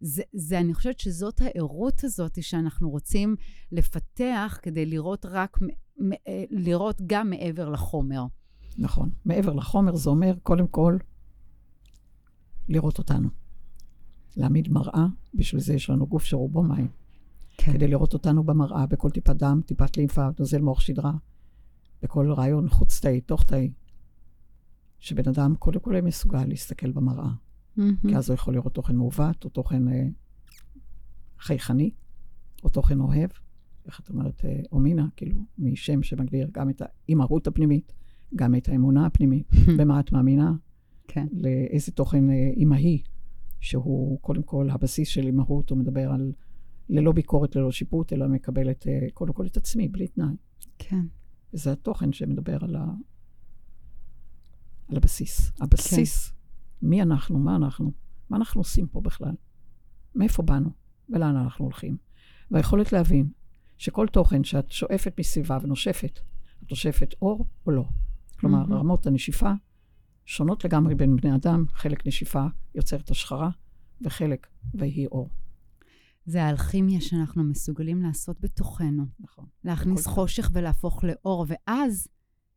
זה, 0.00 0.22
זה 0.32 0.60
אני 0.60 0.74
חושבת 0.74 1.00
שזאת 1.00 1.40
הערות 1.40 2.04
הזאת 2.04 2.42
שאנחנו 2.42 2.90
רוצים 2.90 3.36
לפתח 3.72 4.58
כדי 4.62 4.86
לראות 4.86 5.26
רק, 5.26 5.58
אה, 6.28 6.44
לראות 6.50 7.02
גם 7.06 7.30
מעבר 7.30 7.68
לחומר. 7.68 8.24
נכון. 8.78 9.10
מעבר 9.24 9.52
לחומר 9.52 9.96
זה 9.96 10.10
אומר, 10.10 10.34
קודם 10.42 10.66
כל, 10.66 10.96
לראות 12.68 12.98
אותנו. 12.98 13.28
להעמיד 14.36 14.68
מראה, 14.68 15.06
בשביל 15.34 15.60
זה 15.60 15.74
יש 15.74 15.90
לנו 15.90 16.06
גוף 16.06 16.24
שרובו 16.24 16.62
מים. 16.62 16.88
כן. 17.56 17.72
כדי 17.72 17.88
לראות 17.88 18.12
אותנו 18.12 18.44
במראה, 18.44 18.86
בכל 18.86 19.10
טיפת 19.10 19.36
דם, 19.36 19.60
טיפת 19.66 19.96
לימפה, 19.96 20.28
נוזל 20.38 20.60
מוח 20.60 20.80
שדרה, 20.80 21.12
בכל 22.04 22.32
רעיון 22.32 22.68
חוץ 22.68 23.00
תאי, 23.00 23.20
תוך 23.20 23.42
תאי, 23.42 23.72
שבן 24.98 25.28
אדם 25.28 25.54
קודם 25.58 25.80
כל 25.80 25.90
יהיה 25.92 26.02
מסוגל 26.02 26.44
להסתכל 26.44 26.90
במראה. 26.90 27.28
Mm-hmm. 27.78 28.08
כי 28.08 28.16
אז 28.16 28.30
הוא 28.30 28.34
יכול 28.34 28.54
לראות 28.54 28.74
תוכן 28.74 28.96
מעוות, 28.96 29.44
או 29.44 29.50
תוכן 29.50 29.88
אה, 29.88 30.06
חייכני, 31.38 31.90
או 32.64 32.68
תוכן 32.68 33.00
אוהב, 33.00 33.30
איך 33.86 34.00
את 34.00 34.10
אומרת, 34.10 34.44
אה, 34.44 34.60
אומינה, 34.72 35.06
כאילו, 35.16 35.38
משם 35.58 36.02
שמגדיר 36.02 36.48
גם 36.52 36.70
את 36.70 36.82
האימהות 36.84 37.46
הפנימית, 37.46 37.92
גם 38.36 38.54
את 38.54 38.68
האמונה 38.68 39.06
הפנימית, 39.06 39.50
במה 39.78 40.00
את 40.00 40.12
מאמינה, 40.12 40.52
כן. 41.08 41.26
לאיזה 41.32 41.92
תוכן 41.92 42.30
אה, 42.30 42.50
אימהי, 42.56 43.02
שהוא 43.60 44.20
קודם 44.20 44.42
כל 44.42 44.70
הבסיס 44.70 45.08
של 45.08 45.26
אימהות, 45.26 45.70
הוא 45.70 45.78
מדבר 45.78 46.10
על 46.10 46.32
ללא 46.88 47.12
ביקורת, 47.12 47.56
ללא 47.56 47.72
שיפוט, 47.72 48.12
אלא 48.12 48.28
מקבל 48.28 48.70
את, 48.70 48.86
אה, 48.88 49.06
קודם 49.14 49.32
כל 49.32 49.46
את 49.46 49.56
עצמי, 49.56 49.88
בלי 49.88 50.08
תנאי. 50.08 50.34
כן. 50.78 51.04
וזה 51.54 51.72
התוכן 51.72 52.12
שמדבר 52.12 52.64
על, 52.64 52.76
ה... 52.76 52.84
על 54.88 54.96
הבסיס. 54.96 55.52
הבסיס, 55.60 56.28
כן. 56.28 56.34
מי 56.86 57.02
אנחנו, 57.02 57.38
מה 57.38 57.56
אנחנו, 57.56 57.92
מה 58.30 58.36
אנחנו 58.36 58.60
עושים 58.60 58.86
פה 58.86 59.00
בכלל, 59.00 59.34
מאיפה 60.14 60.42
באנו, 60.42 60.70
ולאן 61.08 61.36
אנחנו 61.36 61.64
הולכים. 61.64 61.96
והיכולת 62.50 62.92
להבין 62.92 63.30
שכל 63.78 64.06
תוכן 64.12 64.44
שאת 64.44 64.70
שואפת 64.70 65.20
מסביבה 65.20 65.58
ונושפת, 65.62 66.20
את 66.64 66.70
נושפת 66.70 67.14
אור 67.22 67.46
או 67.66 67.70
לא. 67.70 67.84
כלומר, 68.38 68.64
mm-hmm. 68.64 68.74
רמות 68.74 69.06
הנשיפה 69.06 69.52
שונות 70.24 70.64
לגמרי 70.64 70.94
בין 70.94 71.16
בני 71.16 71.34
אדם, 71.34 71.64
חלק 71.72 72.06
נשיפה 72.06 72.46
יוצרת 72.74 73.10
השחרה, 73.10 73.50
וחלק 74.02 74.46
ויהי 74.74 75.06
אור. 75.06 75.28
זה 76.26 76.44
האלכימיה 76.44 77.00
שאנחנו 77.00 77.44
מסוגלים 77.44 78.02
לעשות 78.02 78.40
בתוכנו. 78.40 79.04
נכון. 79.20 79.44
להכניס 79.64 80.06
חושך 80.06 80.50
ולהפוך 80.52 81.04
לאור, 81.04 81.46
ואז 81.48 82.08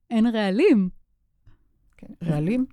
אין 0.09 0.27
רעלים. 0.27 0.89
כן, 1.97 2.13
רעלים, 2.23 2.65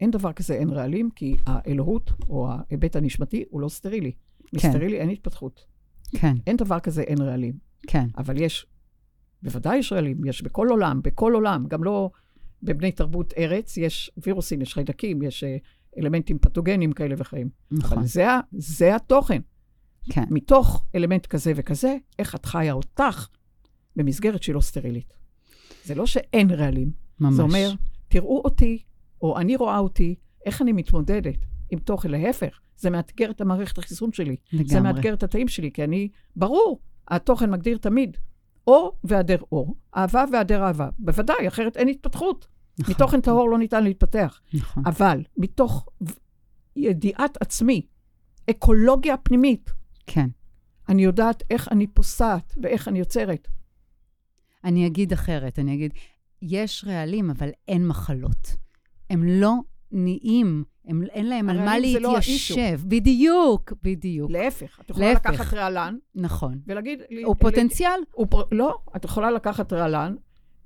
אין 0.00 0.10
דבר 0.10 0.32
כזה 0.32 0.54
אין 0.54 0.70
רעלים, 0.70 1.10
כי 1.10 1.36
האלוהות, 1.46 2.10
או 2.28 2.48
ההיבט 2.48 2.96
הנשמתי, 2.96 3.44
הוא 3.50 3.60
לא 3.60 3.68
סטרילי. 3.68 4.12
כן. 4.12 4.56
מסטרילי 4.56 5.00
אין 5.00 5.10
התפתחות. 5.10 5.64
כן. 6.16 6.36
אין 6.46 6.56
דבר 6.56 6.80
כזה 6.80 7.02
אין 7.02 7.22
רעלים. 7.22 7.58
כן. 7.86 8.06
אבל 8.18 8.40
יש, 8.40 8.66
בוודאי 9.42 9.78
יש 9.78 9.92
רעלים, 9.92 10.24
יש 10.24 10.42
בכל 10.42 10.68
עולם, 10.68 11.00
בכל 11.02 11.34
עולם, 11.34 11.66
גם 11.68 11.84
לא 11.84 12.10
בבני 12.62 12.92
תרבות 12.92 13.32
ארץ, 13.38 13.76
יש 13.76 14.10
וירוסים, 14.16 14.62
יש 14.62 14.74
חיידקים, 14.74 15.22
יש 15.22 15.44
אה, 15.44 15.56
אלמנטים 15.98 16.38
פתוגנים 16.38 16.92
כאלה 16.92 17.14
וחיים. 17.18 17.48
נכון. 17.70 17.98
אבל 17.98 18.06
זה, 18.06 18.26
זה 18.52 18.96
התוכן. 18.96 19.40
כן. 20.10 20.24
מתוך 20.30 20.84
אלמנט 20.94 21.26
כזה 21.26 21.52
וכזה, 21.56 21.96
איך 22.18 22.34
את 22.34 22.46
חיה 22.46 22.72
אותך 22.72 23.28
במסגרת 23.96 24.42
שהיא 24.42 24.54
לא 24.54 24.60
סטרילית. 24.60 25.12
זה 25.84 25.94
לא 25.94 26.06
שאין 26.06 26.50
רעלים. 26.50 26.90
ממש. 27.20 27.34
זה 27.34 27.42
אומר, 27.42 27.72
תראו 28.08 28.42
אותי, 28.44 28.82
או 29.22 29.38
אני 29.38 29.56
רואה 29.56 29.78
אותי, 29.78 30.14
איך 30.46 30.62
אני 30.62 30.72
מתמודדת 30.72 31.36
עם 31.70 31.78
תוכן. 31.78 32.10
להפך, 32.10 32.60
זה 32.76 32.90
מאתגר 32.90 33.30
את 33.30 33.40
המערכת 33.40 33.78
החיסון 33.78 34.12
שלי. 34.12 34.36
לגמרי. 34.52 34.68
זה 34.68 34.80
מאתגר 34.80 35.14
את 35.14 35.22
התאים 35.22 35.48
שלי, 35.48 35.70
כי 35.72 35.84
אני, 35.84 36.08
ברור, 36.36 36.80
התוכן 37.08 37.50
מגדיר 37.50 37.78
תמיד 37.78 38.16
אור 38.66 38.98
והיעדר 39.04 39.38
אור, 39.52 39.76
אהבה 39.96 40.24
והיעדר 40.32 40.62
אהבה. 40.62 40.88
בוודאי, 40.98 41.48
אחרת 41.48 41.76
אין 41.76 41.88
התפתחות. 41.88 42.48
נכון. 42.80 42.94
מתוכן 42.94 43.20
טהור 43.20 43.50
לא 43.50 43.58
ניתן 43.58 43.84
להתפתח. 43.84 44.40
נכון. 44.54 44.82
אבל 44.86 45.22
מתוך 45.36 45.88
ידיעת 46.76 47.42
עצמי, 47.42 47.86
אקולוגיה 48.50 49.16
פנימית, 49.16 49.70
כן. 50.06 50.28
אני 50.88 51.04
יודעת 51.04 51.42
איך 51.50 51.68
אני 51.68 51.86
פוסעת 51.86 52.54
ואיך 52.62 52.88
אני 52.88 52.98
יוצרת. 52.98 53.48
אני 54.64 54.86
אגיד 54.86 55.12
אחרת, 55.12 55.58
אני 55.58 55.74
אגיד, 55.74 55.92
יש 56.42 56.84
רעלים, 56.88 57.30
אבל 57.30 57.50
אין 57.68 57.86
מחלות. 57.86 58.56
הם 59.10 59.24
לא 59.24 59.54
נהיים, 59.92 60.64
הם, 60.84 61.02
אין 61.02 61.28
להם 61.28 61.48
על 61.48 61.64
מה 61.64 61.78
להתיישב. 61.78 62.56
לא. 62.56 62.88
בדיוק, 62.88 63.72
בדיוק. 63.82 64.30
להפך, 64.30 64.80
את 64.80 64.90
יכולה 64.90 65.12
להפך. 65.12 65.30
לקחת 65.30 65.54
רעלן. 65.54 65.96
נכון. 66.14 66.60
ולהגיד... 66.66 67.00
הוא 67.00 67.08
לי, 67.10 67.24
פוטנציאל? 67.38 67.98
לי, 67.98 68.04
הוא, 68.12 68.26
לא, 68.52 68.78
את 68.96 69.04
יכולה 69.04 69.30
לקחת 69.30 69.72
רעלן 69.72 70.14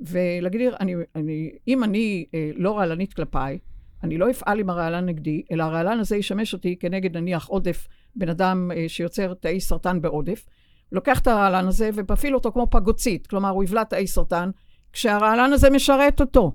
ולהגיד 0.01 0.61
לי, 0.61 0.69
אני, 0.81 0.95
אני, 1.15 1.51
אם 1.69 1.85
אני 1.85 2.25
אה, 2.35 2.51
לא 2.55 2.79
רעלנית 2.79 3.15
כלפיי, 3.15 3.59
אני 4.03 4.19
לא 4.19 4.31
אפעל 4.31 4.61
עם 4.61 4.71
הרעלן 4.71 5.07
נגדי, 5.07 5.43
אלא 5.53 5.63
הרעלן 5.63 6.01
הזה 6.01 6.17
ישמש 6.17 6.53
אותי 6.53 6.77
כנגד 6.81 7.17
נניח 7.17 7.47
עודף 7.47 7.89
בן 8.17 8.29
אדם 8.29 8.71
אה, 8.77 8.85
שיוצר 8.89 9.35
תאי 9.35 9.61
סרטן 9.61 10.01
בעודף. 10.01 10.47
לוקח 10.93 11.21
את 11.21 11.27
הרעלן 11.27 11.69
הזה 11.69 11.91
ומפעיל 11.95 12.35
אותו 12.35 12.53
כמו 12.53 12.67
פגוצית, 12.71 13.27
כלומר 13.27 13.49
הוא 13.49 13.65
יבלע 13.65 13.85
תאי 13.85 14.07
סרטן, 14.07 14.51
כשהרעלן 14.93 15.53
הזה 15.53 15.71
משרת 15.71 16.21
אותו. 16.21 16.53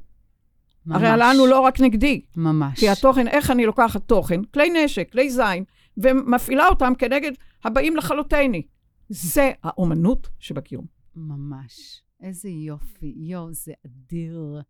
ממש. 0.86 1.02
הרעלן 1.02 1.36
הוא 1.40 1.48
לא 1.48 1.60
רק 1.60 1.80
נגדי. 1.82 2.22
ממש. 2.36 2.80
כי 2.80 2.90
התוכן, 2.90 3.28
איך 3.28 3.52
אני 3.52 3.66
לוקחת 3.66 4.02
תוכן, 4.02 4.44
כלי 4.44 4.70
נשק, 4.70 5.12
כלי 5.12 5.30
זין, 5.30 5.64
ומפעילה 5.98 6.68
אותם 6.68 6.94
כנגד 6.98 7.32
הבאים 7.64 7.96
לכלותני. 7.96 8.62
זה 9.10 9.52
האומנות 9.64 10.30
שבקיום. 10.40 10.86
ממש. 11.16 12.02
איזה 12.22 12.50
יופי. 12.50 13.14
יואו, 13.18 13.54
זה 13.54 13.74
אדיר. 13.86 14.62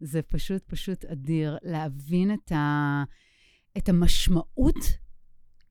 זה 0.00 0.22
פשוט 0.22 0.62
פשוט 0.66 1.04
אדיר 1.04 1.58
להבין 1.62 2.34
את, 2.34 2.52
ה... 2.52 3.02
את 3.78 3.88
המשמעות 3.88 4.98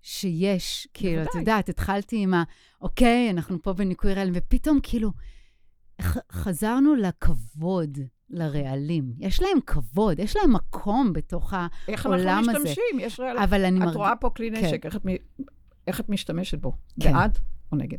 שיש. 0.01 0.87
כאילו, 0.93 1.23
את 1.23 1.35
יודעת, 1.35 1.69
התחלתי 1.69 2.23
עם 2.23 2.33
ה... 2.33 2.43
אוקיי, 2.81 3.29
אנחנו 3.29 3.61
פה 3.61 3.73
בניקוי 3.73 4.13
רעלים, 4.13 4.33
ופתאום 4.37 4.79
כאילו 4.83 5.11
חזרנו 6.31 6.95
לכבוד. 6.95 7.97
לרעלים. 8.33 9.13
יש 9.17 9.41
להם 9.41 9.61
כבוד, 9.65 10.19
יש 10.19 10.35
להם 10.35 10.53
מקום 10.53 11.13
בתוך 11.13 11.53
העולם 11.53 11.69
הזה. 11.87 11.91
איך 11.91 12.05
אנחנו 12.05 12.41
משתמשים? 12.41 12.99
יש 12.99 13.19
רעלים. 13.19 13.43
אבל 13.43 13.65
אני 13.65 13.79
מרגישה... 13.79 13.91
את 13.91 13.95
רואה 13.95 14.15
פה 14.15 14.29
כלי. 14.29 14.49
נשק, 14.49 14.81
כן. 14.81 14.87
איך, 14.87 14.95
את, 14.95 15.01
איך 15.87 15.99
את 15.99 16.09
משתמשת 16.09 16.59
בו? 16.59 16.77
כן. 16.99 17.13
בעד 17.13 17.37
או 17.71 17.77
נגד? 17.77 17.97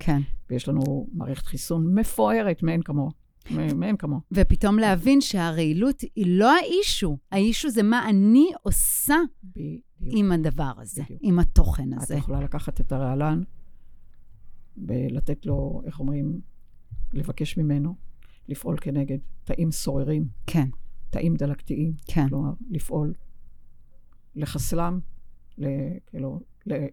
כן. 0.00 0.20
ויש 0.50 0.68
לנו 0.68 1.06
מערכת 1.12 1.46
חיסון 1.46 1.94
מפוארת 1.98 2.62
מאין 2.62 2.82
כמוה. 2.82 3.10
מאין 3.50 3.96
כמוה. 3.96 4.18
ופתאום 4.32 4.78
להבין 4.78 5.20
שהרעילות 5.20 6.00
היא 6.00 6.38
לא 6.38 6.56
האישו, 6.56 7.18
האישו 7.32 7.70
זה 7.70 7.82
מה 7.82 8.08
אני 8.08 8.50
עושה 8.62 9.16
בדיוק. 9.44 9.82
עם 10.00 10.32
הדבר 10.32 10.72
הזה, 10.76 11.02
בדיוק. 11.02 11.20
עם 11.22 11.38
התוכן 11.38 11.92
הזה. 11.92 12.14
את 12.14 12.18
יכולה 12.18 12.40
לקחת 12.40 12.80
את 12.80 12.92
הרעלן 12.92 13.42
ולתת 14.86 15.46
לו, 15.46 15.82
איך 15.84 16.00
אומרים, 16.00 16.40
לבקש 17.12 17.56
ממנו 17.56 17.94
לפעול 18.48 18.76
כנגד 18.80 19.18
תאים 19.44 19.70
סוררים. 19.72 20.24
כן. 20.46 20.68
תאים 21.10 21.36
דלקתיים. 21.36 21.92
כן. 22.06 22.28
כלומר, 22.28 22.52
לפעול, 22.70 23.12
לחסלם, 24.36 25.00
כאילו, 26.06 26.40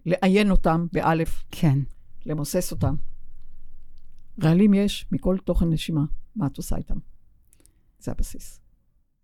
לעיין 0.06 0.50
אותם, 0.50 0.86
באלף. 0.92 1.44
כן. 1.50 1.78
למוסס 2.26 2.72
אותם. 2.72 2.94
רעלים 4.42 4.74
יש 4.74 5.06
מכל 5.12 5.36
תוכן 5.44 5.70
נשימה. 5.70 6.04
מה 6.36 6.46
את 6.46 6.56
עושה 6.56 6.76
איתם? 6.76 6.98
זה 7.98 8.10
הבסיס. 8.10 8.60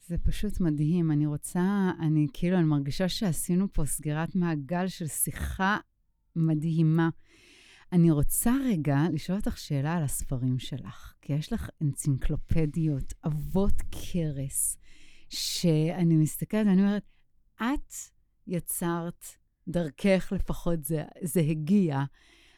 זה 0.06 0.18
פשוט 0.18 0.60
מדהים. 0.60 1.10
אני 1.10 1.26
רוצה, 1.26 1.90
אני 2.00 2.26
כאילו, 2.32 2.56
אני 2.56 2.64
מרגישה 2.64 3.08
שעשינו 3.08 3.72
פה 3.72 3.86
סגירת 3.86 4.34
מעגל 4.34 4.88
של 4.88 5.06
שיחה 5.06 5.78
מדהימה. 6.36 7.08
אני 7.92 8.10
רוצה 8.10 8.52
רגע 8.64 8.98
לשאול 9.12 9.38
אותך 9.38 9.58
שאלה 9.58 9.94
על 9.94 10.02
הספרים 10.02 10.58
שלך, 10.58 11.14
כי 11.22 11.32
יש 11.32 11.52
לך 11.52 11.68
אנציקלופדיות, 11.82 13.14
אבות 13.26 13.82
קרס, 13.90 14.78
שאני 15.28 16.16
מסתכלת 16.16 16.66
ואני 16.66 16.82
אומרת, 16.82 17.04
את 17.56 17.92
יצרת, 18.46 19.26
דרכך 19.68 20.32
לפחות 20.36 20.84
זה, 20.84 21.02
זה 21.22 21.40
הגיע, 21.40 22.04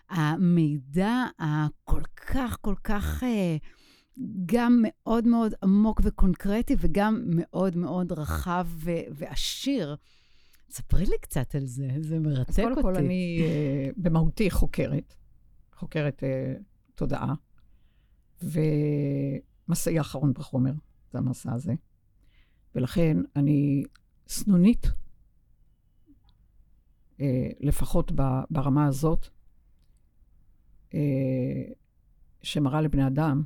המידע 0.08 1.24
הכל 1.38 2.02
כך, 2.16 2.58
כל 2.60 2.74
כך... 2.84 3.22
אה, 3.22 3.56
גם 4.46 4.82
מאוד 4.82 5.26
מאוד 5.26 5.54
עמוק 5.62 6.00
וקונקרטי 6.04 6.76
וגם 6.78 7.22
מאוד 7.26 7.76
מאוד 7.76 8.12
רחב 8.12 8.66
ו- 8.70 8.90
ועשיר. 9.10 9.96
ספרי 10.70 11.06
לי 11.06 11.18
קצת 11.20 11.54
על 11.54 11.66
זה, 11.66 11.88
זה 12.00 12.18
מרתק 12.18 12.48
אותי. 12.48 12.62
אז 12.62 12.68
קודם 12.68 12.82
כל, 12.82 12.96
אני 12.96 13.38
uh, 13.40 13.94
במהותי 13.96 14.50
חוקרת, 14.50 15.14
חוקרת 15.74 16.22
uh, 16.22 16.62
תודעה, 16.94 17.34
ומסעי 18.42 19.98
האחרון 19.98 20.32
בחומר, 20.32 20.72
זה 21.12 21.18
המסע 21.18 21.52
הזה. 21.52 21.74
ולכן 22.74 23.16
אני 23.36 23.84
סנונית, 24.28 24.86
uh, 27.16 27.22
לפחות 27.60 28.12
ברמה 28.50 28.86
הזאת, 28.86 29.28
שמראה 32.42 32.80
לבני 32.80 33.06
אדם, 33.06 33.42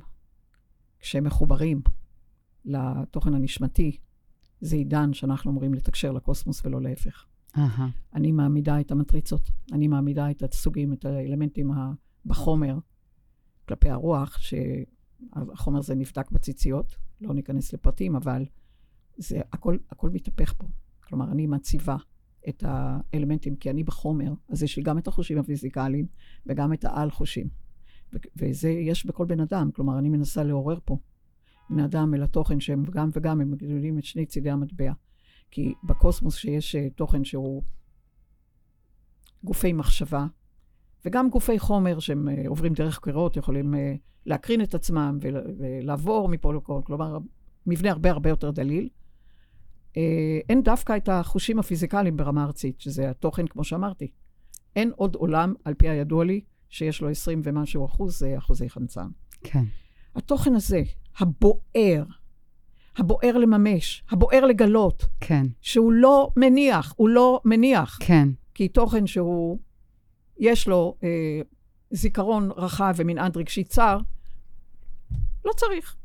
כשהם 0.99 1.23
מחוברים 1.23 1.81
לתוכן 2.65 3.33
הנשמתי, 3.33 3.97
זה 4.61 4.75
עידן 4.75 5.13
שאנחנו 5.13 5.51
אמורים 5.51 5.73
לתקשר 5.73 6.11
לקוסמוס 6.11 6.65
ולא 6.65 6.81
להפך. 6.81 7.25
Uh-huh. 7.55 7.81
אני 8.13 8.31
מעמידה 8.31 8.79
את 8.79 8.91
המטריצות, 8.91 9.51
אני 9.71 9.87
מעמידה 9.87 10.31
את 10.31 10.43
הסוגים, 10.43 10.93
את 10.93 11.05
האלמנטים 11.05 11.71
בחומר, 12.25 12.77
כלפי 13.67 13.89
הרוח, 13.89 14.37
שהחומר 14.37 15.79
הזה 15.79 15.95
נבדק 15.95 16.31
בציציות, 16.31 16.95
לא 17.21 17.33
ניכנס 17.33 17.73
לפרטים, 17.73 18.15
אבל 18.15 18.45
זה, 19.17 19.41
הכל, 19.53 19.77
הכל 19.89 20.09
מתהפך 20.09 20.53
פה. 20.57 20.67
כלומר, 21.03 21.31
אני 21.31 21.47
מציבה 21.47 21.95
את 22.49 22.63
האלמנטים, 22.67 23.55
כי 23.55 23.69
אני 23.69 23.83
בחומר, 23.83 24.33
אז 24.49 24.63
יש 24.63 24.77
לי 24.77 24.83
גם 24.83 24.97
את 24.97 25.07
החושים 25.07 25.37
הפיזיקליים 25.37 26.05
וגם 26.45 26.73
את 26.73 26.85
העל-חושים. 26.85 27.47
וזה 28.35 28.69
יש 28.69 29.05
בכל 29.05 29.25
בן 29.25 29.39
אדם, 29.39 29.69
כלומר, 29.75 29.99
אני 29.99 30.09
מנסה 30.09 30.43
לעורר 30.43 30.79
פה 30.85 30.97
בני 31.69 31.85
אדם 31.85 32.13
אל 32.13 32.23
התוכן 32.23 32.59
שהם 32.59 32.83
גם 32.83 33.09
וגם, 33.13 33.41
הם 33.41 33.51
מגדילים 33.51 33.97
את 33.97 34.03
שני 34.03 34.25
צידי 34.25 34.49
המטבע. 34.49 34.91
כי 35.51 35.73
בקוסמוס 35.83 36.35
שיש 36.35 36.75
uh, 36.75 36.79
תוכן 36.95 37.23
שהוא 37.23 37.63
גופי 39.43 39.73
מחשבה, 39.73 40.25
וגם 41.05 41.29
גופי 41.29 41.59
חומר 41.59 41.99
שהם 41.99 42.27
uh, 42.27 42.47
עוברים 42.47 42.73
דרך 42.73 42.99
קירות, 42.99 43.37
יכולים 43.37 43.73
uh, 43.73 43.77
להקרין 44.25 44.61
את 44.61 44.75
עצמם 44.75 45.19
ולעבור 45.21 46.29
מפה 46.29 46.53
לכל, 46.53 46.81
כלומר, 46.85 47.17
מבנה 47.65 47.91
הרבה 47.91 48.11
הרבה 48.11 48.29
יותר 48.29 48.51
דליל. 48.51 48.89
Uh, 49.91 49.97
אין 50.49 50.63
דווקא 50.63 50.97
את 50.97 51.09
החושים 51.09 51.59
הפיזיקליים 51.59 52.17
ברמה 52.17 52.43
ארצית, 52.43 52.81
שזה 52.81 53.09
התוכן, 53.09 53.47
כמו 53.47 53.63
שאמרתי. 53.63 54.11
אין 54.75 54.91
עוד 54.95 55.15
עולם, 55.15 55.53
על 55.65 55.73
פי 55.73 55.89
הידוע 55.89 56.25
לי, 56.25 56.41
שיש 56.69 57.01
לו 57.01 57.09
20 57.09 57.41
ומשהו 57.43 57.85
אחוז, 57.85 58.19
זה 58.19 58.37
אחוזי 58.37 58.69
חמצן. 58.69 59.07
כן. 59.43 59.63
התוכן 60.15 60.55
הזה, 60.55 60.81
הבוער, 61.17 62.03
הבוער 62.97 63.37
לממש, 63.37 64.03
הבוער 64.09 64.45
לגלות, 64.45 65.05
כן. 65.19 65.45
שהוא 65.61 65.91
לא 65.93 66.31
מניח, 66.35 66.93
הוא 66.97 67.09
לא 67.09 67.41
מניח. 67.45 67.97
כן. 68.01 68.29
כי 68.53 68.67
תוכן 68.67 69.07
שהוא, 69.07 69.59
יש 70.39 70.67
לו 70.67 70.97
אה, 71.03 71.41
זיכרון 71.91 72.51
רחב 72.57 72.93
ומנעד 72.97 73.37
רגשי 73.37 73.63
צר, 73.63 73.97
לא 75.45 75.51
צריך. 75.57 75.95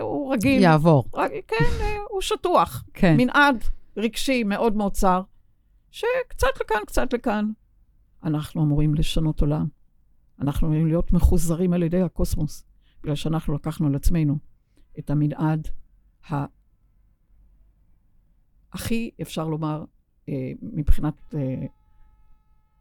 הוא 0.00 0.32
רגיל. 0.32 0.62
יעבור. 0.62 1.04
רג, 1.14 1.30
כן, 1.48 1.64
אה, 1.80 1.96
הוא 2.10 2.20
שטוח. 2.20 2.84
כן. 2.94 3.16
מנעד 3.16 3.64
רגשי 3.96 4.44
מאוד 4.44 4.76
מאוד 4.76 4.92
צר, 4.92 5.22
שקצת 5.90 6.60
לכאן, 6.60 6.80
קצת 6.86 7.12
לכאן. 7.12 7.50
אנחנו 8.24 8.62
אמורים 8.62 8.94
לשנות 8.94 9.40
עולם. 9.40 9.66
אנחנו 10.40 10.66
אמורים 10.66 10.86
להיות 10.86 11.12
מחוזרים 11.12 11.72
על 11.72 11.82
ידי 11.82 12.02
הקוסמוס, 12.02 12.64
בגלל 13.02 13.14
שאנחנו 13.14 13.54
לקחנו 13.54 13.86
על 13.86 13.94
עצמנו 13.94 14.38
את 14.98 15.10
המנעד 15.10 15.68
ה... 16.30 16.44
הכי, 18.72 19.10
אפשר 19.22 19.48
לומר, 19.48 19.84
אה, 20.28 20.52
מבחינת 20.62 21.34
אה, 21.34 21.66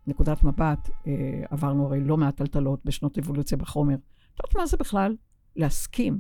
נקודת 0.08 0.44
מבט, 0.44 0.90
אה, 1.08 1.44
עברנו 1.50 1.86
הרי 1.86 2.00
לא 2.00 2.18
מעט 2.18 2.38
טלטלות 2.38 2.86
בשנות 2.86 3.18
אבולוציה 3.18 3.58
בחומר. 3.58 3.96
את 3.96 4.40
יודעת 4.40 4.56
מה 4.56 4.66
זה 4.66 4.78
בכלל? 4.78 5.16
להסכים 5.56 6.20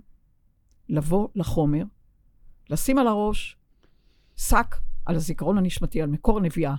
לבוא 0.89 1.27
לחומר, 1.35 1.83
לשים 2.69 2.97
על 2.97 3.07
הראש 3.07 3.57
שק 4.37 4.75
על 5.05 5.15
הזיכרון 5.15 5.57
הנשמתי, 5.57 6.01
על 6.01 6.09
מקור 6.09 6.37
הנביאה, 6.37 6.75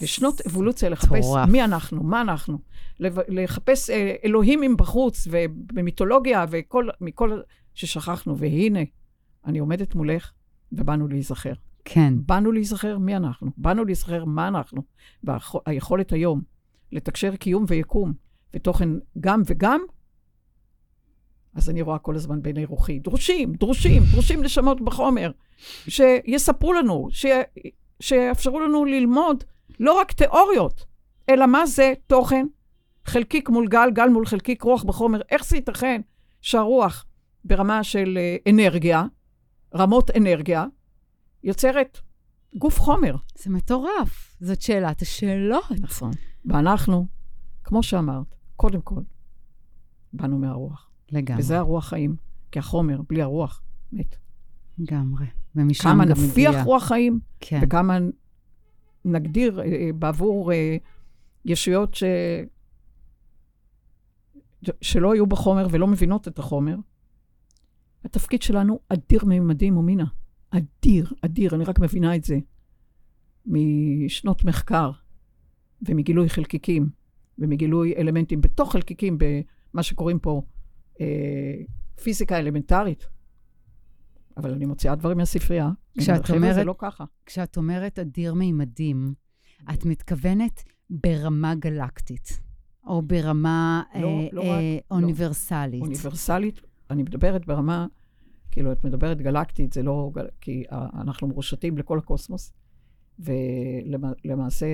ושנות 0.00 0.40
אבולוציה 0.40 0.88
לחפש. 0.88 1.26
מי 1.48 1.64
אנחנו, 1.64 2.02
מה 2.02 2.20
אנחנו, 2.20 2.58
לחפש 3.00 3.90
אה, 3.90 4.14
אלוהים 4.24 4.60
מבחוץ 4.60 5.28
ובמיתולוגיה 5.30 6.44
וכל 6.50 6.88
מכל 7.00 7.40
ששכחנו, 7.74 8.38
והנה, 8.38 8.80
אני 9.46 9.58
עומדת 9.58 9.94
מולך 9.94 10.32
ובאנו 10.72 11.08
להיזכר. 11.08 11.52
כן. 11.84 12.14
באנו 12.26 12.52
להיזכר 12.52 12.98
מי 12.98 13.16
אנחנו, 13.16 13.50
באנו 13.56 13.84
להיזכר 13.84 14.24
מה 14.24 14.48
אנחנו, 14.48 14.82
והיכולת 15.24 16.12
היום 16.12 16.42
לתקשר 16.92 17.36
קיום 17.36 17.64
ויקום 17.68 18.12
ותוכן 18.54 18.88
גם 19.20 19.42
וגם, 19.46 19.80
אז 21.54 21.70
אני 21.70 21.82
רואה 21.82 21.98
כל 21.98 22.14
הזמן 22.16 22.42
בעיני 22.42 22.64
רוחי, 22.64 22.98
דרושים, 22.98 23.52
דרושים, 23.52 24.02
דרושים 24.12 24.42
נשמות 24.42 24.80
בחומר, 24.80 25.30
שיספרו 25.88 26.72
לנו, 26.72 27.08
ש... 27.10 27.26
שיאפשרו 28.00 28.60
לנו 28.60 28.84
ללמוד 28.84 29.44
לא 29.80 30.00
רק 30.00 30.12
תיאוריות, 30.12 30.84
אלא 31.28 31.46
מה 31.46 31.66
זה 31.66 31.92
תוכן, 32.06 32.46
חלקיק 33.04 33.48
מול 33.48 33.68
גל, 33.68 33.90
גל 33.92 34.08
מול 34.08 34.26
חלקיק, 34.26 34.62
רוח 34.62 34.84
בחומר, 34.84 35.20
איך 35.30 35.44
זה 35.44 35.56
ייתכן 35.56 36.00
שהרוח 36.40 37.06
ברמה 37.44 37.84
של 37.84 38.18
אה, 38.18 38.36
אנרגיה, 38.50 39.04
רמות 39.74 40.10
אנרגיה, 40.16 40.66
יוצרת 41.44 42.00
גוף 42.54 42.80
חומר. 42.80 43.16
זה 43.34 43.50
מטורף. 43.50 44.36
זאת 44.40 44.62
שאלת 44.62 45.02
השאלות. 45.02 45.70
נכון. 45.80 46.10
ואנחנו, 46.44 47.06
כמו 47.64 47.82
שאמרת, 47.82 48.34
קודם 48.56 48.80
כל, 48.80 49.00
באנו 50.12 50.38
מהרוח. 50.38 50.89
לגמרי. 51.12 51.42
וזה 51.42 51.58
הרוח 51.58 51.88
חיים, 51.88 52.16
כי 52.52 52.58
החומר, 52.58 53.00
בלי 53.08 53.22
הרוח, 53.22 53.62
מת. 53.92 54.16
לגמרי. 54.78 55.26
ומשם 55.54 55.82
כמה 55.82 56.04
גם 56.04 56.10
נפיח 56.10 56.50
מגיע. 56.50 56.62
רוח 56.62 56.84
חיים, 56.84 57.20
כן. 57.40 57.60
וכמה 57.62 57.98
נגדיר 59.04 59.60
אה, 59.60 59.64
אה, 59.64 59.90
בעבור 59.98 60.52
אה, 60.52 60.76
ישויות 61.44 61.94
ש... 61.94 62.04
שלא 64.80 65.12
היו 65.12 65.26
בחומר 65.26 65.66
ולא 65.70 65.86
מבינות 65.86 66.28
את 66.28 66.38
החומר. 66.38 66.76
התפקיד 68.04 68.42
שלנו 68.42 68.78
אדיר 68.88 69.20
ממדים 69.26 69.76
ומינה. 69.76 70.04
אדיר, 70.50 71.12
אדיר, 71.22 71.54
אני 71.54 71.64
רק 71.64 71.78
מבינה 71.78 72.16
את 72.16 72.24
זה 72.24 72.38
משנות 73.46 74.44
מחקר 74.44 74.90
ומגילוי 75.82 76.28
חלקיקים 76.28 76.88
ומגילוי 77.38 77.94
אלמנטים 77.96 78.40
בתוך 78.40 78.72
חלקיקים, 78.72 79.18
במה 79.18 79.82
שקוראים 79.82 80.18
פה 80.18 80.42
פיזיקה 82.02 82.38
אלמנטרית. 82.38 83.06
אבל 84.36 84.52
אני 84.52 84.66
מוציאה 84.66 84.94
דברים 84.94 85.16
מהספרייה. 85.18 85.70
כשאת 85.98 86.30
אומרת- 86.30 86.54
זה 86.54 86.64
לא 86.64 86.74
ככה. 86.78 87.04
כשאת 87.26 87.56
אומרת 87.56 87.98
אדיר 87.98 88.34
מימדים, 88.34 89.14
את 89.74 89.84
מתכוונת 89.84 90.62
ברמה 90.90 91.54
גלקטית, 91.54 92.40
או 92.86 93.02
ברמה 93.02 93.82
לא, 93.94 94.06
אה, 94.06 94.28
לא 94.32 94.42
אה, 94.42 94.48
רק, 94.56 94.62
לא. 94.90 94.96
אוניברסלית. 94.96 95.82
אוניברסלית, 95.82 96.60
אני 96.90 97.02
מדברת 97.02 97.46
ברמה, 97.46 97.86
כאילו, 98.50 98.72
את 98.72 98.84
מדברת 98.84 99.20
גלקטית, 99.20 99.72
זה 99.72 99.82
לא, 99.82 100.10
גל- 100.14 100.28
כי 100.40 100.64
אה, 100.72 100.86
אנחנו 101.00 101.28
מרושתים 101.28 101.78
לכל 101.78 101.98
הקוסמוס, 101.98 102.52
ולמעשה 103.18 104.66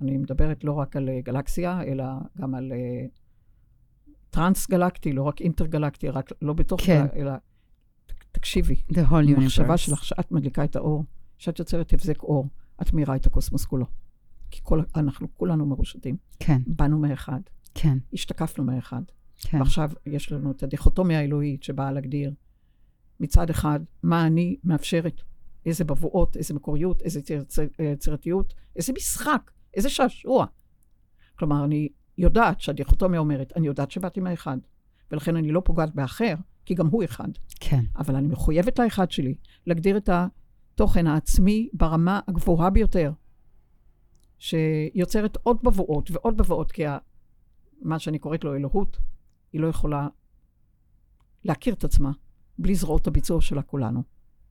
אני 0.00 0.16
מדברת 0.16 0.64
לא 0.64 0.72
רק 0.72 0.96
על 0.96 1.08
אה, 1.08 1.20
גלקסיה, 1.20 1.82
אלא 1.82 2.04
גם 2.38 2.54
על 2.54 2.72
אה, 2.72 3.06
טרנס-גלקטי, 4.34 5.12
לא 5.12 5.22
רק 5.22 5.40
אינטר-גלקטי, 5.40 6.08
רק 6.08 6.30
לא 6.42 6.52
בתוך, 6.52 6.80
כן. 6.84 7.06
אלא 7.16 7.32
ת- 8.06 8.12
תקשיבי, 8.32 8.74
The 8.90 8.94
whole 8.94 9.26
universe. 9.28 9.40
המחשבה 9.40 9.76
שלך, 9.76 10.04
שאת 10.04 10.32
מדליקה 10.32 10.64
את 10.64 10.76
האור, 10.76 11.04
שאת 11.38 11.58
יוצרת 11.58 11.92
הבזק 11.92 12.22
אור, 12.22 12.48
את 12.82 12.92
מאירה 12.92 13.16
את 13.16 13.26
הקוסמוס 13.26 13.64
כולו. 13.64 13.86
כי 14.50 14.60
כל, 14.62 14.80
אנחנו 14.96 15.28
כולנו 15.34 15.66
מרושתים. 15.66 16.16
כן, 16.40 16.62
באנו 16.66 16.98
מאחד, 16.98 17.40
כן, 17.74 17.98
השתקפנו 18.12 18.64
מאחד. 18.64 19.02
כן. 19.40 19.58
ועכשיו 19.58 19.90
יש 20.06 20.32
לנו 20.32 20.50
את 20.50 20.62
הדיכוטומיה 20.62 21.20
האלוהית 21.20 21.62
שבאה 21.62 21.92
להגדיר 21.92 22.32
מצד 23.20 23.50
אחד 23.50 23.80
מה 24.02 24.26
אני 24.26 24.56
מאפשרת, 24.64 25.22
איזה 25.66 25.84
בבואות, 25.84 26.36
איזה 26.36 26.54
מקוריות, 26.54 27.02
איזה 27.02 27.20
יציר- 27.20 27.68
יצירתיות, 27.92 28.54
איזה 28.76 28.92
משחק, 28.92 29.50
איזה 29.74 29.88
שעשוע. 29.90 30.46
כלומר, 31.38 31.64
אני 31.64 31.88
יודעת 32.18 32.60
שהדיכוטומיה 32.60 33.20
אומרת, 33.20 33.52
אני 33.56 33.66
יודעת 33.66 33.90
שבאתי 33.90 34.20
מהאחד, 34.20 34.58
ולכן 35.10 35.36
אני 35.36 35.52
לא 35.52 35.62
פוגעת 35.64 35.94
באחר, 35.94 36.34
כי 36.64 36.74
גם 36.74 36.86
הוא 36.86 37.04
אחד. 37.04 37.28
כן, 37.60 37.84
אבל 37.96 38.16
אני 38.16 38.28
מחויבת 38.28 38.78
לאחד 38.78 39.10
שלי 39.10 39.34
להגדיר 39.66 39.96
את 39.96 40.08
התוכן 40.12 41.06
העצמי 41.06 41.68
ברמה 41.72 42.20
הגבוהה 42.28 42.70
ביותר, 42.70 43.12
שיוצרת 44.38 45.36
עוד 45.42 45.58
בבואות 45.62 46.10
ועוד 46.10 46.36
בבואות, 46.36 46.72
כי 46.72 46.86
ה- 46.86 46.98
מה 47.82 47.98
שאני 47.98 48.18
קוראת 48.18 48.44
לו 48.44 48.54
אלוהות, 48.54 48.96
היא 49.52 49.60
לא 49.60 49.66
יכולה 49.66 50.08
להכיר 51.44 51.74
את 51.74 51.84
עצמה 51.84 52.12
בלי 52.58 52.74
זרועות 52.74 53.06
הביצוע 53.06 53.40
שלה 53.40 53.62
כולנו. 53.62 54.02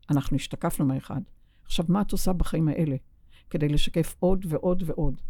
אנחנו 0.09 0.36
השתקפנו 0.36 0.86
מהאחד. 0.86 1.22
עכשיו, 1.66 1.86
מה 1.89 2.01
את 2.01 2.11
עושה 2.11 2.34
בחיים 2.34 2.68
האלה 2.68 2.95
כדי 3.49 3.70
לשקף 3.70 4.16
עוד 4.20 4.45
ועוד 4.49 4.84
ועוד 4.86 5.22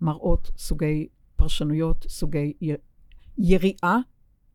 מראות, 0.00 0.50
סוגי 0.56 1.08
פרשנויות, 1.38 2.06
סוגי 2.08 2.52
י- 2.62 2.72
יריעה 3.38 3.98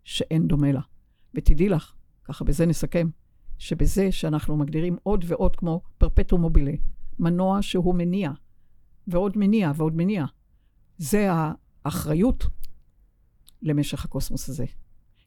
שאין 0.04 0.48
דומה 0.48 0.72
לה? 0.72 0.82
ותדעי 1.34 1.70
לך, 1.70 1.94
ככה 2.24 2.44
בזה 2.46 2.66
נסכם, 2.66 3.10
שבזה 3.58 4.12
שאנחנו 4.12 4.58
מגדירים 4.58 4.98
עוד 5.04 5.26
ועוד 5.28 5.56
כמו 5.56 5.82
פרפטו 5.98 6.38
מובילה, 6.38 6.72
מנוע 7.20 7.62
שהוא 7.62 7.96
מניע, 7.96 8.32
ועוד 9.08 9.38
מניע 9.38 9.72
ועוד 9.76 9.96
מניע, 9.96 10.26
זה 10.98 11.28
האחריות 11.86 12.44
למשך 13.62 14.06
הקוסמוס 14.06 14.50
הזה. 14.50 14.66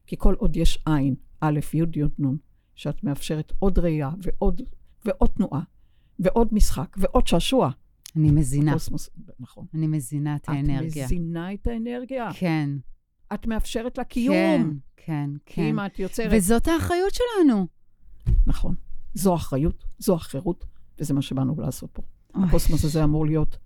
כי 0.07 0.15
כל 0.19 0.33
עוד 0.37 0.55
יש 0.55 0.83
עין, 0.85 1.15
א', 1.41 1.59
י', 1.73 1.77
י', 1.77 2.03
נ', 2.25 2.35
שאת 2.75 3.03
מאפשרת 3.03 3.53
עוד 3.59 3.79
ראייה 3.79 4.11
ועוד, 4.23 4.61
ועוד 5.05 5.29
תנועה, 5.29 5.61
ועוד 6.19 6.47
משחק, 6.51 6.95
ועוד 6.99 7.27
שעשוע. 7.27 7.71
אני 8.15 8.31
מזינה. 8.31 8.71
הקוסמוס, 8.71 9.09
נכון. 9.39 9.65
אני 9.73 9.87
מזינה 9.87 10.35
את 10.35 10.49
האנרגיה. 10.49 11.05
את 11.05 11.11
מזינה 11.11 11.53
את 11.53 11.67
האנרגיה. 11.67 12.29
כן, 12.33 12.69
את 13.33 13.47
מאפשרת 13.47 13.97
לה 13.97 14.03
כן, 14.03 14.09
קיום. 14.09 14.79
כן, 14.97 15.29
כי 15.45 15.55
כן. 15.55 15.61
אם 15.61 15.79
את 15.79 15.99
יוצרת... 15.99 16.29
וזאת 16.33 16.67
האחריות 16.67 17.13
שלנו. 17.13 17.67
נכון. 18.45 18.75
זו 19.13 19.35
אחריות, 19.35 19.83
זו 19.99 20.15
החירות, 20.15 20.65
וזה 20.99 21.13
מה 21.13 21.21
שבאנו 21.21 21.55
לעשות 21.57 21.89
פה. 21.93 22.01
אוי. 22.35 22.45
הקוסמוס 22.45 22.85
הזה 22.85 23.03
אמור 23.03 23.25
להיות 23.25 23.57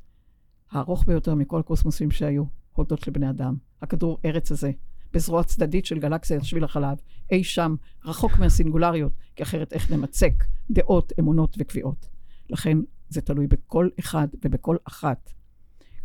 הארוך 0.72 1.06
ביותר 1.06 1.36
מכל 1.36 1.60
הקוסמוסים 1.60 2.12
שהיו, 2.12 2.44
הודות 2.72 3.08
לבני 3.08 3.30
אדם. 3.30 3.56
הכדור 3.82 4.18
ארץ 4.26 4.52
הזה, 4.52 4.72
בזרוע 5.14 5.44
צדדית 5.44 5.86
של 5.86 6.00
גלקסיית 6.00 6.44
שביל 6.44 6.64
החלב, 6.64 6.98
אי 7.32 7.44
שם, 7.44 7.76
רחוק 8.06 8.32
מהסינגולריות, 8.40 9.12
כי 9.36 9.44
אחרת 9.44 9.74
איך 9.74 9.92
נמצק 9.92 10.34
דעות, 10.72 11.14
אמונות 11.20 11.56
וקביעות. 11.60 12.08
לכן 12.50 12.78
זה 13.12 13.22
תלוי 13.22 13.48
בכל 13.48 13.90
אחד 14.00 14.28
ובכל 14.46 14.78
אחת. 14.88 15.30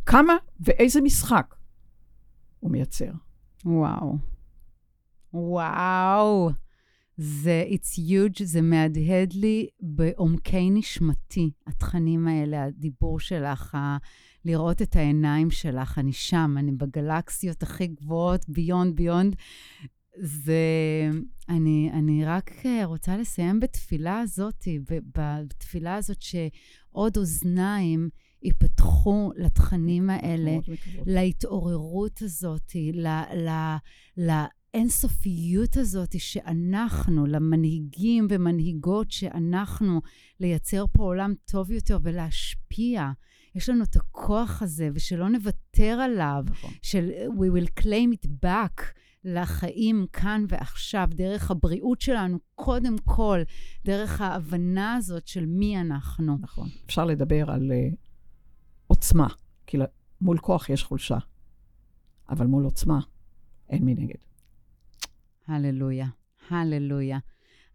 כמה 0.06 0.32
ואיזה 0.60 1.00
משחק 1.00 1.54
הוא 2.60 2.70
מייצר. 2.70 3.12
וואו. 3.64 4.16
וואו. 5.32 6.50
זה, 7.16 7.64
it's 7.68 7.98
huge, 7.98 8.44
זה 8.44 8.62
מהדהד 8.62 9.32
לי 9.32 9.68
בעומקי 9.80 10.70
נשמתי, 10.70 11.50
התכנים 11.66 12.28
האלה, 12.28 12.64
הדיבור 12.64 13.20
שלך, 13.20 13.74
ה- 13.74 13.96
לראות 14.44 14.82
את 14.82 14.96
העיניים 14.96 15.50
שלך. 15.50 15.98
אני 15.98 16.12
שם, 16.12 16.54
אני 16.58 16.72
בגלקסיות 16.72 17.62
הכי 17.62 17.86
גבוהות, 17.86 18.48
ביונד 18.48 18.96
ביונד. 18.96 19.36
זה... 20.18 20.62
אני, 21.48 21.90
אני 21.92 22.24
רק 22.24 22.50
אה, 22.66 22.84
רוצה 22.84 23.16
לסיים 23.16 23.60
בתפילה 23.60 24.20
הזאת, 24.20 24.64
בתפילה 25.16 25.94
הזאת 25.94 26.22
שעוד 26.22 27.16
אוזניים 27.16 28.08
ייפתחו 28.42 29.32
לתכנים 29.36 30.10
האלה, 30.10 30.58
להתעוררות 31.06 32.22
הזאת, 32.22 32.72
ל... 32.92 33.06
ל, 33.36 33.48
ל 34.16 34.30
האינסופיות 34.76 35.76
הזאת 35.76 36.20
שאנחנו, 36.20 37.26
למנהיגים 37.26 38.26
ומנהיגות 38.30 39.10
שאנחנו, 39.10 40.00
לייצר 40.40 40.84
פה 40.92 41.02
עולם 41.02 41.34
טוב 41.44 41.70
יותר 41.70 41.98
ולהשפיע. 42.02 43.10
יש 43.54 43.68
לנו 43.68 43.84
את 43.84 43.96
הכוח 43.96 44.62
הזה, 44.62 44.88
ושלא 44.94 45.28
נוותר 45.28 45.98
עליו, 46.00 46.44
נכון. 46.50 46.70
של 46.82 47.10
we 47.28 47.58
will 47.58 47.82
claim 47.82 48.12
it 48.14 48.28
back 48.44 48.82
לחיים 49.26 50.06
כאן 50.12 50.44
ועכשיו, 50.48 51.08
דרך 51.10 51.50
הבריאות 51.50 52.00
שלנו, 52.00 52.38
קודם 52.54 52.96
כל, 53.04 53.40
דרך 53.84 54.20
ההבנה 54.20 54.94
הזאת 54.94 55.26
של 55.26 55.46
מי 55.46 55.80
אנחנו. 55.80 56.38
נכון. 56.40 56.68
אפשר 56.86 57.04
לדבר 57.04 57.50
על 57.50 57.72
uh, 57.72 57.96
עוצמה, 58.86 59.26
כי 59.66 59.78
מול 60.20 60.38
כוח 60.38 60.70
יש 60.70 60.84
חולשה, 60.84 61.18
אבל 62.28 62.46
מול 62.46 62.64
עוצמה 62.64 63.00
אין 63.68 63.84
מנגד. 63.84 64.18
הללויה, 65.46 66.06
הללויה. 66.50 67.18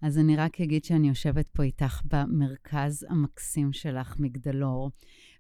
אז 0.02 0.18
אני 0.18 0.36
רק 0.36 0.62
אגיד 0.62 0.84
שאני 0.84 1.08
יושבת 1.08 1.50
פה 1.50 1.64
איתך 1.64 2.02
במרכז 2.06 3.06
המקסים 3.10 3.74
שלך, 3.74 4.16
מגדלור, 4.20 4.92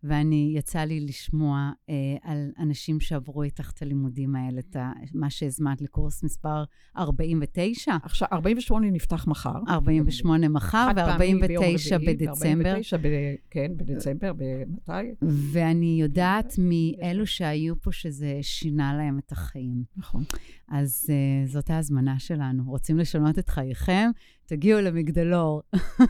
ואני, 0.03 0.53
יצא 0.57 0.79
לי 0.79 0.99
לשמוע 0.99 1.71
אה, 1.89 1.95
על 2.23 2.51
אנשים 2.59 2.99
שעברו 2.99 3.43
איתך 3.43 3.71
את 3.73 3.81
הלימודים 3.81 4.35
האלה, 4.35 4.59
את 4.59 4.75
ה, 4.75 4.91
מה 5.13 5.29
שהזמנת 5.29 5.81
לקורס 5.81 6.23
מספר 6.23 6.63
49. 6.97 7.97
עכשיו, 8.03 8.27
48 8.33 8.91
נפתח 8.91 9.27
מחר. 9.27 9.59
48 9.69 10.47
מחר, 10.49 10.87
ו-49 10.95 11.97
בדצמבר. 12.07 12.69
49, 12.69 12.97
ב, 12.97 13.01
כן, 13.49 13.71
בדצמבר, 13.77 14.31
מתי? 14.67 15.25
ואני 15.51 15.97
יודעת 16.01 16.55
מאלו 16.57 17.27
שהיו 17.27 17.81
פה 17.81 17.91
שזה 17.91 18.39
שינה 18.41 18.93
להם 18.93 19.19
את 19.19 19.31
החיים. 19.31 19.83
נכון. 19.97 20.23
אז 20.69 21.09
uh, 21.09 21.51
זאת 21.51 21.69
ההזמנה 21.69 22.19
שלנו. 22.19 22.63
רוצים 22.65 22.97
לשנות 22.97 23.39
את 23.39 23.49
חייכם? 23.49 24.09
תגיעו 24.45 24.81
למגדלור. 24.81 25.61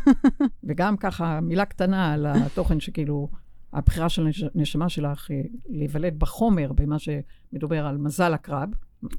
וגם 0.67 0.97
ככה, 0.97 1.39
מילה 1.41 1.65
קטנה 1.65 2.13
על 2.13 2.25
התוכן 2.25 2.79
שכאילו... 2.79 3.27
הבחירה 3.73 4.09
של 4.09 4.27
הנשמה 4.55 4.89
שלך 4.89 5.29
היא 5.29 5.43
להיוולד 5.69 6.19
בחומר, 6.19 6.73
במה 6.73 6.97
שמדובר 6.99 7.85
על 7.85 7.97
מזל 7.97 8.33
הקרב. 8.33 8.69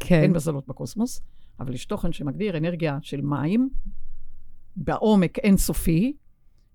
כן. 0.00 0.22
אין 0.22 0.32
מזלות 0.32 0.66
בקוסמוס, 0.66 1.22
אבל 1.60 1.74
יש 1.74 1.86
תוכן 1.86 2.12
שמגדיר 2.12 2.56
אנרגיה 2.56 2.98
של 3.02 3.20
מים, 3.20 3.68
בעומק 4.76 5.38
אינסופי, 5.38 6.16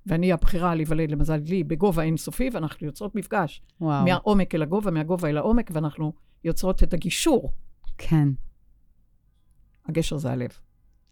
ואני 0.05 0.31
הבחירה 0.31 0.75
להיוולד 0.75 1.11
למזל 1.11 1.41
לי 1.45 1.63
בגובה 1.63 2.03
אינסופי, 2.03 2.49
ואנחנו 2.53 2.87
יוצרות 2.87 3.15
מפגש. 3.15 3.61
וואו. 3.81 4.05
מהעומק 4.05 4.55
אל 4.55 4.61
הגובה, 4.61 4.91
מהגובה 4.91 5.29
אל 5.29 5.37
העומק, 5.37 5.69
ואנחנו 5.73 6.13
יוצרות 6.43 6.83
את 6.83 6.93
הגישור. 6.93 7.53
כן. 7.97 8.27
הגשר 9.85 10.17
זה 10.17 10.31
הלב. 10.31 10.49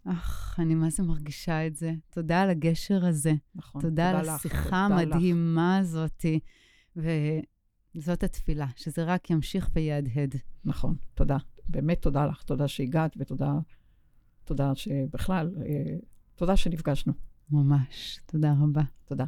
אך, 0.05 0.55
אני 0.59 0.75
מה 0.75 0.89
זה 0.89 1.03
מרגישה 1.03 1.67
את 1.67 1.75
זה. 1.75 1.93
תודה 2.09 2.41
על 2.41 2.49
הגשר 2.49 3.05
הזה. 3.05 3.33
נכון, 3.55 3.81
תודה, 3.81 4.11
תודה 4.11 4.19
על 4.19 4.29
השיחה 4.29 4.77
המדהימה 4.77 5.77
הזאת. 5.77 6.25
וזאת 6.95 8.23
התפילה, 8.23 8.67
שזה 8.75 9.03
רק 9.03 9.29
ימשיך 9.29 9.69
ויהדהד. 9.73 10.35
נכון, 10.65 10.95
תודה. 11.13 11.37
באמת 11.69 12.01
תודה 12.01 12.25
לך. 12.25 12.43
תודה 12.43 12.67
שהגעת, 12.67 13.15
ותודה 13.17 13.53
תודה 14.43 14.75
שבכלל, 14.75 15.55
אה, 15.65 15.97
תודה 16.35 16.57
שנפגשנו. 16.57 17.13
ממש. 17.51 18.19
תודה 18.25 18.53
רבה. 18.61 18.81
תודה. 19.05 19.25